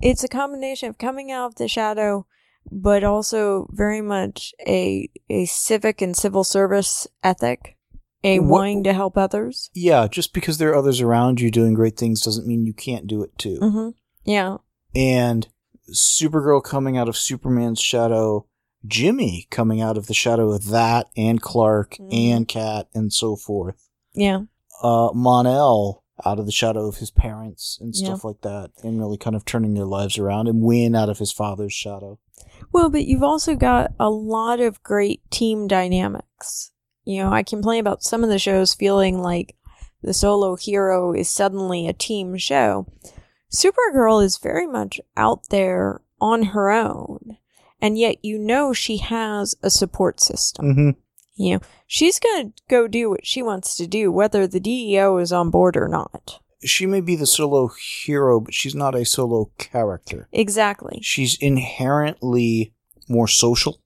It's 0.00 0.24
a 0.24 0.28
combination 0.28 0.88
of 0.88 0.98
coming 0.98 1.30
out 1.32 1.46
of 1.46 1.54
the 1.56 1.68
shadow, 1.68 2.26
but 2.70 3.02
also 3.04 3.68
very 3.72 4.00
much 4.00 4.52
a 4.66 5.08
a 5.28 5.46
civic 5.46 6.00
and 6.02 6.16
civil 6.16 6.44
service 6.44 7.06
ethic, 7.22 7.76
a 8.24 8.38
What- 8.40 8.48
wanting 8.50 8.84
to 8.84 8.92
help 8.92 9.16
others. 9.16 9.70
Yeah, 9.74 10.06
just 10.08 10.32
because 10.32 10.58
there 10.58 10.70
are 10.70 10.76
others 10.76 11.00
around 11.00 11.40
you 11.40 11.50
doing 11.50 11.74
great 11.74 11.96
things 11.96 12.22
doesn't 12.22 12.46
mean 12.46 12.66
you 12.66 12.74
can't 12.74 13.06
do 13.06 13.22
it 13.22 13.36
too. 13.38 13.58
Mm-hmm. 13.60 13.88
Yeah, 14.24 14.56
And 14.94 15.48
Supergirl 15.92 16.62
coming 16.62 16.96
out 16.98 17.08
of 17.08 17.16
Superman's 17.16 17.80
shadow, 17.80 18.46
Jimmy 18.86 19.46
coming 19.50 19.80
out 19.80 19.96
of 19.96 20.06
the 20.06 20.14
shadow 20.14 20.50
of 20.52 20.66
that 20.68 21.08
and 21.16 21.40
Clark 21.40 21.96
Mhm. 21.98 22.12
and 22.32 22.48
Cat 22.48 22.88
and 22.94 23.12
so 23.12 23.36
forth. 23.36 23.88
yeah, 24.14 24.42
Uh, 24.82 25.10
Mon-El 25.14 26.04
out 26.24 26.38
of 26.38 26.46
the 26.46 26.52
shadow 26.52 26.86
of 26.88 26.96
his 26.98 27.10
parents 27.10 27.78
and 27.80 27.94
Yeah. 27.94 28.06
stuff 28.06 28.24
like 28.24 28.40
that, 28.42 28.70
and 28.82 28.98
really 28.98 29.16
kind 29.18 29.36
of 29.36 29.44
turning 29.44 29.74
their 29.74 29.84
lives 29.86 30.18
around, 30.18 30.48
and 30.48 30.62
Winn 30.62 30.94
out 30.94 31.08
of 31.08 31.18
his 31.18 31.32
father's 31.32 31.72
shadow. 31.72 32.18
Well, 32.72 32.88
but 32.90 33.04
you've 33.06 33.22
also 33.22 33.54
got 33.54 33.92
a 33.98 34.10
lot 34.10 34.60
of 34.60 34.82
great 34.82 35.28
team 35.30 35.66
dynamics. 35.68 36.72
You 37.04 37.22
know, 37.24 37.30
I 37.32 37.42
complain 37.42 37.80
about 37.80 38.02
some 38.02 38.22
of 38.22 38.30
the 38.30 38.38
shows 38.38 38.74
feeling 38.74 39.20
like 39.22 39.56
the 40.02 40.14
solo 40.14 40.56
hero 40.56 41.12
is 41.12 41.28
suddenly 41.28 41.86
a 41.88 41.92
team 41.92 42.36
show. 42.36 42.86
Supergirl 43.52 44.22
is 44.22 44.36
very 44.38 44.66
much 44.66 45.00
out 45.16 45.48
there 45.48 46.02
on 46.20 46.42
her 46.42 46.70
own, 46.70 47.38
and 47.80 47.98
yet 47.98 48.16
you 48.22 48.38
know 48.38 48.72
she 48.72 48.98
has 48.98 49.54
a 49.62 49.70
support 49.70 50.20
system. 50.20 50.66
Mm-hmm. 50.66 50.90
You 51.38 51.54
know, 51.54 51.60
she's 51.86 52.18
going 52.18 52.52
to 52.52 52.62
go 52.68 52.88
do 52.88 53.08
what 53.10 53.24
she 53.26 53.42
wants 53.42 53.76
to 53.76 53.86
do, 53.86 54.10
whether 54.10 54.46
the 54.46 54.60
DEO 54.60 55.18
is 55.18 55.32
on 55.32 55.50
board 55.50 55.76
or 55.76 55.86
not. 55.88 56.40
She 56.64 56.84
may 56.86 57.00
be 57.00 57.14
the 57.14 57.26
solo 57.26 57.70
hero, 58.04 58.40
but 58.40 58.52
she's 58.52 58.74
not 58.74 58.96
a 58.96 59.04
solo 59.04 59.50
character. 59.58 60.28
Exactly. 60.32 60.98
She's 61.02 61.36
inherently 61.40 62.72
more 63.08 63.28
social. 63.28 63.80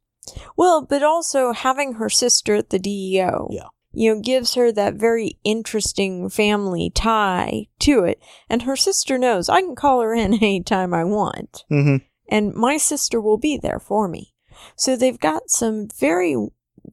Well, 0.57 0.81
but 0.89 1.03
also 1.03 1.53
having 1.53 1.95
her 1.95 2.09
sister 2.09 2.55
at 2.55 2.71
the 2.71 2.79
DEO, 2.79 3.49
Yeah. 3.51 3.67
you 3.93 4.15
know, 4.15 4.21
gives 4.23 4.55
her 4.55 4.73
that 4.73 4.95
very 4.95 5.39
interesting 5.45 6.31
family 6.31 6.91
tie 6.95 7.67
to 7.81 8.05
it. 8.05 8.23
And 8.49 8.63
her 8.63 8.77
sister 8.77 9.19
knows 9.19 9.49
I 9.51 9.61
can 9.61 9.75
call 9.77 10.01
her 10.01 10.15
in 10.15 10.33
anytime 10.43 10.95
I 10.95 11.05
want, 11.05 11.65
Mm-hmm. 11.71 11.97
and 12.29 12.55
my 12.55 12.79
sister 12.79 13.21
will 13.21 13.39
be 13.39 13.59
there 13.59 13.81
for 13.81 14.09
me. 14.09 14.33
So 14.77 14.97
they've 14.97 15.19
got 15.21 15.51
some 15.51 15.89
very, 15.99 16.35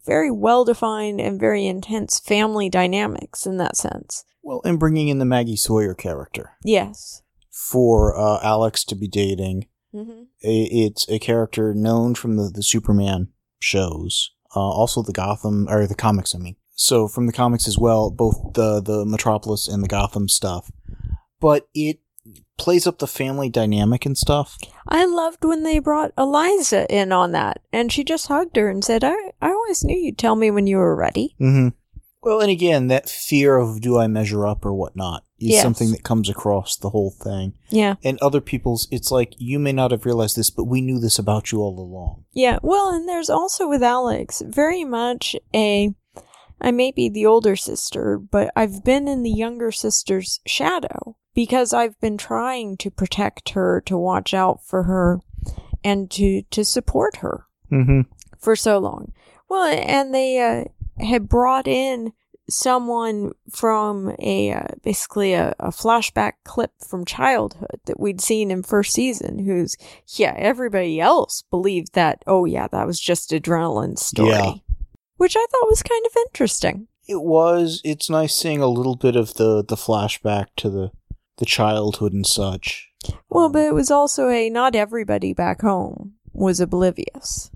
very 0.05 0.31
well 0.31 0.65
defined 0.65 1.19
and 1.21 1.39
very 1.39 1.65
intense 1.65 2.19
family 2.19 2.69
dynamics 2.69 3.45
in 3.45 3.57
that 3.57 3.77
sense. 3.77 4.23
Well, 4.41 4.61
and 4.63 4.79
bringing 4.79 5.09
in 5.09 5.19
the 5.19 5.25
Maggie 5.25 5.55
Sawyer 5.55 5.93
character 5.93 6.51
Yes. 6.63 7.21
for 7.51 8.17
uh, 8.17 8.39
Alex 8.41 8.83
to 8.85 8.95
be 8.95 9.07
dating. 9.07 9.67
Mm-hmm. 9.93 10.23
It's 10.41 11.07
a 11.09 11.19
character 11.19 11.73
known 11.73 12.15
from 12.15 12.35
the, 12.37 12.49
the 12.53 12.63
Superman 12.63 13.29
shows, 13.59 14.31
uh, 14.55 14.59
also 14.59 15.01
the 15.01 15.13
Gotham 15.13 15.67
or 15.69 15.85
the 15.87 15.95
comics. 15.95 16.33
I 16.33 16.37
mean, 16.37 16.55
so 16.75 17.07
from 17.07 17.25
the 17.27 17.33
comics 17.33 17.67
as 17.67 17.77
well, 17.77 18.09
both 18.09 18.53
the 18.53 18.81
the 18.81 19.05
Metropolis 19.05 19.67
and 19.67 19.83
the 19.83 19.87
Gotham 19.87 20.29
stuff. 20.29 20.71
But 21.41 21.67
it 21.73 21.99
plays 22.57 22.85
up 22.85 22.99
the 22.99 23.07
family 23.07 23.49
dynamic 23.49 24.05
and 24.05 24.17
stuff. 24.17 24.57
I 24.87 25.05
loved 25.05 25.43
when 25.45 25.63
they 25.63 25.79
brought 25.79 26.11
Eliza 26.17 26.85
in 26.93 27.11
on 27.11 27.31
that, 27.31 27.61
and 27.71 27.91
she 27.91 28.03
just 28.03 28.27
hugged 28.27 28.55
her 28.57 28.69
and 28.69 28.83
said, 28.83 29.03
I, 29.03 29.13
I 29.41 29.49
always 29.49 29.83
knew 29.83 29.97
you'd 29.97 30.17
tell 30.17 30.35
me 30.35 30.51
when 30.51 30.67
you 30.67 30.77
were 30.77 30.95
ready. 30.95 31.35
Mm-hmm. 31.39 31.69
Well, 32.21 32.41
and 32.41 32.51
again, 32.51 32.87
that 32.87 33.09
fear 33.09 33.55
of 33.55 33.79
do 33.79 33.97
I 33.97 34.07
measure 34.07 34.45
up 34.45 34.65
or 34.65 34.73
whatnot 34.73 35.23
is 35.39 35.51
Yes. 35.51 35.63
something 35.63 35.91
that 35.91 36.03
comes 36.03 36.27
across 36.29 36.75
the 36.75 36.89
whole 36.89 37.11
thing. 37.11 37.53
Yeah. 37.69 37.95
And 38.03 38.19
other 38.19 38.41
people's, 38.41 38.89
it's 38.91 39.09
like 39.09 39.35
you 39.37 39.57
may 39.57 39.71
not 39.71 39.91
have 39.91 40.05
realized 40.05 40.35
this, 40.35 40.49
but 40.49 40.65
we 40.65 40.81
knew 40.81 40.99
this 40.99 41.17
about 41.17 41.53
you 41.53 41.59
all 41.61 41.79
along. 41.79 42.25
Yeah, 42.33 42.59
well, 42.61 42.89
and 42.93 43.07
there's 43.07 43.29
also 43.29 43.69
with 43.69 43.81
Alex 43.81 44.43
very 44.45 44.83
much 44.83 45.33
a. 45.55 45.93
I 46.61 46.71
may 46.71 46.91
be 46.91 47.07
the 47.07 47.25
older 47.25 47.55
sister, 47.55 48.17
but 48.17 48.51
I've 48.53 48.83
been 48.83 49.07
in 49.07 49.23
the 49.23 49.31
younger 49.31 49.71
sister's 49.71 50.41
shadow 50.45 51.15
because 51.47 51.71
I've 51.73 51.97
been 52.01 52.17
trying 52.17 52.75
to 52.77 52.91
protect 52.91 53.51
her, 53.51 53.81
to 53.85 53.97
watch 53.97 54.33
out 54.33 54.61
for 54.65 54.83
her, 54.83 55.21
and 55.85 56.11
to 56.11 56.41
to 56.51 56.65
support 56.65 57.17
her 57.17 57.45
Mm-hmm. 57.71 58.01
for 58.37 58.55
so 58.57 58.77
long. 58.79 59.13
Well, 59.47 59.63
and 59.63 60.13
they 60.13 60.39
uh, 60.41 60.65
had 61.01 61.29
brought 61.29 61.65
in 61.67 62.11
someone 62.49 63.31
from 63.49 64.13
a 64.19 64.51
uh, 64.51 64.67
basically 64.83 65.31
a, 65.33 65.53
a 65.59 65.69
flashback 65.69 66.33
clip 66.43 66.71
from 66.85 67.05
childhood 67.05 67.79
that 67.85 67.99
we'd 67.99 68.19
seen 68.19 68.51
in 68.51 68.63
first 68.63 68.91
season. 68.91 69.39
Who's 69.45 69.77
yeah, 70.17 70.33
everybody 70.37 70.99
else 70.99 71.43
believed 71.49 71.93
that. 71.93 72.21
Oh 72.27 72.43
yeah, 72.45 72.67
that 72.71 72.85
was 72.87 72.99
just 72.99 73.31
adrenaline 73.31 73.97
story, 73.97 74.29
Yeah. 74.31 74.53
which 75.15 75.35
I 75.37 75.45
thought 75.51 75.69
was 75.69 75.83
kind 75.83 76.05
of 76.05 76.11
interesting. 76.27 76.87
It 77.07 77.21
was. 77.21 77.81
It's 77.83 78.09
nice 78.09 78.35
seeing 78.35 78.61
a 78.61 78.67
little 78.67 78.95
bit 78.97 79.15
of 79.15 79.35
the 79.35 79.63
the 79.63 79.77
flashback 79.77 80.47
to 80.57 80.69
the 80.69 80.91
the 81.39 81.45
childhood 81.45 82.13
and 82.13 82.25
such. 82.27 82.87
Well, 83.29 83.45
Um, 83.45 83.51
but 83.53 83.63
it 83.65 83.73
was 83.73 83.89
also 83.91 84.29
a 84.29 84.49
not 84.49 84.75
everybody 84.75 85.33
back 85.33 85.61
home 85.61 86.13
was 86.31 86.59
oblivious 86.59 87.49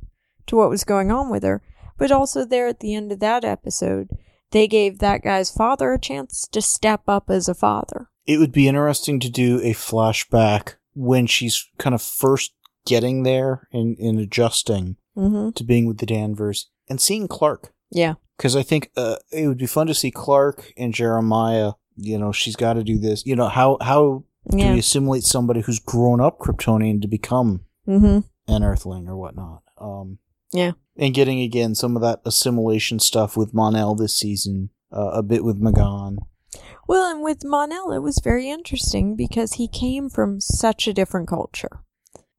to 0.48 0.56
what 0.56 0.69
was 0.69 0.84
going 0.84 1.12
on 1.12 1.30
with 1.30 1.43
her. 1.43 1.62
But 1.97 2.12
also, 2.12 2.43
there 2.43 2.68
at 2.68 2.80
the 2.80 2.95
end 2.95 3.12
of 3.12 3.20
that 3.20 3.45
episode, 3.45 4.10
they 4.51 4.68
gave 4.68 4.97
that 4.99 5.24
guy's 5.24 5.51
father 5.51 5.93
a 5.93 5.99
chance 5.99 6.47
to 6.51 6.62
step 6.62 7.01
up 7.07 7.30
as 7.30 7.47
a 7.47 7.53
father. 7.53 8.10
it 8.26 8.39
would 8.39 8.51
be 8.53 8.68
interesting 8.68 9.20
to 9.20 9.30
do 9.30 9.60
a 9.62 9.74
flashback 9.74 10.76
when 10.95 11.28
she's 11.28 11.70
kind 11.78 11.93
of 11.93 12.01
first 12.01 12.53
getting 12.86 13.24
there 13.24 13.68
and, 13.72 13.97
and 13.99 14.20
adjusting 14.20 14.97
Mm-hmm. 15.16 15.51
to 15.51 15.64
being 15.64 15.86
with 15.86 15.99
the 15.99 16.07
Danvers 16.07 16.72
and 16.89 16.99
seeing 16.99 17.28
Clark. 17.28 17.72
Yeah. 17.91 18.16
Because 18.36 18.55
I 18.55 18.64
think 18.64 18.89
uh, 18.97 19.18
it 19.32 19.47
would 19.47 19.60
be 19.60 19.68
fun 19.68 19.86
to 19.86 19.93
see 19.93 20.10
Clark 20.10 20.74
and 20.76 20.91
Jeremiah. 20.91 21.74
You 21.96 22.18
know, 22.18 22.32
she's 22.32 22.56
got 22.56 22.74
to 22.74 22.84
do 22.84 22.98
this. 22.98 23.26
You 23.26 23.36
know, 23.36 23.48
how 23.48 23.78
how 23.82 24.24
do 24.50 24.58
you 24.58 24.80
assimilate 24.80 25.24
somebody 25.24 25.62
who's 25.62 25.80
grown 25.80 26.20
up 26.22 26.39
Kryptonian 26.39 27.02
to 27.02 27.08
become 27.08 27.62
Mm-hmm. 27.88 28.20
an 28.54 28.64
Earthling 28.64 29.08
or 29.08 29.16
whatnot? 29.18 29.64
Um, 29.78 30.20
Yeah. 30.52 30.72
and 30.98 31.14
getting 31.14 31.41
again 31.41 31.76
some 31.76 31.96
of 31.96 32.02
that 32.02 32.22
assimilation 32.26 33.00
stuff 33.00 33.36
with 33.38 33.54
Mon-El 33.54 33.96
this 33.96 34.16
season, 34.16 34.70
uh, 34.91 35.12
a 35.14 35.24
bit 35.24 35.44
with 35.44 35.60
M'gann. 35.62 36.18
Well, 36.88 37.10
and 37.12 37.24
with 37.24 37.44
Mon-El, 37.44 37.91
it 37.91 38.00
was 38.00 38.20
very 38.24 38.50
interesting 38.50 39.16
because 39.16 39.54
he 39.54 39.68
came 39.68 40.10
from 40.10 40.39
such 40.39 40.88
a 40.88 40.94
different 40.94 41.28
culture. 41.28 41.82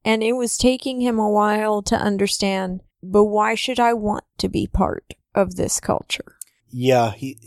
And 0.05 0.23
it 0.23 0.35
was 0.35 0.57
taking 0.59 1.01
him 1.01 1.19
a 1.19 1.31
while 1.31 1.83
to 1.83 1.97
understand, 1.97 2.83
but 3.03 3.25
why 3.25 3.55
should 3.55 3.81
I 3.81 3.95
want 3.95 4.25
to 4.39 4.49
be 4.49 4.67
part 4.67 5.15
of 5.35 5.57
this 5.57 5.81
culture. 5.81 6.37
Yeah, 6.71 7.13
he 7.13 7.39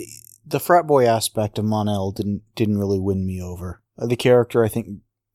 the 0.47 0.59
frat 0.59 0.87
boy 0.87 1.05
aspect 1.05 1.57
of 1.59 1.65
Mon-El 1.65 2.11
didn't 2.11 2.41
didn't 2.55 2.77
really 2.77 2.99
win 2.99 3.25
me 3.25 3.41
over. 3.41 3.81
Uh, 3.97 4.07
the 4.07 4.15
character 4.15 4.63
I 4.63 4.67
think 4.67 4.87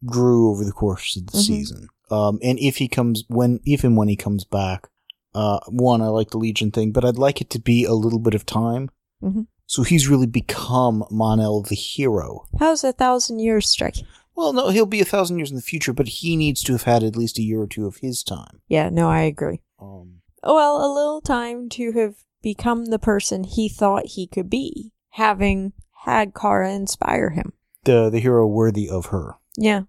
grew 0.04 0.50
over 0.50 0.64
the 0.64 0.72
course 0.72 1.16
of 1.16 1.26
the 1.26 1.38
Mhm. 1.38 1.42
season. 1.46 1.88
Um, 2.10 2.38
and 2.42 2.58
if 2.58 2.76
he 2.78 2.88
comes 2.88 3.24
when 3.28 3.60
if 3.64 3.84
and 3.84 3.96
when 3.96 4.08
he 4.08 4.16
comes 4.16 4.44
back, 4.44 4.88
uh, 5.34 5.60
one 5.68 6.02
I 6.02 6.08
like 6.08 6.30
the 6.30 6.38
Legion 6.38 6.70
thing, 6.70 6.92
but 6.92 7.04
I'd 7.04 7.16
like 7.18 7.40
it 7.40 7.50
to 7.50 7.58
be 7.60 7.84
a 7.84 7.94
little 7.94 8.18
bit 8.18 8.34
of 8.34 8.44
time. 8.46 8.90
Mhm. 9.22 9.46
So 9.66 9.82
he's 9.82 10.08
really 10.08 10.26
become 10.26 11.04
Mon-El 11.10 11.62
the 11.62 11.74
hero. 11.74 12.44
How's 12.58 12.84
a 12.84 12.92
thousand 12.92 13.38
years 13.38 13.68
strike? 13.68 13.96
Well, 14.34 14.52
no, 14.52 14.68
he'll 14.70 14.86
be 14.86 15.00
a 15.00 15.04
thousand 15.06 15.38
years 15.38 15.50
in 15.50 15.56
the 15.56 15.62
future, 15.62 15.92
but 15.92 16.08
he 16.08 16.36
needs 16.36 16.62
to 16.64 16.72
have 16.72 16.82
had 16.82 17.02
at 17.02 17.16
least 17.16 17.38
a 17.38 17.42
year 17.42 17.60
or 17.62 17.66
two 17.66 17.86
of 17.86 17.96
his 17.98 18.22
time. 18.22 18.60
Yeah, 18.68 18.88
no, 18.90 19.08
I 19.08 19.20
agree. 19.22 19.60
Um, 19.80 20.20
Well, 20.42 20.76
a 20.84 20.88
little 20.92 21.20
time 21.20 21.68
to 21.70 21.92
have 21.92 22.16
become 22.42 22.86
the 22.86 22.98
person 22.98 23.44
he 23.44 23.68
thought 23.68 24.06
he 24.08 24.26
could 24.26 24.50
be, 24.50 24.91
having 25.12 25.72
had 26.04 26.34
Kara 26.34 26.72
inspire 26.72 27.30
him. 27.30 27.52
the 27.84 28.10
the 28.10 28.20
hero 28.20 28.46
worthy 28.46 28.88
of 28.88 29.06
her. 29.06 29.36
Yeah. 29.56 29.82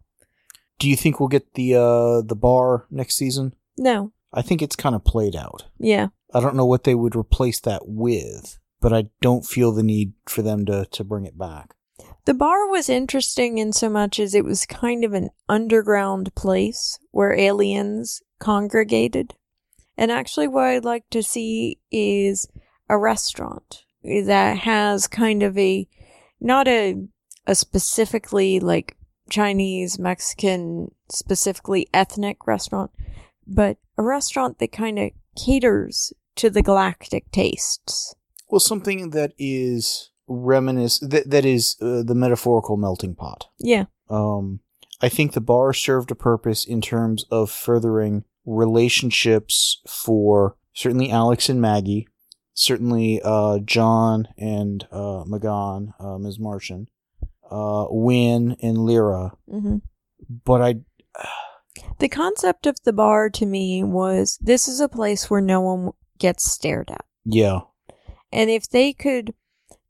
Do 0.80 0.90
you 0.90 0.96
think 0.96 1.20
we'll 1.20 1.30
get 1.30 1.54
the 1.54 1.76
uh 1.76 2.22
the 2.22 2.36
bar 2.36 2.86
next 2.90 3.16
season? 3.16 3.54
No. 3.78 4.12
I 4.34 4.42
think 4.42 4.62
it's 4.62 4.76
kind 4.76 4.96
of 4.96 5.04
played 5.04 5.36
out. 5.36 5.66
Yeah. 5.80 6.08
I 6.34 6.40
don't 6.40 6.56
know 6.56 6.66
what 6.66 6.84
they 6.84 6.96
would 6.96 7.16
replace 7.16 7.60
that 7.62 7.84
with, 7.86 8.58
but 8.82 8.92
I 8.92 9.10
don't 9.22 9.46
feel 9.46 9.72
the 9.72 9.84
need 9.84 10.14
for 10.28 10.42
them 10.42 10.66
to 10.66 10.86
to 10.92 11.04
bring 11.04 11.26
it 11.26 11.38
back. 11.38 11.76
The 12.26 12.34
bar 12.34 12.68
was 12.68 12.90
interesting 12.90 13.58
in 13.58 13.74
so 13.74 13.90
much 13.90 14.20
as 14.20 14.34
it 14.34 14.44
was 14.46 14.66
kind 14.66 15.04
of 15.04 15.14
an 15.14 15.30
underground 15.50 16.34
place 16.36 16.98
where 17.12 17.34
aliens 17.38 18.22
congregated. 18.40 19.36
And 19.98 20.10
actually, 20.12 20.48
what 20.48 20.66
I'd 20.66 20.86
like 20.86 21.10
to 21.12 21.22
see 21.22 21.80
is 21.92 22.48
a 22.90 22.98
restaurant 22.98 23.84
that 24.04 24.58
has 24.60 25.08
kind 25.08 25.44
of 25.44 25.58
a, 25.58 25.88
not 26.40 26.68
a, 26.68 26.96
a 27.48 27.56
specifically 27.56 28.60
like 28.60 28.98
Chinese, 29.30 29.98
Mexican, 29.98 30.90
specifically 31.10 31.88
ethnic 31.94 32.46
restaurant, 32.46 32.92
but 33.48 33.78
a 33.98 34.04
restaurant 34.04 34.60
that 34.60 34.72
kind 34.72 35.00
of 35.00 35.12
caters 35.36 36.14
to 36.36 36.50
the 36.50 36.62
galactic 36.62 37.32
tastes. 37.32 38.16
Well, 38.50 38.60
something 38.60 39.12
that 39.12 39.34
is 39.38 40.12
reminiscent 40.28 41.12
that 41.12 41.30
that 41.30 41.46
is 41.46 41.76
uh, 41.82 42.04
the 42.04 42.16
metaphorical 42.16 42.78
melting 42.78 43.16
pot. 43.16 43.48
Yeah. 43.60 43.86
Um, 44.10 44.60
I 45.02 45.10
think 45.10 45.34
the 45.34 45.42
bar 45.42 45.74
served 45.74 46.12
a 46.12 46.16
purpose 46.16 46.64
in 46.66 46.82
terms 46.82 47.26
of 47.30 47.52
furthering 47.52 48.24
relationships 48.46 49.82
for 49.88 50.56
certainly 50.74 51.10
Alex 51.10 51.50
and 51.50 51.62
Maggie, 51.62 52.08
certainly 52.54 53.22
uh, 53.24 53.60
J'onn 53.60 54.26
and 54.38 54.88
uh, 54.92 55.24
M'gann, 55.26 55.94
uh, 56.00 56.18
Ms. 56.18 56.40
Martian, 56.40 56.88
uh, 57.50 57.88
Winn 57.90 58.56
and 58.62 58.78
Lyra. 58.78 59.34
Mm-hmm. 59.52 59.78
But 60.46 60.62
I, 60.62 60.76
The 62.00 62.10
concept 62.10 62.68
of 62.68 62.78
the 62.84 62.94
bar 62.94 63.30
to 63.32 63.46
me 63.46 63.84
was 63.84 64.38
this 64.42 64.68
is 64.68 64.80
a 64.80 64.88
place 64.88 65.30
where 65.30 65.42
no 65.42 65.62
one 65.62 65.92
gets 66.20 66.50
stared 66.50 66.92
at. 66.92 67.06
yeah, 67.26 67.62
And 68.32 68.50
if 68.50 68.70
they 68.70 68.94
could 68.94 69.34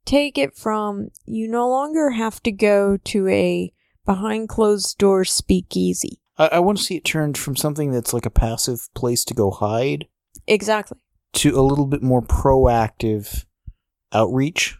take 0.04 0.38
it 0.38 0.56
from 0.56 1.08
you 1.24 1.48
no 1.48 1.68
longer 1.68 2.10
have 2.10 2.42
to 2.42 2.52
go 2.52 2.96
to 3.04 3.28
a 3.28 3.72
behind 4.04 4.48
closed 4.48 4.98
doors 4.98 5.30
speakeasy. 5.30 6.20
I, 6.36 6.48
I 6.48 6.58
want 6.60 6.78
to 6.78 6.84
see 6.84 6.96
it 6.96 7.04
turned 7.04 7.38
from 7.38 7.56
something 7.56 7.90
that's 7.90 8.12
like 8.12 8.26
a 8.26 8.30
passive 8.30 8.88
place 8.94 9.24
to 9.26 9.34
go 9.34 9.50
hide 9.50 10.06
Exactly. 10.46 10.98
To 11.34 11.58
a 11.58 11.62
little 11.62 11.86
bit 11.86 12.02
more 12.02 12.22
proactive 12.22 13.44
outreach. 14.12 14.76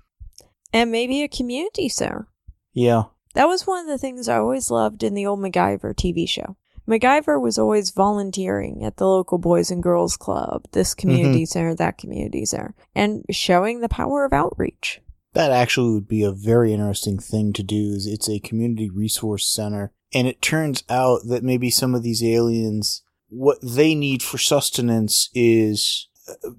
And 0.73 0.91
maybe 0.91 1.23
a 1.23 1.29
community 1.29 1.89
center. 1.89 2.29
Yeah, 2.73 3.05
That 3.35 3.47
was 3.47 3.67
one 3.67 3.81
of 3.81 3.87
the 3.87 3.99
things 3.99 4.29
I 4.29 4.39
always 4.39 4.71
loved 4.71 5.03
in 5.03 5.15
the 5.15 5.27
old 5.27 5.41
MacGyver 5.41 5.95
TV 5.95 6.29
show. 6.29 6.57
MacGyver 6.89 7.41
was 7.41 7.59
always 7.59 7.91
volunteering 7.91 8.85
at 8.85 8.99
the 8.99 9.07
local 9.07 9.39
Boys 9.39 9.71
and 9.71 9.83
Girls 9.83 10.17
Club, 10.17 10.65
this 10.73 10.91
mm-hmm. 10.91 11.01
community 11.01 11.47
center, 11.47 11.75
that 11.75 11.99
community 11.99 12.45
center, 12.45 12.75
and 12.95 13.25
showing 13.31 13.81
the 13.81 13.89
power 13.89 14.25
of 14.25 14.33
outreach. 14.33 15.01
That 15.33 15.51
actually 15.51 15.95
would 15.95 16.09
be 16.09 16.23
a 16.23 16.31
very 16.31 16.73
interesting 16.73 17.19
thing 17.19 17.53
to 17.55 17.63
do. 17.63 17.93
Is 17.95 18.07
it's 18.07 18.29
a 18.29 18.39
community 18.39 18.91
resource 18.91 19.47
center, 19.47 19.93
and 20.13 20.29
it 20.29 20.43
turns 20.43 20.85
out 20.89 21.23
that 21.29 21.43
maybe 21.43 21.71
some 21.71 21.95
of 21.95 22.03
these 22.03 22.23
aliens, 22.23 23.03
what 23.29 23.59
they 23.63 23.95
need 23.95 24.23
for 24.23 24.39
sustenance 24.39 25.31
is, 25.35 26.09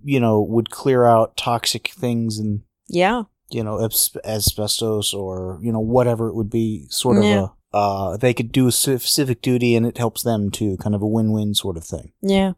you 0.04 0.20
know, 0.20 0.42
would 0.42 0.70
clear 0.70 1.06
out 1.06 1.38
toxic 1.38 1.90
things 1.90 2.38
and 2.40 2.62
Yeah. 2.88 3.24
you 3.50 3.64
know 3.64 3.80
asbestos 4.26 5.14
or 5.14 5.60
you 5.62 5.72
know 5.72 5.80
whatever 5.80 6.28
it 6.30 6.36
would 6.36 6.50
be. 6.50 6.88
Sort 6.90 7.18
of 7.18 7.24
Yeah. 7.24 7.48
a. 7.74 7.78
Uh, 7.78 8.16
they 8.18 8.34
could 8.34 8.52
do 8.54 8.72
civ- 8.72 9.06
civic 9.06 9.42
duty, 9.42 9.76
and 9.76 9.86
it 9.86 9.98
helps 9.98 10.24
them 10.24 10.50
too. 10.50 10.78
Kind 10.78 10.96
of 10.96 11.02
a 11.02 11.08
win-win 11.08 11.54
sort 11.54 11.76
of 11.76 11.84
thing. 11.84 12.14
Yeah. 12.22 12.54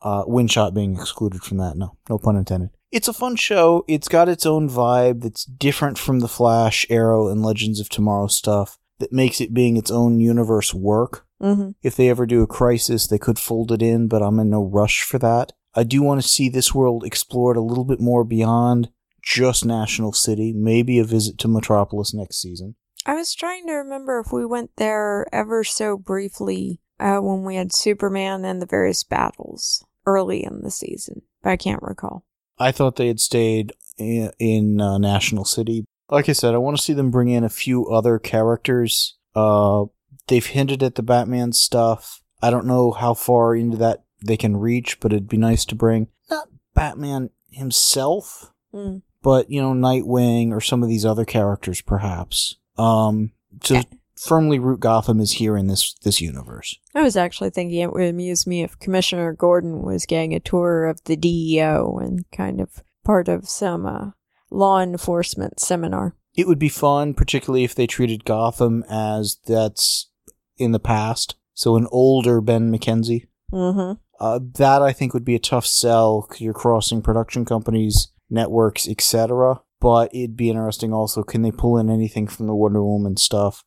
Uh, 0.00 0.24
Windshot 0.24 0.72
being 0.72 0.94
excluded 0.94 1.42
from 1.42 1.58
that. 1.58 1.76
No, 1.76 1.96
no 2.08 2.16
pun 2.18 2.36
intended. 2.36 2.70
It's 2.90 3.08
a 3.08 3.12
fun 3.12 3.36
show. 3.36 3.84
It's 3.88 4.08
got 4.08 4.28
its 4.30 4.46
own 4.46 4.68
vibe 4.70 5.20
that's 5.22 5.44
different 5.44 5.98
from 5.98 6.20
the 6.20 6.28
Flash, 6.28 6.86
Arrow, 6.88 7.28
and 7.28 7.42
Legends 7.42 7.80
of 7.80 7.88
Tomorrow 7.90 8.28
stuff 8.28 8.78
that 8.98 9.12
makes 9.12 9.40
it 9.42 9.52
being 9.52 9.76
its 9.76 9.90
own 9.90 10.20
universe 10.20 10.72
work. 10.72 11.26
Mm-hmm. 11.42 11.70
If 11.82 11.96
they 11.96 12.08
ever 12.08 12.24
do 12.24 12.42
a 12.42 12.46
crisis, 12.46 13.06
they 13.06 13.18
could 13.18 13.38
fold 13.38 13.72
it 13.72 13.82
in, 13.82 14.06
but 14.08 14.22
I'm 14.22 14.38
in 14.38 14.48
no 14.48 14.62
rush 14.62 15.02
for 15.02 15.18
that. 15.18 15.52
I 15.76 15.84
do 15.84 16.02
want 16.02 16.22
to 16.22 16.26
see 16.26 16.48
this 16.48 16.74
world 16.74 17.04
explored 17.04 17.56
a 17.56 17.62
little 17.62 17.84
bit 17.84 18.00
more 18.00 18.24
beyond 18.24 18.88
just 19.22 19.64
National 19.64 20.12
City, 20.12 20.52
maybe 20.52 20.98
a 20.98 21.04
visit 21.04 21.36
to 21.38 21.48
Metropolis 21.48 22.14
next 22.14 22.40
season. 22.40 22.76
I 23.04 23.14
was 23.14 23.34
trying 23.34 23.66
to 23.66 23.74
remember 23.74 24.18
if 24.18 24.32
we 24.32 24.46
went 24.46 24.70
there 24.76 25.26
ever 25.32 25.62
so 25.62 25.98
briefly 25.98 26.80
uh, 26.98 27.18
when 27.18 27.44
we 27.44 27.56
had 27.56 27.72
Superman 27.72 28.44
and 28.44 28.62
the 28.62 28.66
various 28.66 29.04
battles 29.04 29.84
early 30.06 30.42
in 30.42 30.62
the 30.62 30.70
season, 30.70 31.22
but 31.42 31.50
I 31.50 31.56
can't 31.56 31.82
recall. 31.82 32.24
I 32.58 32.72
thought 32.72 32.96
they 32.96 33.08
had 33.08 33.20
stayed 33.20 33.74
in, 33.98 34.32
in 34.38 34.80
uh, 34.80 34.98
National 34.98 35.44
City. 35.44 35.84
Like 36.08 36.28
I 36.28 36.32
said, 36.32 36.54
I 36.54 36.58
want 36.58 36.76
to 36.76 36.82
see 36.82 36.94
them 36.94 37.10
bring 37.10 37.28
in 37.28 37.44
a 37.44 37.50
few 37.50 37.86
other 37.86 38.18
characters. 38.18 39.18
Uh, 39.34 39.84
they've 40.28 40.46
hinted 40.46 40.82
at 40.82 40.94
the 40.94 41.02
Batman 41.02 41.52
stuff. 41.52 42.22
I 42.40 42.50
don't 42.50 42.66
know 42.66 42.92
how 42.92 43.14
far 43.14 43.54
into 43.54 43.76
that 43.78 44.05
they 44.24 44.36
can 44.36 44.56
reach, 44.56 44.98
but 45.00 45.12
it'd 45.12 45.28
be 45.28 45.36
nice 45.36 45.64
to 45.66 45.74
bring 45.74 46.08
not 46.30 46.48
Batman 46.74 47.30
himself, 47.50 48.52
Mm. 48.74 49.02
but 49.22 49.50
you 49.50 49.60
know 49.60 49.72
Nightwing 49.72 50.50
or 50.50 50.60
some 50.60 50.82
of 50.82 50.88
these 50.88 51.04
other 51.04 51.24
characters, 51.24 51.80
perhaps. 51.80 52.56
Um, 52.76 53.32
to 53.62 53.74
Yeah. 53.74 53.82
firmly 54.16 54.58
root 54.58 54.80
Gotham 54.80 55.20
is 55.20 55.32
here 55.32 55.56
in 55.56 55.66
this 55.66 55.94
this 56.02 56.20
universe. 56.20 56.76
I 56.94 57.02
was 57.02 57.16
actually 57.16 57.50
thinking 57.50 57.80
it 57.80 57.92
would 57.92 58.08
amuse 58.08 58.46
me 58.46 58.62
if 58.62 58.78
Commissioner 58.78 59.32
Gordon 59.32 59.82
was 59.82 60.06
getting 60.06 60.34
a 60.34 60.40
tour 60.40 60.86
of 60.86 61.02
the 61.04 61.16
DEO 61.16 61.98
and 62.02 62.24
kind 62.32 62.60
of 62.60 62.82
part 63.04 63.28
of 63.28 63.48
some 63.48 63.86
uh, 63.86 64.10
law 64.50 64.80
enforcement 64.80 65.60
seminar. 65.60 66.14
It 66.34 66.46
would 66.46 66.58
be 66.58 66.68
fun, 66.68 67.14
particularly 67.14 67.64
if 67.64 67.74
they 67.74 67.86
treated 67.86 68.24
Gotham 68.26 68.84
as 68.90 69.38
that's 69.46 70.10
in 70.58 70.72
the 70.72 70.78
past. 70.80 71.34
So 71.54 71.76
an 71.76 71.86
older 71.90 72.40
Ben 72.42 72.70
McKenzie. 72.70 73.28
Mm-hmm. 73.52 73.92
Uh, 74.20 74.40
that 74.58 74.82
I 74.82 74.92
think 74.92 75.12
would 75.14 75.24
be 75.24 75.34
a 75.34 75.40
tough 75.40 75.66
sell. 75.66 76.28
You're 76.38 76.54
crossing 76.54 77.02
production 77.02 77.44
companies, 77.44 78.12
networks, 78.30 78.88
etc. 78.88 79.60
But 79.80 80.14
it'd 80.14 80.36
be 80.36 80.48
interesting 80.50 80.92
also. 80.92 81.22
Can 81.22 81.42
they 81.42 81.52
pull 81.52 81.76
in 81.78 81.90
anything 81.90 82.26
from 82.26 82.46
the 82.46 82.54
Wonder 82.54 82.82
Woman 82.82 83.16
stuff? 83.16 83.62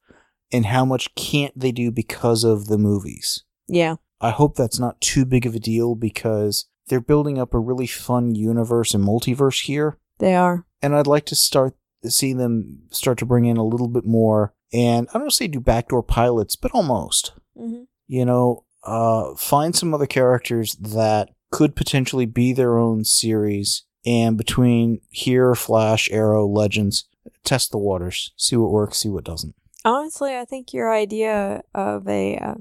And 0.52 0.66
how 0.66 0.84
much 0.86 1.14
can't 1.16 1.58
they 1.58 1.72
do 1.72 1.92
because 1.92 2.44
of 2.44 2.66
the 2.68 2.78
movies? 2.80 3.44
Yeah. 3.68 3.98
I 4.20 4.32
hope 4.32 4.56
that's 4.56 4.80
not 4.80 5.00
too 5.00 5.24
big 5.26 5.46
of 5.46 5.54
a 5.56 5.60
deal 5.60 5.94
because 5.96 6.66
they're 6.88 7.00
building 7.00 7.38
up 7.38 7.54
a 7.54 7.60
really 7.60 7.86
fun 7.88 8.34
universe 8.34 8.94
and 8.96 9.04
multiverse 9.06 9.66
here 9.66 10.00
They 10.18 10.36
are. 10.36 10.66
and 10.82 10.96
I'd 10.96 11.06
like 11.08 11.26
to 11.28 11.36
start 11.36 11.76
see 12.06 12.34
them 12.34 12.80
start 12.92 13.18
to 13.20 13.26
bring 13.26 13.46
in 13.46 13.58
a 13.58 13.64
little 13.64 13.88
bit 13.88 14.06
more. 14.06 14.54
And 14.74 15.08
I 15.14 15.20
don't 15.20 15.32
say 15.32 15.48
do 15.48 15.60
backdoor 15.60 16.02
pilots, 16.04 16.56
but 16.56 16.72
almost. 16.72 17.34
Mm-hmm. 17.58 17.84
You 18.08 18.26
know, 18.26 18.66
uh, 18.84 19.36
find 19.36 19.76
some 19.76 19.94
other 19.94 20.08
characters 20.08 20.76
that 20.76 21.30
could 21.52 21.76
potentially 21.76 22.26
be 22.26 22.54
their 22.54 22.78
own 22.78 23.04
series. 23.04 23.84
And 24.06 24.38
between 24.38 25.02
here, 25.10 25.56
Flash, 25.56 26.10
Arrow, 26.12 26.48
Legends, 26.48 27.08
test 27.44 27.72
the 27.72 27.78
waters, 27.78 28.32
see 28.38 28.56
what 28.56 28.72
works, 28.72 29.00
see 29.00 29.10
what 29.10 29.26
doesn't. 29.26 29.56
Honestly, 29.84 30.36
I 30.36 30.46
think 30.46 30.74
your 30.74 30.92
idea 30.92 31.62
of 31.74 32.08
a 32.08 32.38
uh, 32.38 32.56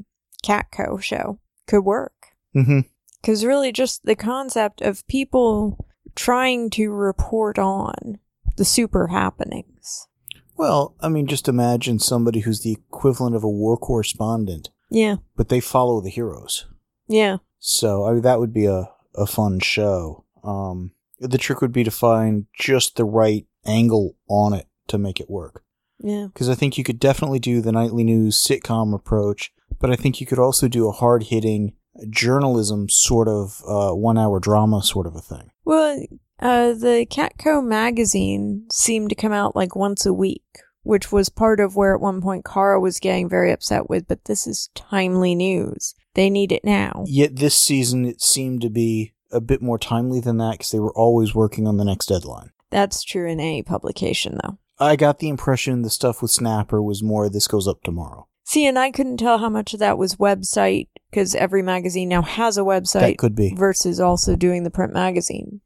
Catco 0.44 1.00
show 1.02 1.38
could 1.66 1.84
work. 1.84 2.12
Mm-hmm. 2.54 2.80
Because 3.20 3.44
really, 3.44 3.72
just 3.72 4.04
the 4.04 4.14
concept 4.14 4.80
of 4.80 5.06
people 5.08 5.86
trying 6.14 6.70
to 6.70 6.90
report 6.90 7.58
on 7.58 8.18
the 8.56 8.64
super 8.64 9.08
happenings. 9.08 10.08
Well, 10.56 10.96
I 11.00 11.08
mean, 11.08 11.26
just 11.26 11.48
imagine 11.48 11.98
somebody 11.98 12.40
who's 12.40 12.62
the 12.62 12.72
equivalent 12.72 13.36
of 13.36 13.44
a 13.44 13.48
war 13.48 13.76
correspondent, 13.76 14.70
Yeah. 14.90 15.16
but 15.36 15.48
they 15.48 15.60
follow 15.60 16.00
the 16.00 16.10
heroes. 16.10 16.66
Yeah. 17.08 17.38
So 17.58 18.06
I 18.06 18.12
mean, 18.12 18.22
that 18.22 18.38
would 18.40 18.52
be 18.52 18.66
a, 18.66 18.90
a 19.14 19.26
fun 19.26 19.60
show. 19.60 20.24
Um, 20.44 20.92
The 21.20 21.38
trick 21.38 21.60
would 21.60 21.72
be 21.72 21.84
to 21.84 21.90
find 21.90 22.46
just 22.58 22.96
the 22.96 23.04
right 23.04 23.46
angle 23.66 24.16
on 24.28 24.52
it 24.54 24.66
to 24.88 24.98
make 24.98 25.20
it 25.20 25.28
work. 25.30 25.62
Yeah. 26.00 26.28
Because 26.32 26.48
I 26.48 26.54
think 26.54 26.78
you 26.78 26.84
could 26.84 27.00
definitely 27.00 27.38
do 27.40 27.60
the 27.60 27.72
nightly 27.72 28.04
news 28.04 28.36
sitcom 28.36 28.94
approach, 28.94 29.52
but 29.80 29.90
I 29.90 29.96
think 29.96 30.20
you 30.20 30.26
could 30.26 30.38
also 30.38 30.68
do 30.68 30.88
a 30.88 30.92
hard 30.92 31.24
hitting 31.24 31.74
journalism 32.10 32.88
sort 32.88 33.28
of 33.28 33.62
uh, 33.66 33.92
one 33.92 34.16
hour 34.18 34.38
drama 34.40 34.82
sort 34.82 35.06
of 35.06 35.16
a 35.16 35.20
thing. 35.20 35.50
Well, 35.64 36.00
uh, 36.38 36.72
the 36.74 37.06
Catco 37.10 37.64
magazine 37.64 38.66
seemed 38.70 39.08
to 39.10 39.16
come 39.16 39.32
out 39.32 39.56
like 39.56 39.74
once 39.74 40.06
a 40.06 40.12
week, 40.12 40.44
which 40.88 41.12
was 41.12 41.28
part 41.28 41.60
of 41.60 41.76
where 41.76 41.94
at 41.94 42.00
one 42.00 42.22
point 42.22 42.46
Kara 42.46 42.80
was 42.80 42.98
getting 42.98 43.28
very 43.28 43.52
upset 43.52 43.90
with, 43.90 44.08
but 44.08 44.24
this 44.24 44.46
is 44.46 44.70
timely 44.74 45.34
news. 45.34 45.94
They 46.14 46.30
need 46.30 46.50
it 46.50 46.64
now. 46.64 47.04
Yet 47.06 47.36
this 47.36 47.54
season 47.56 48.06
it 48.06 48.22
seemed 48.22 48.62
to 48.62 48.70
be 48.70 49.12
a 49.30 49.40
bit 49.40 49.60
more 49.60 49.78
timely 49.78 50.20
than 50.20 50.38
that 50.38 50.52
because 50.52 50.70
they 50.70 50.78
were 50.80 50.94
always 50.94 51.34
working 51.34 51.66
on 51.66 51.76
the 51.76 51.84
next 51.84 52.06
deadline. 52.06 52.50
That's 52.70 53.02
true 53.04 53.28
in 53.28 53.38
any 53.38 53.62
publication, 53.62 54.38
though. 54.42 54.56
I 54.78 54.96
got 54.96 55.18
the 55.18 55.28
impression 55.28 55.82
the 55.82 55.90
stuff 55.90 56.22
with 56.22 56.30
Snapper 56.30 56.82
was 56.82 57.02
more 57.02 57.28
this 57.28 57.48
goes 57.48 57.68
up 57.68 57.82
tomorrow. 57.82 58.26
See, 58.44 58.64
and 58.66 58.78
I 58.78 58.90
couldn't 58.90 59.18
tell 59.18 59.36
how 59.38 59.50
much 59.50 59.74
of 59.74 59.80
that 59.80 59.98
was 59.98 60.16
website 60.16 60.88
because 61.10 61.34
every 61.34 61.62
magazine 61.62 62.08
now 62.08 62.22
has 62.22 62.56
a 62.56 62.62
website 62.62 63.00
That 63.00 63.18
could 63.18 63.36
be. 63.36 63.54
versus 63.54 64.00
also 64.00 64.36
doing 64.36 64.64
the 64.64 64.70
print 64.70 64.94
magazine. 64.94 65.60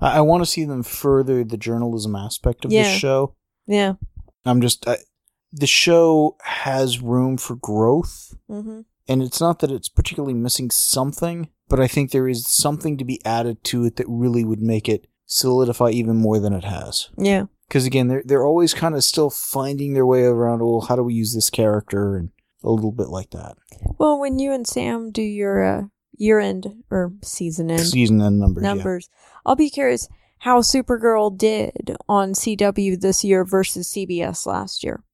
I, 0.00 0.18
I 0.18 0.20
want 0.22 0.42
to 0.42 0.50
see 0.50 0.64
them 0.64 0.82
further 0.82 1.44
the 1.44 1.58
journalism 1.58 2.16
aspect 2.16 2.64
of 2.64 2.72
Yeah. 2.72 2.84
this 2.84 2.96
show. 2.98 3.34
Yeah. 3.66 3.94
I'm 4.44 4.60
just 4.60 4.86
I, 4.88 4.98
the 5.52 5.66
show 5.66 6.36
has 6.42 7.00
room 7.00 7.36
for 7.36 7.56
growth, 7.56 8.34
Mm-hmm. 8.50 8.80
and 9.08 9.22
it's 9.22 9.40
not 9.40 9.58
that 9.60 9.70
it's 9.70 9.88
particularly 9.88 10.34
missing 10.34 10.70
something, 10.70 11.48
but 11.68 11.80
I 11.80 11.86
think 11.88 12.10
there 12.10 12.28
is 12.28 12.46
something 12.46 12.96
to 12.98 13.04
be 13.04 13.20
added 13.24 13.62
to 13.64 13.84
it 13.84 13.96
that 13.96 14.06
really 14.08 14.44
would 14.44 14.60
make 14.62 14.88
it 14.88 15.06
solidify 15.26 15.90
even 15.90 16.16
more 16.16 16.38
than 16.38 16.52
it 16.52 16.64
has. 16.64 17.08
Yeah. 17.16 17.44
Because 17.68 17.86
again, 17.86 18.08
they're 18.08 18.22
they're 18.24 18.44
always 18.44 18.74
kind 18.74 18.94
of 18.94 19.02
still 19.04 19.30
finding 19.30 19.94
their 19.94 20.04
way 20.06 20.24
around. 20.24 20.60
Well, 20.60 20.82
how 20.88 20.96
do 20.96 21.02
we 21.02 21.14
use 21.14 21.34
this 21.34 21.48
character 21.50 22.16
and 22.16 22.30
a 22.64 22.70
little 22.70 22.92
bit 22.92 23.08
like 23.08 23.30
that. 23.30 23.56
Well, 23.98 24.20
when 24.20 24.38
you 24.38 24.52
and 24.52 24.66
Sam 24.66 25.10
do 25.10 25.22
your 25.22 25.64
uh, 25.64 25.82
year 26.16 26.38
end 26.38 26.82
or 26.90 27.12
season 27.22 27.70
end 27.70 27.80
Season 27.80 28.20
end 28.22 28.38
numbers. 28.38 28.62
yeah. 28.62 28.74
numbers, 28.74 29.08
I'll 29.44 29.56
be 29.56 29.68
curious 29.70 30.08
how 30.42 30.60
Supergirl 30.60 31.36
did 31.38 31.96
on 32.08 32.32
CW 32.32 33.00
this 33.00 33.22
year 33.22 33.44
versus 33.44 33.92
CBS 33.92 34.44
last 34.44 34.82
year. 34.82 35.04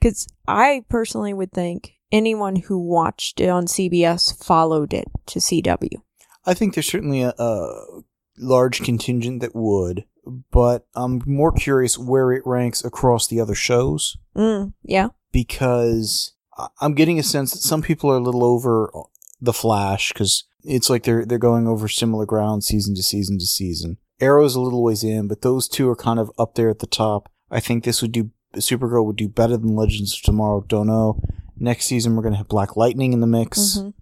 Because 0.00 0.28
I 0.46 0.84
personally 0.88 1.34
would 1.34 1.50
think 1.50 1.94
anyone 2.12 2.54
who 2.54 2.78
watched 2.78 3.40
it 3.40 3.48
on 3.48 3.66
CBS 3.66 4.44
followed 4.44 4.94
it 4.94 5.08
to 5.26 5.40
CW. 5.40 5.96
I 6.44 6.54
think 6.54 6.74
there's 6.74 6.86
certainly 6.86 7.22
a, 7.22 7.34
a 7.36 8.02
large 8.38 8.82
contingent 8.82 9.40
that 9.40 9.56
would, 9.56 10.04
but 10.52 10.86
I'm 10.94 11.20
more 11.26 11.50
curious 11.50 11.98
where 11.98 12.30
it 12.30 12.46
ranks 12.46 12.84
across 12.84 13.26
the 13.26 13.40
other 13.40 13.56
shows 13.56 14.16
Mm, 14.36 14.72
yeah. 14.84 15.08
because 15.32 16.34
I'm 16.80 16.94
getting 16.94 17.18
a 17.18 17.24
sense 17.24 17.50
that 17.50 17.62
some 17.62 17.82
people 17.82 18.08
are 18.12 18.18
a 18.18 18.22
little 18.22 18.44
over 18.44 18.92
the 19.40 19.52
Flash 19.52 20.12
because 20.12 20.44
it's 20.62 20.88
like 20.88 21.02
they're 21.02 21.24
they're 21.26 21.38
going 21.38 21.66
over 21.66 21.88
similar 21.88 22.24
ground 22.24 22.62
season 22.62 22.94
to 22.94 23.02
season 23.02 23.38
to 23.40 23.46
season. 23.46 23.98
Arrow's 24.20 24.54
a 24.54 24.60
little 24.60 24.82
ways 24.82 25.04
in, 25.04 25.28
but 25.28 25.42
those 25.42 25.68
two 25.68 25.88
are 25.88 25.96
kind 25.96 26.18
of 26.18 26.30
up 26.38 26.54
there 26.54 26.70
at 26.70 26.78
the 26.78 26.86
top. 26.86 27.30
I 27.50 27.60
think 27.60 27.84
this 27.84 28.02
would 28.02 28.12
do 28.12 28.30
Supergirl 28.54 29.04
would 29.04 29.16
do 29.16 29.28
better 29.28 29.56
than 29.56 29.76
Legends 29.76 30.14
of 30.14 30.22
Tomorrow. 30.22 30.64
Don't 30.66 30.86
know. 30.86 31.20
Next 31.58 31.86
season 31.86 32.16
we're 32.16 32.22
gonna 32.22 32.36
have 32.36 32.48
Black 32.48 32.76
Lightning 32.76 33.12
in 33.12 33.20
the 33.20 33.26
mix. 33.26 33.78
Mhm. 33.78 33.92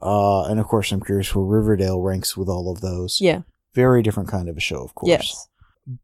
Uh, 0.00 0.44
and 0.44 0.60
of 0.60 0.66
course, 0.66 0.92
I'm 0.92 1.00
curious 1.02 1.34
where 1.34 1.44
Riverdale 1.44 2.00
ranks 2.00 2.36
with 2.36 2.48
all 2.48 2.70
of 2.70 2.80
those. 2.80 3.18
Yeah. 3.20 3.42
Very 3.74 4.02
different 4.02 4.28
kind 4.28 4.48
of 4.48 4.56
a 4.56 4.60
show, 4.60 4.82
of 4.82 4.94
course. 4.94 5.08
Yes. 5.10 5.48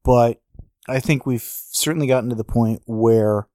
But 0.05 0.41
I 0.89 1.01
think 1.01 1.25
we've 1.25 1.49
certainly 1.71 2.07
gotten 2.07 2.29
to 2.31 2.37
the 2.37 2.45
point 2.45 2.83
where 2.87 3.49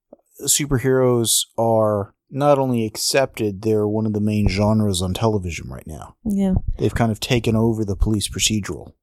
superheroes 0.45 1.45
are 1.57 2.13
not 2.31 2.57
only 2.59 2.85
accepted, 2.85 3.61
they're 3.63 3.87
one 3.87 4.05
of 4.05 4.13
the 4.13 4.19
main 4.21 4.47
genres 4.47 5.01
on 5.01 5.13
television 5.13 5.69
right 5.69 5.87
now. 5.87 6.15
Yeah. 6.23 6.55
They've 6.77 6.93
kind 6.93 7.11
of 7.11 7.19
taken 7.19 7.55
over 7.55 7.83
the 7.83 7.95
police 7.95 8.27
procedural. 8.29 8.93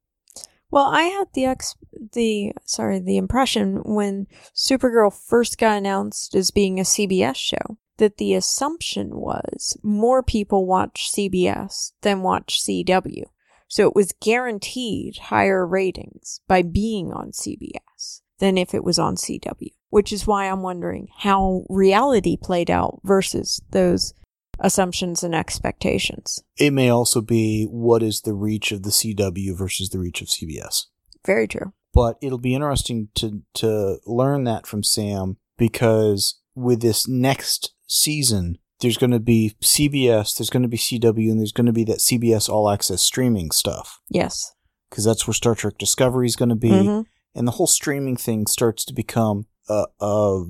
Well, 0.69 0.85
I 0.85 1.03
had 1.03 1.27
the 1.33 1.45
ex 1.45 1.75
the 2.13 2.53
sorry 2.65 2.99
the 2.99 3.17
impression 3.17 3.81
when 3.83 4.27
Supergirl 4.55 5.13
first 5.13 5.57
got 5.57 5.77
announced 5.77 6.35
as 6.35 6.51
being 6.51 6.79
a 6.79 6.83
CBS 6.83 7.37
show 7.37 7.77
that 7.97 8.17
the 8.17 8.33
assumption 8.33 9.15
was 9.15 9.77
more 9.81 10.21
people 10.21 10.67
watch 10.67 11.09
CBS 11.11 11.93
than 12.01 12.21
watch 12.21 12.61
CW, 12.61 13.23
so 13.67 13.87
it 13.87 13.95
was 13.95 14.13
guaranteed 14.21 15.17
higher 15.17 15.65
ratings 15.65 16.41
by 16.47 16.61
being 16.61 17.11
on 17.11 17.31
CBS 17.31 18.21
than 18.39 18.57
if 18.57 18.73
it 18.73 18.83
was 18.83 18.99
on 18.99 19.15
CW. 19.15 19.71
Which 19.89 20.11
is 20.11 20.27
why 20.27 20.49
I'm 20.49 20.61
wondering 20.61 21.07
how 21.19 21.65
reality 21.69 22.35
played 22.35 22.69
out 22.69 22.99
versus 23.03 23.61
those 23.71 24.13
assumptions 24.59 25.23
and 25.23 25.33
expectations. 25.35 26.41
It 26.57 26.71
may 26.71 26.89
also 26.89 27.21
be 27.21 27.65
what 27.65 28.01
is 28.03 28.21
the 28.21 28.33
reach 28.33 28.71
of 28.71 28.83
the 28.83 28.89
CW 28.89 29.57
versus 29.57 29.89
the 29.89 29.99
reach 29.99 30.21
of 30.21 30.27
CBS. 30.27 30.85
Very 31.25 31.47
true. 31.47 31.73
but 31.93 32.17
it'll 32.21 32.37
be 32.37 32.53
interesting 32.55 33.09
to 33.15 33.41
to 33.55 33.97
learn 34.05 34.43
that 34.43 34.67
from 34.67 34.83
Sam 34.83 35.37
because 35.57 36.39
with 36.55 36.81
this 36.81 37.07
next 37.07 37.73
season 37.87 38.57
there's 38.79 38.97
going 38.97 39.11
to 39.11 39.19
be 39.19 39.55
CBS, 39.61 40.37
there's 40.37 40.51
going 40.51 40.61
to 40.61 40.69
be 40.69 40.77
CW 40.77 41.31
and 41.31 41.39
there's 41.39 41.51
going 41.51 41.65
to 41.65 41.73
be 41.73 41.83
that 41.85 41.97
CBS 41.97 42.47
all 42.47 42.69
access 42.69 43.01
streaming 43.01 43.49
stuff 43.51 43.99
Yes. 44.09 44.53
because 44.89 45.03
that's 45.05 45.25
where 45.27 45.33
Star 45.33 45.55
Trek 45.55 45.77
Discovery 45.79 46.27
is 46.27 46.35
going 46.35 46.49
to 46.49 46.55
be 46.55 46.69
Mhm. 46.69 47.05
and 47.33 47.47
the 47.47 47.53
whole 47.53 47.65
streaming 47.67 48.15
thing 48.17 48.45
starts 48.47 48.85
to 48.85 48.93
become 48.93 49.47
a, 49.67 49.85
a 49.99 50.45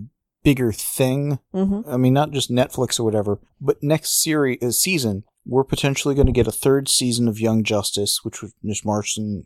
bigger 0.48 0.72
thing. 0.72 1.39
Mhm. 1.54 1.84
I 1.88 1.98
mean 1.98 2.14
not 2.14 2.32
just 2.32 2.50
Netflix 2.52 3.00
or 3.00 3.04
whatever, 3.04 3.39
but 3.60 3.82
next 3.84 4.22
series 4.24 4.62
uh, 4.64 4.72
season 4.72 5.24
we're 5.45 5.64
potentially 5.64 6.14
going 6.14 6.28
to 6.28 6.39
get 6.41 6.48
a 6.48 6.52
third 6.66 6.89
season 6.89 7.28
of 7.30 7.39
Young 7.39 7.64
Justice, 7.64 8.14
which 8.26 8.41
was 8.41 8.52
Miss 8.62 8.84
Martian 8.84 9.45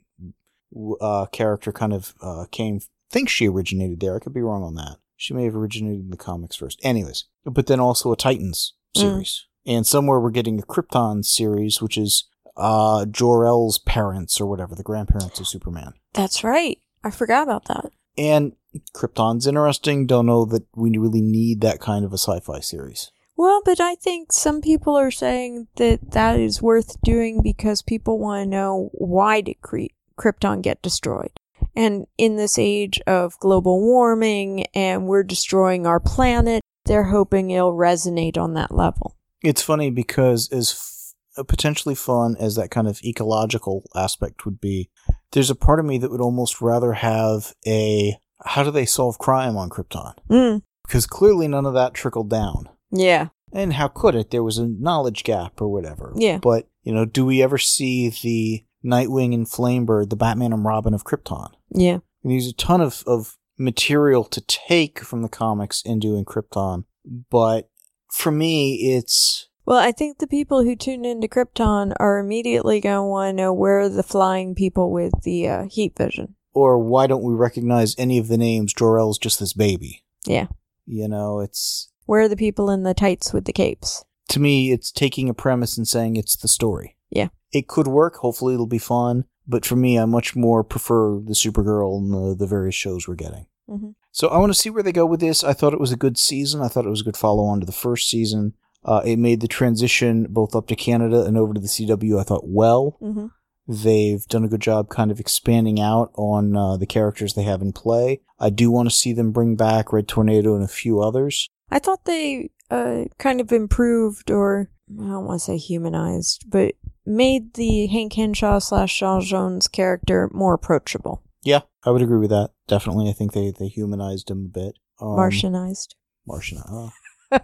uh, 1.00 1.26
character 1.32 1.72
kind 1.72 1.94
of 1.94 2.14
uh, 2.22 2.46
came. 2.52 2.80
Think 3.12 3.30
she 3.30 3.48
originated 3.48 4.00
there. 4.00 4.16
I 4.16 4.20
could 4.20 4.34
be 4.34 4.42
wrong 4.42 4.64
on 4.64 4.76
that. 4.76 4.98
She 5.16 5.34
may 5.36 5.44
have 5.44 5.56
originated 5.56 6.00
in 6.06 6.10
the 6.10 6.18
comics 6.18 6.56
first. 6.56 6.80
Anyways, 6.84 7.26
but 7.46 7.68
then 7.68 7.80
also 7.80 8.12
a 8.12 8.18
Titans 8.18 8.74
Mm. 8.98 9.00
series, 9.02 9.46
and 9.66 9.88
somewhere 9.88 10.20
we're 10.20 10.32
getting 10.32 10.60
a 10.60 10.64
Krypton 10.64 11.24
series, 11.24 11.82
which 11.82 11.98
is 11.98 12.28
uh, 12.58 13.06
Jor-El's 13.06 13.78
parents 13.80 14.42
or 14.42 14.46
whatever, 14.48 14.76
the 14.76 14.84
grandparents 14.84 15.40
of 15.40 15.48
Superman. 15.48 15.94
That's 16.14 16.44
right. 16.44 16.78
I 17.04 17.10
forgot 17.12 17.44
about 17.44 17.66
that. 17.66 17.92
And 18.18 18.54
Krypton's 18.94 19.48
interesting. 19.48 20.08
Don't 20.08 20.26
know 20.26 20.46
that 20.46 20.64
we 20.76 20.98
really 20.98 21.22
need 21.22 21.62
that 21.62 21.80
kind 21.80 22.06
of 22.06 22.12
a 22.12 22.18
sci-fi 22.18 22.60
series. 22.60 23.12
Well, 23.36 23.62
but 23.66 23.80
I 23.80 23.96
think 23.96 24.32
some 24.32 24.62
people 24.62 24.96
are 24.96 25.12
saying 25.12 25.68
that 25.78 26.12
that 26.12 26.40
is 26.40 26.62
worth 26.62 27.02
doing 27.02 27.42
because 27.42 27.82
people 27.82 28.20
want 28.20 28.44
to 28.44 28.50
know 28.50 28.90
why 28.94 29.42
did 29.42 29.58
Krypton 29.62 30.62
get 30.62 30.82
destroyed. 30.82 31.32
And 31.76 32.06
in 32.18 32.36
this 32.36 32.60
age 32.60 33.00
of 33.08 33.40
global 33.40 33.82
warming 33.82 34.66
and 34.74 35.08
we're 35.08 35.24
destroying 35.24 35.88
our 35.88 36.00
planet, 36.00 36.62
they're 36.86 37.06
hoping 37.06 37.50
it'll 37.50 37.74
resonate 37.74 38.38
on 38.38 38.54
that 38.56 38.76
level. 38.76 39.18
It's 39.42 39.62
funny 39.62 39.90
because 39.90 40.52
as 40.52 40.72
f- 40.72 41.40
uh, 41.40 41.44
potentially 41.44 41.96
fun 41.96 42.36
as 42.40 42.56
that 42.56 42.72
kind 42.72 42.88
of 42.88 43.02
ecological 43.04 43.84
aspect 43.96 44.46
would 44.46 44.60
be, 44.60 44.90
there's 45.32 45.50
a 45.50 45.56
part 45.56 45.80
of 45.80 45.86
me 45.86 45.98
that 45.98 46.12
would 46.12 46.22
almost 46.22 46.62
rather 46.62 46.94
have 46.94 47.54
a 47.66 48.18
how 48.46 48.64
do 48.64 48.72
they 48.72 48.86
solve 48.86 49.18
crime 49.18 49.58
on 49.58 49.70
Krypton? 49.70 50.16
Mm. 50.30 50.62
Because 50.86 51.08
clearly 51.08 51.48
none 51.48 51.66
of 51.66 51.74
that 51.74 51.94
trickled 51.94 52.30
down. 52.30 52.70
Yeah. 52.92 53.30
And 53.54 53.74
how 53.74 53.88
could 53.88 54.16
it? 54.16 54.32
There 54.32 54.44
was 54.44 54.58
a 54.58 54.68
knowledge 54.68 55.24
gap 55.24 55.62
or 55.62 55.68
whatever. 55.68 56.14
Yeah. 56.16 56.38
But, 56.38 56.68
you 56.84 56.94
know, 56.94 57.06
do 57.06 57.26
we 57.26 57.42
ever 57.44 57.58
see 57.58 58.10
the 58.10 58.66
Nightwing 58.84 59.34
and 59.34 59.46
Flamebird, 59.46 60.10
the 60.10 60.16
Batman 60.16 60.54
and 60.54 60.66
Robin 60.66 60.94
of 60.94 61.04
Krypton? 61.04 61.52
Yeah. 61.70 62.00
And 62.24 62.32
there's 62.32 62.48
a 62.48 62.54
ton 62.54 62.82
of, 62.82 63.04
of 63.06 63.38
material 63.58 64.24
to 64.26 64.42
take 64.42 65.00
from 65.00 65.22
the 65.22 65.30
comics 65.30 65.82
into 65.84 66.16
in 66.16 66.26
Krypton. 66.26 66.86
But 67.30 67.70
for 68.12 68.32
me, 68.32 68.96
it's 68.96 69.50
Well, 69.66 69.80
I 69.80 69.92
think 69.92 70.18
the 70.18 70.28
people 70.28 70.64
who 70.64 70.76
tune 70.76 71.06
into 71.06 71.28
Krypton 71.28 71.94
are 72.00 72.20
immediately 72.20 72.80
going 72.82 72.96
to 72.96 73.04
want 73.04 73.30
to 73.30 73.42
know 73.42 73.54
where 73.54 73.80
are 73.80 73.90
the 73.90 74.04
flying 74.04 74.56
people 74.56 74.92
with 74.92 75.14
the 75.24 75.48
uh, 75.48 75.64
heat 75.70 75.98
vision. 75.98 76.36
Or 76.54 76.78
why 76.80 77.08
don't 77.08 77.24
we 77.24 77.34
recognize 77.34 77.96
any 77.98 78.18
of 78.18 78.28
the 78.28 78.38
names? 78.38 78.74
Jor-El's 78.74 79.18
just 79.18 79.40
this 79.40 79.54
baby. 79.54 80.04
Yeah. 80.26 80.48
You 80.86 81.08
know, 81.08 81.40
it's 81.40 81.90
Where 82.06 82.22
are 82.22 82.28
the 82.28 82.36
people 82.36 82.70
in 82.70 82.84
the 82.84 82.94
tights 82.94 83.34
with 83.34 83.46
the 83.46 83.54
capes? 83.54 84.04
to 84.30 84.40
me, 84.40 84.72
it's 84.72 84.92
taking 84.92 85.28
a 85.28 85.34
premise 85.34 85.78
and 85.78 85.86
saying 85.88 86.16
it's 86.16 86.38
the 86.38 86.48
story. 86.48 86.96
Yeah. 87.10 87.28
It 87.52 87.68
could 87.68 87.88
work. 87.88 88.16
Hopefully, 88.18 88.54
it'll 88.54 88.66
be 88.66 88.78
fun. 88.78 89.26
But 89.46 89.66
for 89.66 89.76
me, 89.76 90.00
I 90.00 90.06
much 90.06 90.36
more 90.38 90.64
prefer 90.64 91.16
the 91.20 91.34
Supergirl 91.34 91.98
and 91.98 92.14
the, 92.14 92.36
the 92.36 92.48
various 92.48 92.76
shows 92.76 93.08
we're 93.08 93.16
getting. 93.16 93.48
Mhm. 93.70 93.96
So 94.14 94.30
I 94.30 94.38
want 94.38 94.54
to 94.54 94.58
see 94.60 94.70
where 94.70 94.84
they 94.84 94.92
go 94.94 95.06
with 95.06 95.20
this. 95.20 95.44
I 95.44 95.52
thought 95.54 95.74
it 95.74 95.80
was 95.80 95.92
a 95.92 95.98
good 95.98 96.18
season. 96.18 96.62
I 96.62 96.68
thought 96.70 96.86
it 96.86 96.90
was 96.90 97.02
a 97.02 97.06
good 97.06 97.18
follow 97.18 97.44
on 97.44 97.60
to 97.60 97.66
the 97.66 97.72
first 97.74 98.10
season. 98.10 98.54
Uh, 98.86 99.02
it 99.06 99.18
made 99.20 99.42
the 99.42 99.48
transition 99.48 100.28
both 100.30 100.56
up 100.56 100.68
to 100.68 100.76
Canada 100.76 101.24
and 101.26 101.38
over 101.38 101.54
to 101.54 101.60
the 101.62 101.68
CW. 101.68 102.20
I 102.20 102.24
thought 102.24 102.48
well. 102.48 102.98
Mm-hmm. 103.02 103.28
They've 103.68 104.26
done 104.26 104.44
a 104.44 104.48
good 104.48 104.62
job 104.62 104.90
kind 104.90 105.12
of 105.12 105.20
expanding 105.20 105.80
out 105.80 106.12
on 106.16 106.56
uh, 106.56 106.78
the 106.78 106.86
characters 106.86 107.34
they 107.34 107.44
have 107.44 107.62
in 107.62 107.74
play. 107.74 108.22
I 108.40 108.50
do 108.50 108.72
want 108.72 108.90
to 108.90 108.96
see 108.96 109.14
them 109.14 109.32
bring 109.32 109.56
back 109.56 109.94
Red 109.94 110.08
Tornado 110.08 110.56
and 110.56 110.64
a 110.64 110.68
few 110.68 111.00
others. 111.00 111.50
I 111.70 111.80
thought 111.80 112.06
they 112.06 112.50
uh, 112.70 113.06
kind 113.18 113.40
of 113.40 113.52
improved, 113.52 114.32
or 114.32 114.70
I 115.00 115.04
don't 115.04 115.26
want 115.26 115.40
to 115.40 115.46
say 115.46 115.58
humanized, 115.58 116.46
but 116.50 116.76
made 117.06 117.54
the 117.54 117.88
Hank 117.88 118.14
Henshaw 118.14 118.60
slash 118.60 118.94
Shaw 118.94 119.22
Jones 119.22 119.68
character 119.68 120.30
more 120.34 120.54
approachable. 120.54 121.24
Yeah, 121.44 121.62
I 121.84 121.92
would 121.92 122.02
agree 122.02 122.20
with 122.20 122.30
that. 122.30 122.52
Definitely, 122.68 123.10
I 123.10 123.14
think 123.14 123.34
they, 123.34 123.52
they 123.58 123.68
humanized 123.68 124.30
him 124.30 124.46
a 124.46 124.60
bit. 124.60 124.78
Um, 125.00 125.10
Martianized. 125.10 125.96
Martian. 126.28 126.62
oh. 126.70 126.92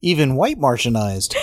Even 0.00 0.34
white 0.34 0.58
Martianized. 0.58 1.36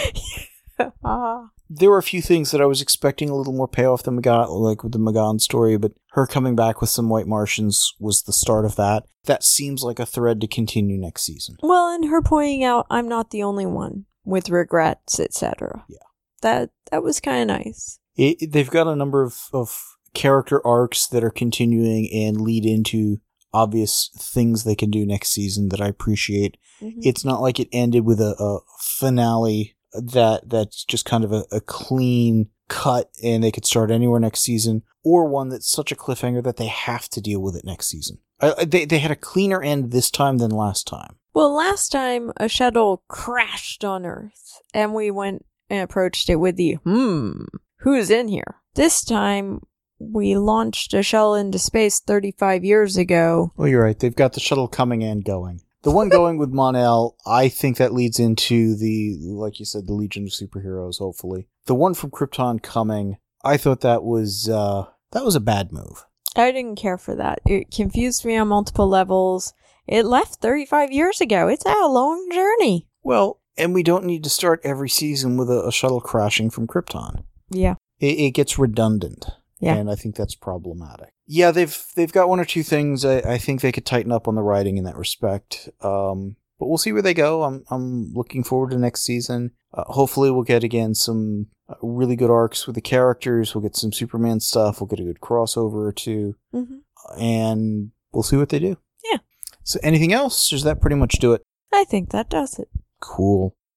ah. 1.04 1.50
There 1.70 1.92
were 1.92 2.00
a 2.00 2.04
few 2.04 2.22
things 2.22 2.50
that 2.52 2.62
I 2.62 2.66
was 2.66 2.82
expecting 2.82 3.30
a 3.30 3.36
little 3.36 3.54
more 3.54 3.68
payoff 3.68 4.04
than 4.04 4.18
got, 4.22 4.52
like 4.52 4.84
with 4.84 4.92
the 4.92 5.00
M'gann 5.00 5.40
story, 5.40 5.78
but 5.78 5.92
her 6.14 6.26
coming 6.26 6.56
back 6.56 6.82
with 6.82 6.90
some 6.90 7.10
white 7.10 7.28
Martians 7.28 7.94
was 8.00 8.24
the 8.24 8.34
start 8.34 8.66
of 8.66 8.76
that. 8.78 9.04
That 9.26 9.44
seems 9.44 9.84
like 9.84 10.00
a 10.00 10.06
thread 10.06 10.42
to 10.42 10.48
continue 10.48 10.98
next 10.98 11.24
season. 11.24 11.58
Well, 11.62 11.90
and 11.94 12.10
her 12.10 12.22
pointing 12.22 12.64
out 12.64 12.88
I'm 12.90 13.08
not 13.08 13.30
the 13.30 13.44
only 13.44 13.66
one 13.68 14.06
with 14.26 14.50
regrets, 14.50 15.20
etc. 15.20 15.86
Yeah. 15.88 15.98
That 16.42 16.72
that 16.92 17.04
was 17.04 17.20
kind 17.20 17.50
of 17.50 17.58
nice. 17.58 18.00
It, 18.16 18.52
they've 18.52 18.70
got 18.70 18.88
a 18.88 18.96
number 18.96 19.22
of, 19.22 19.38
of 19.54 19.80
character 20.14 20.66
arcs 20.66 21.08
that 21.08 21.24
are 21.24 21.30
continuing 21.30 22.10
and 22.12 22.42
lead 22.42 22.66
into 22.66 23.18
obvious 23.54 24.10
things 24.18 24.64
they 24.64 24.76
can 24.76 24.90
do 24.92 25.06
next 25.06 25.30
season 25.30 25.70
that 25.70 25.82
I 25.82 25.88
appreciate. 25.88 26.58
Mhm. 26.82 26.98
It's 27.02 27.26
not 27.26 27.42
like 27.42 27.60
it 27.60 27.68
ended 27.72 28.06
with 28.06 28.20
a, 28.20 28.36
a 28.40 28.60
finale 28.80 29.76
that 29.94 30.50
that's 30.50 30.84
just 30.84 31.06
kind 31.06 31.24
of 31.24 31.32
a, 31.32 31.46
a 31.52 31.62
clean 31.62 32.50
cut 32.68 33.10
and 33.24 33.44
they 33.44 33.52
could 33.52 33.66
start 33.66 33.92
anywhere 33.92 34.20
next 34.20 34.42
season, 34.42 34.84
or 35.04 35.28
one 35.28 35.50
that's 35.50 35.70
such 35.70 35.92
a 35.92 35.96
cliffhanger 35.96 36.44
that 36.44 36.58
they 36.58 36.68
have 36.68 37.10
to 37.10 37.22
deal 37.22 37.42
with 37.42 37.56
it 37.56 37.66
next 37.66 37.88
season. 37.88 38.20
I, 38.40 38.66
they 38.66 38.86
they 38.86 39.00
had 39.00 39.12
a 39.12 39.16
cleaner 39.16 39.62
end 39.62 39.92
this 39.92 40.12
time 40.12 40.38
than 40.38 40.52
last 40.52 40.88
time. 40.88 41.16
Well, 41.34 41.54
last 41.54 41.92
time 41.92 42.32
a 42.38 42.48
shuttle 42.48 43.04
crashed 43.08 43.84
on 43.84 44.06
Earth, 44.06 44.62
and 44.74 44.94
we 44.94 45.12
went 45.12 45.46
and 45.70 45.82
approached 45.82 46.30
it 46.30 46.38
with 46.38 46.56
the 46.56 46.74
hmm, 46.84 47.44
who's 47.80 48.10
in 48.10 48.28
here? 48.28 48.62
This 48.76 49.04
time 49.04 49.62
we 50.00 50.38
launched 50.38 50.94
a 50.94 51.04
shuttle 51.04 51.36
into 51.36 51.60
space 51.60 52.00
35 52.00 52.64
years 52.64 52.98
ago. 52.98 53.52
Well, 53.58 53.68
you're 53.68 53.84
right. 53.84 54.00
They've 54.00 54.16
got 54.16 54.34
the 54.34 54.40
shuttle 54.40 54.68
coming 54.68 55.04
and 55.04 55.24
going. 55.24 55.62
The 55.82 55.92
one 55.92 56.10
going 56.10 56.38
with 56.38 56.50
Mon-El, 56.50 57.16
I 57.26 57.48
think 57.48 57.78
that 57.78 57.94
leads 57.94 58.20
into 58.20 58.76
the, 58.76 59.18
like 59.22 59.60
you 59.60 59.66
said, 59.66 59.88
the 59.88 59.94
Legion 59.94 60.24
of 60.24 60.30
Superheroes. 60.30 61.00
Hopefully, 61.00 61.48
the 61.66 61.76
one 61.76 61.94
from 61.94 62.12
Krypton 62.12 62.62
coming. 62.62 63.18
I 63.44 63.56
thought 63.56 63.82
that 63.82 64.04
was 64.04 64.50
uh, 64.50 64.88
that 65.12 65.24
was 65.24 65.36
a 65.36 65.40
bad 65.40 65.72
move. 65.72 66.06
I 66.36 66.52
didn't 66.52 66.76
care 66.76 66.98
for 66.98 67.16
that. 67.16 67.40
It 67.46 67.72
confused 67.72 68.26
me 68.26 68.36
on 68.38 68.50
multiple 68.50 68.88
levels. 68.88 69.54
It 69.88 70.06
left 70.06 70.36
35 70.36 70.92
years 70.92 71.22
ago. 71.22 71.48
It's 71.48 71.66
a 71.66 71.88
long 71.88 72.30
journey. 72.32 72.88
Well, 73.02 73.40
and 73.58 73.74
we 73.74 73.84
don't 73.84 74.06
need 74.06 74.24
to 74.24 74.30
start 74.30 74.62
every 74.64 74.90
season 74.90 75.38
with 75.38 75.50
a, 75.50 75.66
a 75.66 75.72
shuttle 75.72 76.02
crashing 76.02 76.50
from 76.50 76.68
Krypton. 76.68 77.24
Yeah. 77.50 77.76
It, 78.00 78.20
it 78.20 78.32
gets 78.32 78.60
redundant. 78.60 79.26
Yeah. 79.60 79.76
And 79.76 79.90
I 79.90 79.96
think 79.96 80.16
that's 80.16 80.36
problematic. 80.36 81.14
Yeah, 81.32 81.52
they've 81.52 81.78
they've 81.96 82.12
got 82.12 82.28
one 82.28 82.40
or 82.40 82.46
two 82.46 82.64
things 82.64 83.06
I, 83.06 83.20
I 83.20 83.38
think 83.38 83.62
they 83.62 83.72
could 83.72 83.86
tighten 83.86 84.12
up 84.12 84.28
on 84.28 84.34
the 84.34 84.42
writing 84.42 84.78
in 84.78 84.84
that 84.86 84.98
respect. 84.98 85.70
Um, 85.80 86.38
but 86.58 86.66
we'll 86.66 86.80
see 86.80 86.92
where 86.92 87.04
they 87.04 87.14
go. 87.14 87.44
I'm 87.44 87.64
I'm 87.70 88.12
looking 88.14 88.44
forward 88.44 88.72
to 88.72 88.80
next 88.80 89.04
season. 89.04 89.52
Uh, 89.72 89.84
hopefully, 89.86 90.32
we'll 90.32 90.42
get 90.42 90.64
again 90.64 90.96
some 90.96 91.46
uh, 91.70 91.76
really 91.84 92.16
good 92.16 92.32
arcs 92.32 92.66
with 92.66 92.74
the 92.74 92.82
characters. 92.82 93.54
We'll 93.54 93.62
get 93.62 93.76
some 93.76 93.94
Superman 93.94 94.40
stuff. 94.40 94.82
We'll 94.82 94.88
get 94.88 95.00
a 95.00 95.04
good 95.04 95.22
crossover 95.22 95.88
or 95.88 95.94
two, 95.94 96.36
hmm 96.52 96.80
and 97.20 97.92
we'll 98.12 98.24
see 98.24 98.36
what 98.38 98.50
they 98.50 98.60
do. 98.60 98.78
Yeah. 99.12 99.20
So, 99.64 99.80
anything 99.84 100.12
else? 100.12 100.50
Does 100.50 100.64
that 100.64 100.82
pretty 100.82 100.96
much 100.96 101.20
do 101.20 101.34
it? 101.34 101.44
I 101.72 101.84
think 101.84 102.10
that 102.10 102.30
does 102.30 102.58
it. 102.58 102.70
Cool. 103.02 103.56